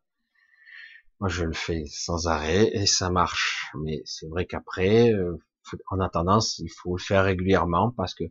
[1.20, 3.72] Moi, je le fais sans arrêt et ça marche.
[3.84, 5.38] Mais c'est vrai qu'après, euh,
[5.90, 8.26] en attendant, il faut le faire régulièrement parce que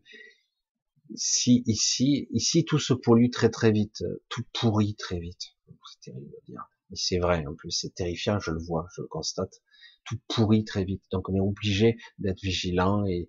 [1.14, 5.54] si ici, ici tout se pollue très très vite, tout pourrit très vite.
[5.66, 6.64] C'est terrible à dire.
[6.90, 9.62] Mais c'est vrai, en plus c'est terrifiant, je le vois, je le constate.
[10.04, 11.02] Tout pourrit très vite.
[11.10, 13.28] Donc on est obligé d'être vigilant et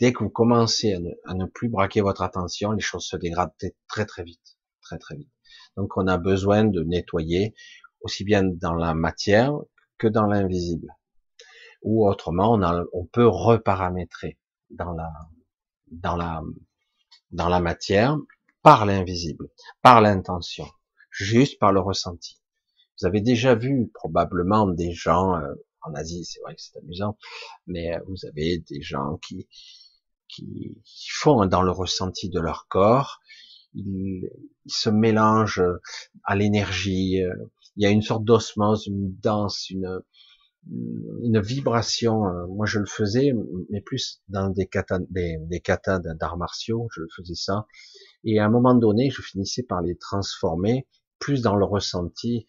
[0.00, 3.16] dès que vous commencez à ne, à ne, plus braquer votre attention, les choses se
[3.16, 3.52] dégradent
[3.88, 5.30] très très vite, très très vite.
[5.76, 7.54] Donc on a besoin de nettoyer
[8.04, 9.52] aussi bien dans la matière
[9.98, 10.94] que dans l'invisible.
[11.82, 14.38] Ou autrement, on, a, on peut reparamétrer
[14.70, 15.10] dans la,
[15.90, 16.42] dans la,
[17.30, 18.16] dans la matière
[18.62, 19.48] par l'invisible,
[19.82, 20.66] par l'intention,
[21.10, 22.40] juste par le ressenti.
[23.00, 27.18] Vous avez déjà vu probablement des gens euh, en Asie, c'est vrai que c'est amusant,
[27.66, 29.48] mais euh, vous avez des gens qui,
[30.28, 33.20] qui, font dans le ressenti de leur corps,
[33.74, 34.30] ils,
[34.64, 35.62] ils se mélangent
[36.22, 37.34] à l'énergie, euh,
[37.76, 40.00] il y a une sorte d'osmose, une danse, une,
[41.22, 42.22] une vibration.
[42.48, 43.32] Moi, je le faisais,
[43.70, 45.62] mais plus dans des katas, des, des
[46.18, 47.66] d'arts martiaux, je faisais ça.
[48.24, 50.86] Et à un moment donné, je finissais par les transformer
[51.18, 52.46] plus dans le ressenti,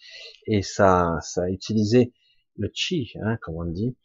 [0.48, 2.14] et ça, ça a utilisé
[2.58, 3.96] le chi, hein, comme on dit.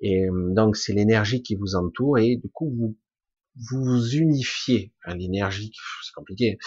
[0.00, 2.96] Et donc, c'est l'énergie qui vous entoure, et du coup, vous
[3.70, 5.72] vous unifiez à l'énergie.
[6.04, 6.58] C'est compliqué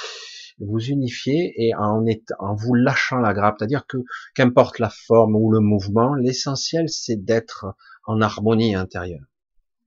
[0.59, 2.05] vous unifiez et en,
[2.39, 3.97] en vous lâchant la grappe, c'est-à-dire que
[4.35, 7.65] qu'importe la forme ou le mouvement, l'essentiel c'est d'être
[8.05, 9.25] en harmonie intérieure.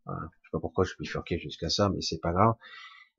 [0.05, 0.29] Voilà.
[0.43, 2.55] Je sais pas pourquoi je suis bifurqué jusqu'à ça, mais c'est pas grave.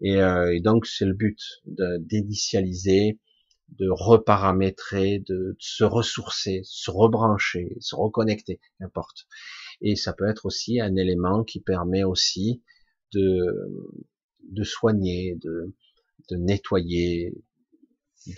[0.02, 3.19] Et, euh, et donc c'est le but d'initialiser,
[3.69, 9.28] de reparamétrer, de, se ressourcer, se rebrancher, se reconnecter, n'importe.
[9.82, 12.64] Et ça peut être aussi un élément qui permet aussi
[13.14, 13.45] de,
[14.49, 15.76] de soigner, de,
[16.30, 17.34] de nettoyer,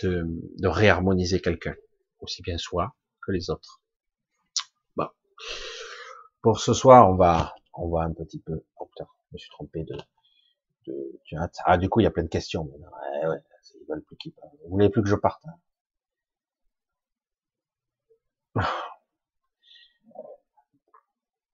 [0.02, 1.74] de, réharmoniser quelqu'un,
[2.20, 3.80] aussi bien soi que les autres.
[4.96, 5.08] Bon.
[6.42, 9.84] Pour ce soir, on va, on va un petit peu, oh je me suis trompé
[9.84, 9.96] de,
[10.86, 11.20] de,
[11.64, 12.64] ah, du coup, il y a plein de questions.
[12.64, 13.38] Ouais, ouais,
[14.64, 15.42] Vous voulez plus que je parte?
[15.46, 15.54] Hein?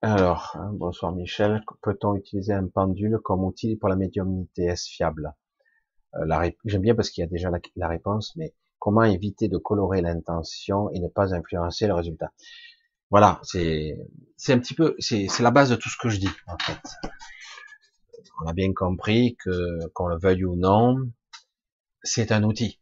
[0.01, 1.63] Alors, hein, bonsoir Michel.
[1.81, 4.65] Peut-on utiliser un pendule comme outil pour la médiumnité?
[4.65, 5.33] Est-ce fiable?
[6.19, 10.01] Euh, j'aime bien parce qu'il y a déjà la, réponse, mais comment éviter de colorer
[10.01, 12.31] l'intention et ne pas influencer le résultat?
[13.09, 13.97] Voilà, c'est
[14.35, 16.81] c'est un petit peu, c'est la base de tout ce que je dis en fait.
[18.43, 20.97] On a bien compris que qu'on le veuille ou non,
[22.03, 22.79] c'est un outil,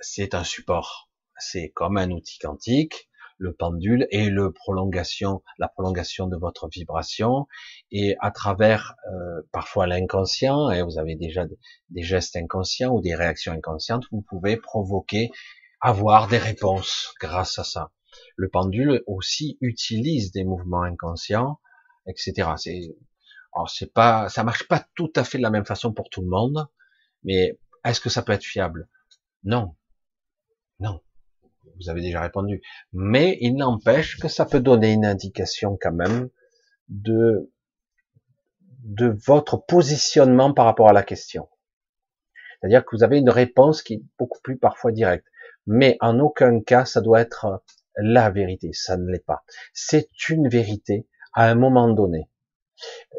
[0.00, 1.08] c'est un support,
[1.38, 3.08] c'est comme un outil quantique
[3.44, 7.46] le pendule et le prolongation, la prolongation de votre vibration
[7.92, 11.44] et à travers euh, parfois l'inconscient et vous avez déjà
[11.90, 15.30] des, gestes inconscients ou des réactions inconscientes, vous pouvez provoquer,
[15.80, 17.92] avoir des réponses grâce à ça.
[18.36, 21.60] Le pendule aussi utilise des mouvements inconscients,
[22.06, 22.52] etc.
[22.56, 22.96] C'est
[23.68, 26.28] c'est pas, ça marche pas tout à fait de la même façon pour tout le
[26.28, 26.66] monde,
[27.22, 28.88] mais est-ce que ça peut être fiable?
[29.44, 29.76] Non,
[30.80, 31.00] non
[31.80, 32.62] vous avez déjà répondu.
[32.92, 36.28] Mais il n'empêche que ça peut donner une indication quand même
[36.88, 37.50] de,
[38.84, 41.48] de votre positionnement par rapport à la question.
[42.60, 45.26] C'est-à-dire que vous avez une réponse qui est beaucoup plus parfois directe.
[45.66, 47.62] Mais en aucun cas, ça doit être
[47.96, 48.72] la vérité.
[48.72, 49.44] Ça ne l'est pas.
[49.72, 52.30] C'est une vérité à un moment donné.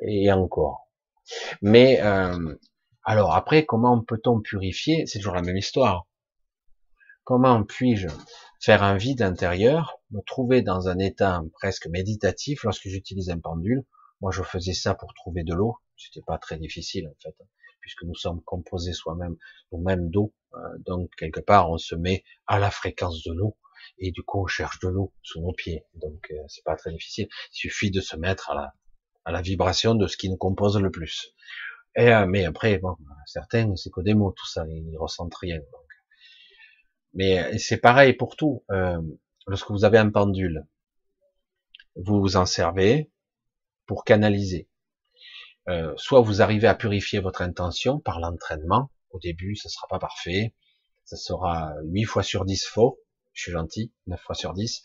[0.02, 0.90] Et encore.
[1.62, 2.56] Mais euh,
[3.04, 5.06] alors après, comment peut-on purifier?
[5.06, 6.08] C'est toujours la même histoire.
[7.26, 8.08] Comment puis-je
[8.62, 13.84] faire un vide intérieur, me trouver dans un état presque méditatif lorsque j'utilise un pendule?
[14.22, 15.76] Moi, je faisais ça pour trouver de l'eau.
[15.98, 17.36] C'était pas très difficile en fait,
[17.82, 19.38] puisque nous sommes composés soi-même,
[19.72, 20.36] nous-mêmes d'eau.
[20.54, 23.58] Euh, donc quelque part, on se met à la fréquence de l'eau
[23.98, 25.84] et du coup, on cherche de l'eau sous nos pieds.
[25.96, 27.28] Donc euh, c'est pas très difficile.
[27.54, 28.74] Il suffit de se mettre à la
[29.26, 31.34] à la vibration de ce qui nous compose le plus.
[31.96, 32.96] Et, euh, mais après, bon,
[33.26, 35.60] certains, c'est que des mots, tout ça, ils ressentent rien.
[37.16, 38.64] Mais euh, c'est pareil pour tout.
[38.72, 39.02] Euh,
[39.48, 40.68] lorsque vous avez un pendule,
[41.96, 43.10] vous vous en servez
[43.88, 44.68] pour canaliser.
[45.70, 48.92] Euh, soit vous arrivez à purifier votre intention par l'entraînement.
[49.10, 50.54] Au début, ça sera pas parfait.
[51.06, 53.00] Ça sera 8 fois sur 10 faux.
[53.34, 54.84] Je suis gentil, 9 fois sur 10.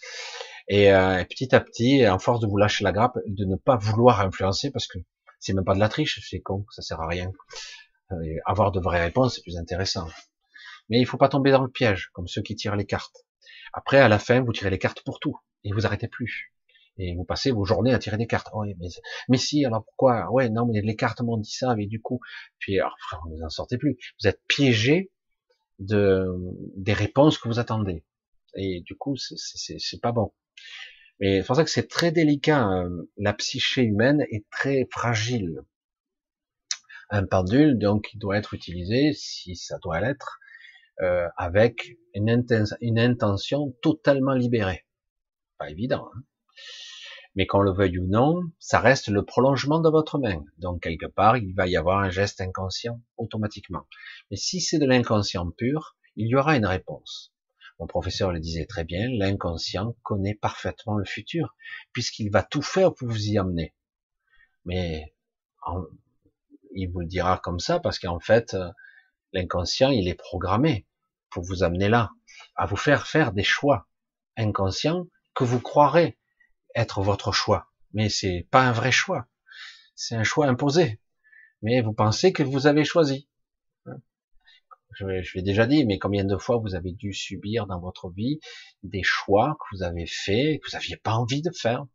[0.68, 0.90] Et
[1.28, 4.70] petit à petit, en force de vous lâcher la grappe, de ne pas vouloir influencer,
[4.70, 4.98] parce que
[5.40, 7.32] c'est même pas de la triche, c'est con, ça sert à rien.
[8.44, 10.06] Avoir de vraies réponses, c'est plus intéressant.
[10.90, 13.24] Mais il faut pas tomber dans le piège, comme ceux qui tirent les cartes.
[13.72, 16.52] Après, à la fin, vous tirez les cartes pour tout, et vous arrêtez plus.
[16.98, 18.48] Et vous passez vos journées à tirer des cartes.
[18.52, 18.88] Oh, mais,
[19.28, 20.30] mais si, alors pourquoi?
[20.32, 22.20] Ouais, non, mais les cartes m'ont dit ça, mais du coup,
[22.58, 22.96] puis alors,
[23.26, 23.96] vous n'en sortez plus.
[24.20, 25.10] Vous êtes piégé
[25.78, 26.26] de
[26.76, 28.04] des réponses que vous attendez.
[28.54, 30.32] Et du coup, c'est pas bon.
[31.20, 32.58] Mais c'est pour ça que c'est très délicat.
[32.58, 32.90] Hein.
[33.16, 35.62] La psyché humaine est très fragile.
[37.08, 40.38] Un pendule, donc, il doit être utilisé, si ça doit l'être,
[41.02, 42.28] euh, avec une,
[42.98, 44.84] intention totalement libérée.
[45.56, 46.10] Pas évident.
[46.14, 46.22] Hein
[47.34, 50.44] Mais qu'on le veuille ou non, ça reste le prolongement de votre main.
[50.58, 53.86] Donc quelque part, il va y avoir un geste inconscient automatiquement.
[54.30, 57.32] Mais si c'est de l'inconscient pur, il y aura une réponse.
[57.78, 61.56] Mon professeur le disait très bien, l'inconscient connaît parfaitement le futur,
[61.94, 63.74] puisqu'il va tout faire pour vous y amener.
[64.66, 65.14] Mais
[66.74, 68.54] il vous le dira comme ça, parce qu'en fait,
[69.32, 70.86] l'inconscient, il est programmé
[71.30, 72.10] pour vous amener là,
[72.56, 73.88] à vous faire faire des choix
[74.36, 76.18] inconscients que vous croirez
[76.74, 77.70] être votre choix.
[77.92, 79.26] Mais c'est pas un vrai choix.
[79.94, 81.00] C'est un choix imposé.
[81.62, 83.28] Mais vous pensez que vous avez choisi.
[84.98, 88.40] Je, l'ai déjà dit, mais combien de fois vous avez dû subir dans votre vie
[88.82, 91.86] des choix que vous avez faits, que vous n'aviez pas envie de faire,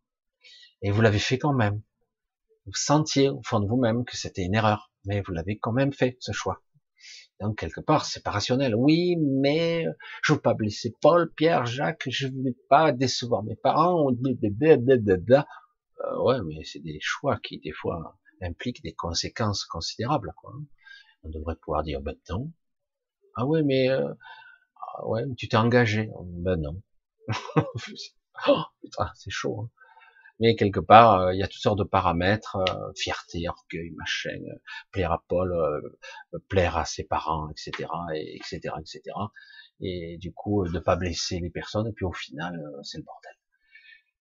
[0.82, 1.82] et vous l'avez fait quand même.
[2.64, 5.92] Vous sentiez au fond de vous-même que c'était une erreur, mais vous l'avez quand même
[5.92, 6.62] fait, ce choix.
[7.40, 8.74] Donc quelque part, c'est pas rationnel.
[8.74, 9.84] Oui, mais
[10.22, 14.10] je veux pas blesser Paul, Pierre, Jacques, je veux pas décevoir mes parents.
[14.10, 20.32] Euh, ouais, mais c'est des choix qui des fois impliquent des conséquences considérables.
[20.36, 20.54] Quoi.
[21.24, 22.52] On devrait pouvoir dire ben non.
[23.34, 24.14] Ah ouais, mais euh,
[24.96, 26.10] ah ouais, tu t'es engagé.
[26.24, 26.80] Ben non.
[28.48, 29.62] oh, putain, c'est chaud.
[29.62, 29.70] Hein
[30.38, 34.38] mais quelque part, euh, il y a toutes sortes de paramètres, euh, fierté, orgueil, machin,
[34.48, 34.58] euh,
[34.90, 35.54] plaire à Paul,
[36.48, 39.00] plaire à ses parents, etc., et, etc., etc.
[39.80, 43.32] Et du coup, ne pas blesser les personnes, et puis au final, c'est le bordel.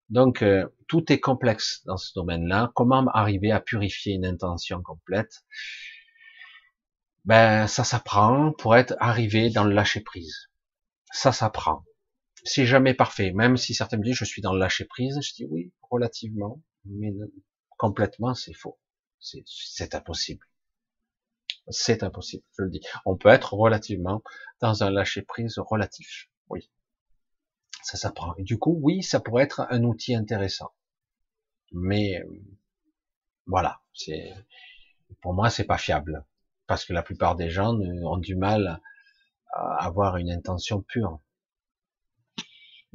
[0.09, 0.43] Donc,
[0.87, 2.71] tout est complexe dans ce domaine-là.
[2.75, 5.43] Comment arriver à purifier une intention complète?
[7.25, 10.51] Ben, ça s'apprend pour être arrivé dans le lâcher prise.
[11.11, 11.83] Ça s'apprend
[12.45, 13.31] c'est jamais parfait.
[13.31, 16.61] Même si certains me disent je suis dans le lâcher prise, je dis oui, relativement,
[16.85, 17.11] mais
[17.77, 18.79] complètement c'est faux.
[19.19, 20.45] C'est impossible.
[21.69, 22.81] C'est impossible, je le dis.
[23.05, 24.21] On peut être relativement
[24.61, 26.29] dans un lâcher prise relatif.
[26.49, 26.69] Oui.
[27.81, 28.35] Ça s'apprend.
[28.37, 30.71] Du coup, oui, ça pourrait être un outil intéressant.
[31.71, 32.23] Mais
[33.47, 34.33] voilà, c'est
[35.21, 36.25] pour moi c'est pas fiable
[36.67, 38.81] parce que la plupart des gens ont du mal
[39.53, 41.19] à avoir une intention pure.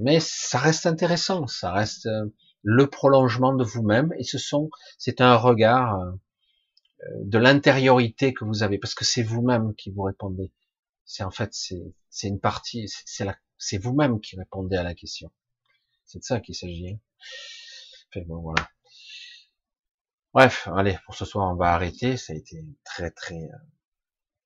[0.00, 2.26] Mais ça reste intéressant, ça reste euh,
[2.62, 6.12] le prolongement de vous-même, et ce sont, c'est un regard euh,
[7.24, 10.52] de l'intériorité que vous avez, parce que c'est vous-même qui vous répondez.
[11.04, 12.86] C'est en fait, c'est une partie,
[13.58, 15.30] c'est vous-même qui répondez à la question.
[16.04, 16.98] C'est de ça qu'il s'agit.
[18.08, 18.68] Enfin, bon, voilà.
[20.32, 22.16] Bref, allez, pour ce soir, on va arrêter.
[22.16, 23.58] Ça a été très, très, euh,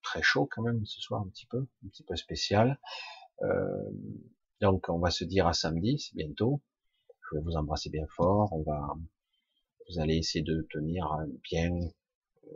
[0.02, 2.80] très chaud quand même ce soir, un petit peu, un petit peu spécial.
[3.42, 3.90] Euh,
[4.64, 6.62] donc, on va se dire à samedi, c'est bientôt.
[7.20, 8.50] Je vais vous embrasser bien fort.
[8.52, 8.96] On va,
[9.90, 11.06] vous allez essayer de tenir
[11.42, 11.68] bien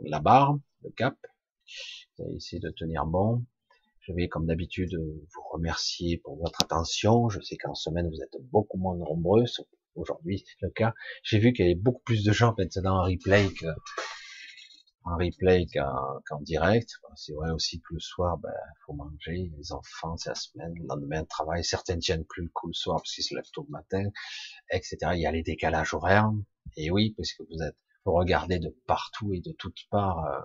[0.01, 1.15] la barre, le cap.
[2.17, 3.45] Vous allez essayer de tenir bon.
[3.99, 7.29] Je vais, comme d'habitude, vous remercier pour votre attention.
[7.29, 9.43] Je sais qu'en semaine, vous êtes beaucoup moins nombreux.
[9.93, 10.95] Aujourd'hui, c'est le cas.
[11.21, 13.67] J'ai vu qu'il y avait beaucoup plus de gens maintenant en replay que,
[15.09, 16.91] en replay qu'en direct.
[17.15, 18.53] C'est vrai aussi que le soir, ben,
[18.85, 21.63] faut manger, les enfants, c'est la semaine, le lendemain de travail.
[21.63, 24.03] Certaines tiennent plus le coup le soir parce qu'ils se lèvent tôt le matin,
[24.71, 24.97] etc.
[25.13, 26.31] Il y a les décalages horaires.
[26.77, 30.39] Et oui, parce que vous êtes, vous regardez de partout et de toutes parts euh,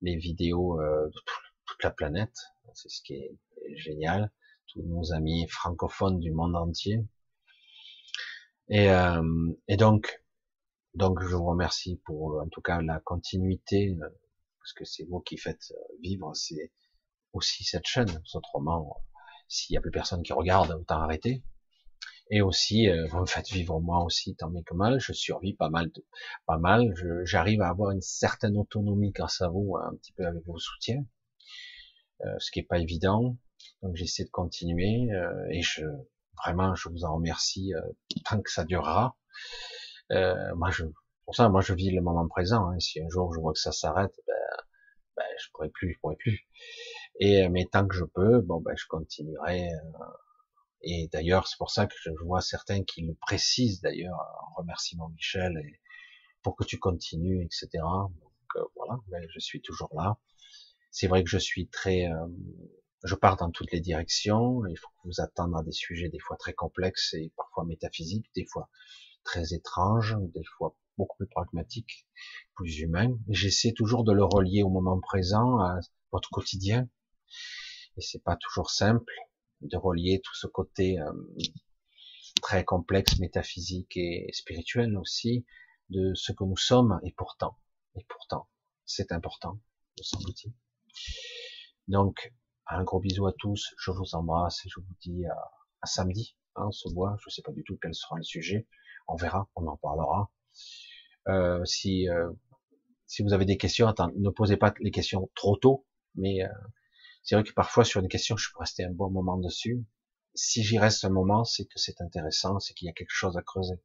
[0.00, 1.20] les vidéos euh, de
[1.66, 2.36] toute la planète.
[2.74, 3.36] C'est ce qui est
[3.76, 4.30] génial.
[4.68, 7.04] Tous nos amis francophones du monde entier.
[8.68, 9.22] Et, euh,
[9.68, 10.21] et donc,
[10.94, 14.08] donc je vous remercie pour en tout cas la continuité, euh,
[14.58, 16.72] parce que c'est vous qui faites euh, vivre c'est
[17.32, 18.22] aussi cette chaîne.
[18.34, 19.02] Autrement,
[19.48, 21.42] s'il y a plus personne qui regarde, autant arrêter.
[22.30, 25.00] Et aussi, vous me faites vivre moi aussi tant bien que mal.
[25.00, 25.90] Je survis pas mal,
[26.46, 26.94] pas mal.
[27.24, 31.04] J'arrive à avoir une certaine autonomie grâce à vous, un petit peu avec vos soutiens,
[32.38, 33.36] ce qui est pas évident.
[33.82, 35.08] Donc j'essaie de continuer
[35.50, 35.84] et je
[36.42, 37.72] vraiment, je vous en remercie
[38.24, 39.16] tant que ça durera.
[40.10, 40.84] Euh, moi, je,
[41.24, 42.68] pour ça, moi, je vis le moment présent.
[42.68, 42.78] Hein.
[42.80, 44.34] Si un jour je vois que ça s'arrête, ben,
[45.16, 46.46] ben, je pourrais plus, je pourrais plus.
[47.20, 49.68] Et mais tant que je peux, bon, ben, je continuerai.
[49.68, 50.06] Euh,
[50.82, 55.08] et d'ailleurs, c'est pour ça que je vois certains qui le précisent d'ailleurs en remerciement
[55.10, 55.80] Michel et
[56.42, 57.68] pour que tu continues, etc.
[57.74, 60.18] Donc euh, voilà, ben, je suis toujours là.
[60.90, 62.26] C'est vrai que je suis très, euh,
[63.04, 64.66] je pars dans toutes les directions.
[64.66, 68.26] Il faut que vous attendre à des sujets des fois très complexes et parfois métaphysiques,
[68.34, 68.68] des fois
[69.24, 72.06] très étranges, des fois beaucoup plus pragmatiques,
[72.54, 73.16] plus humains.
[73.28, 75.80] J'essaie toujours de le relier au moment présent, à
[76.10, 76.88] votre quotidien.
[77.96, 79.12] Et c'est pas toujours simple
[79.60, 81.12] de relier tout ce côté euh,
[82.42, 85.46] très complexe, métaphysique et spirituel aussi,
[85.90, 87.58] de ce que nous sommes, et pourtant,
[87.94, 88.48] et pourtant,
[88.84, 89.60] c'est important,
[89.98, 90.52] me semble-t-il.
[91.88, 92.32] Donc,
[92.66, 95.36] un gros bisou à tous, je vous embrasse et je vous dis à,
[95.82, 96.36] à samedi.
[96.56, 98.66] Hein, on se voit, je sais pas du tout quel sera le sujet,
[99.12, 100.30] on verra, on en parlera.
[101.28, 102.30] Euh, si euh,
[103.06, 106.48] si vous avez des questions, attends, ne posez pas les questions trop tôt, mais euh,
[107.22, 109.84] c'est vrai que parfois sur une question, je peux rester un bon moment dessus.
[110.34, 113.36] Si j'y reste un moment, c'est que c'est intéressant, c'est qu'il y a quelque chose
[113.36, 113.76] à creuser.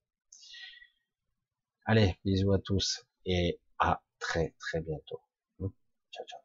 [1.86, 5.20] Allez, bisous à tous et à très très bientôt.
[5.60, 6.40] Ciao ciao.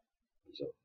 [0.47, 0.82] Bisous.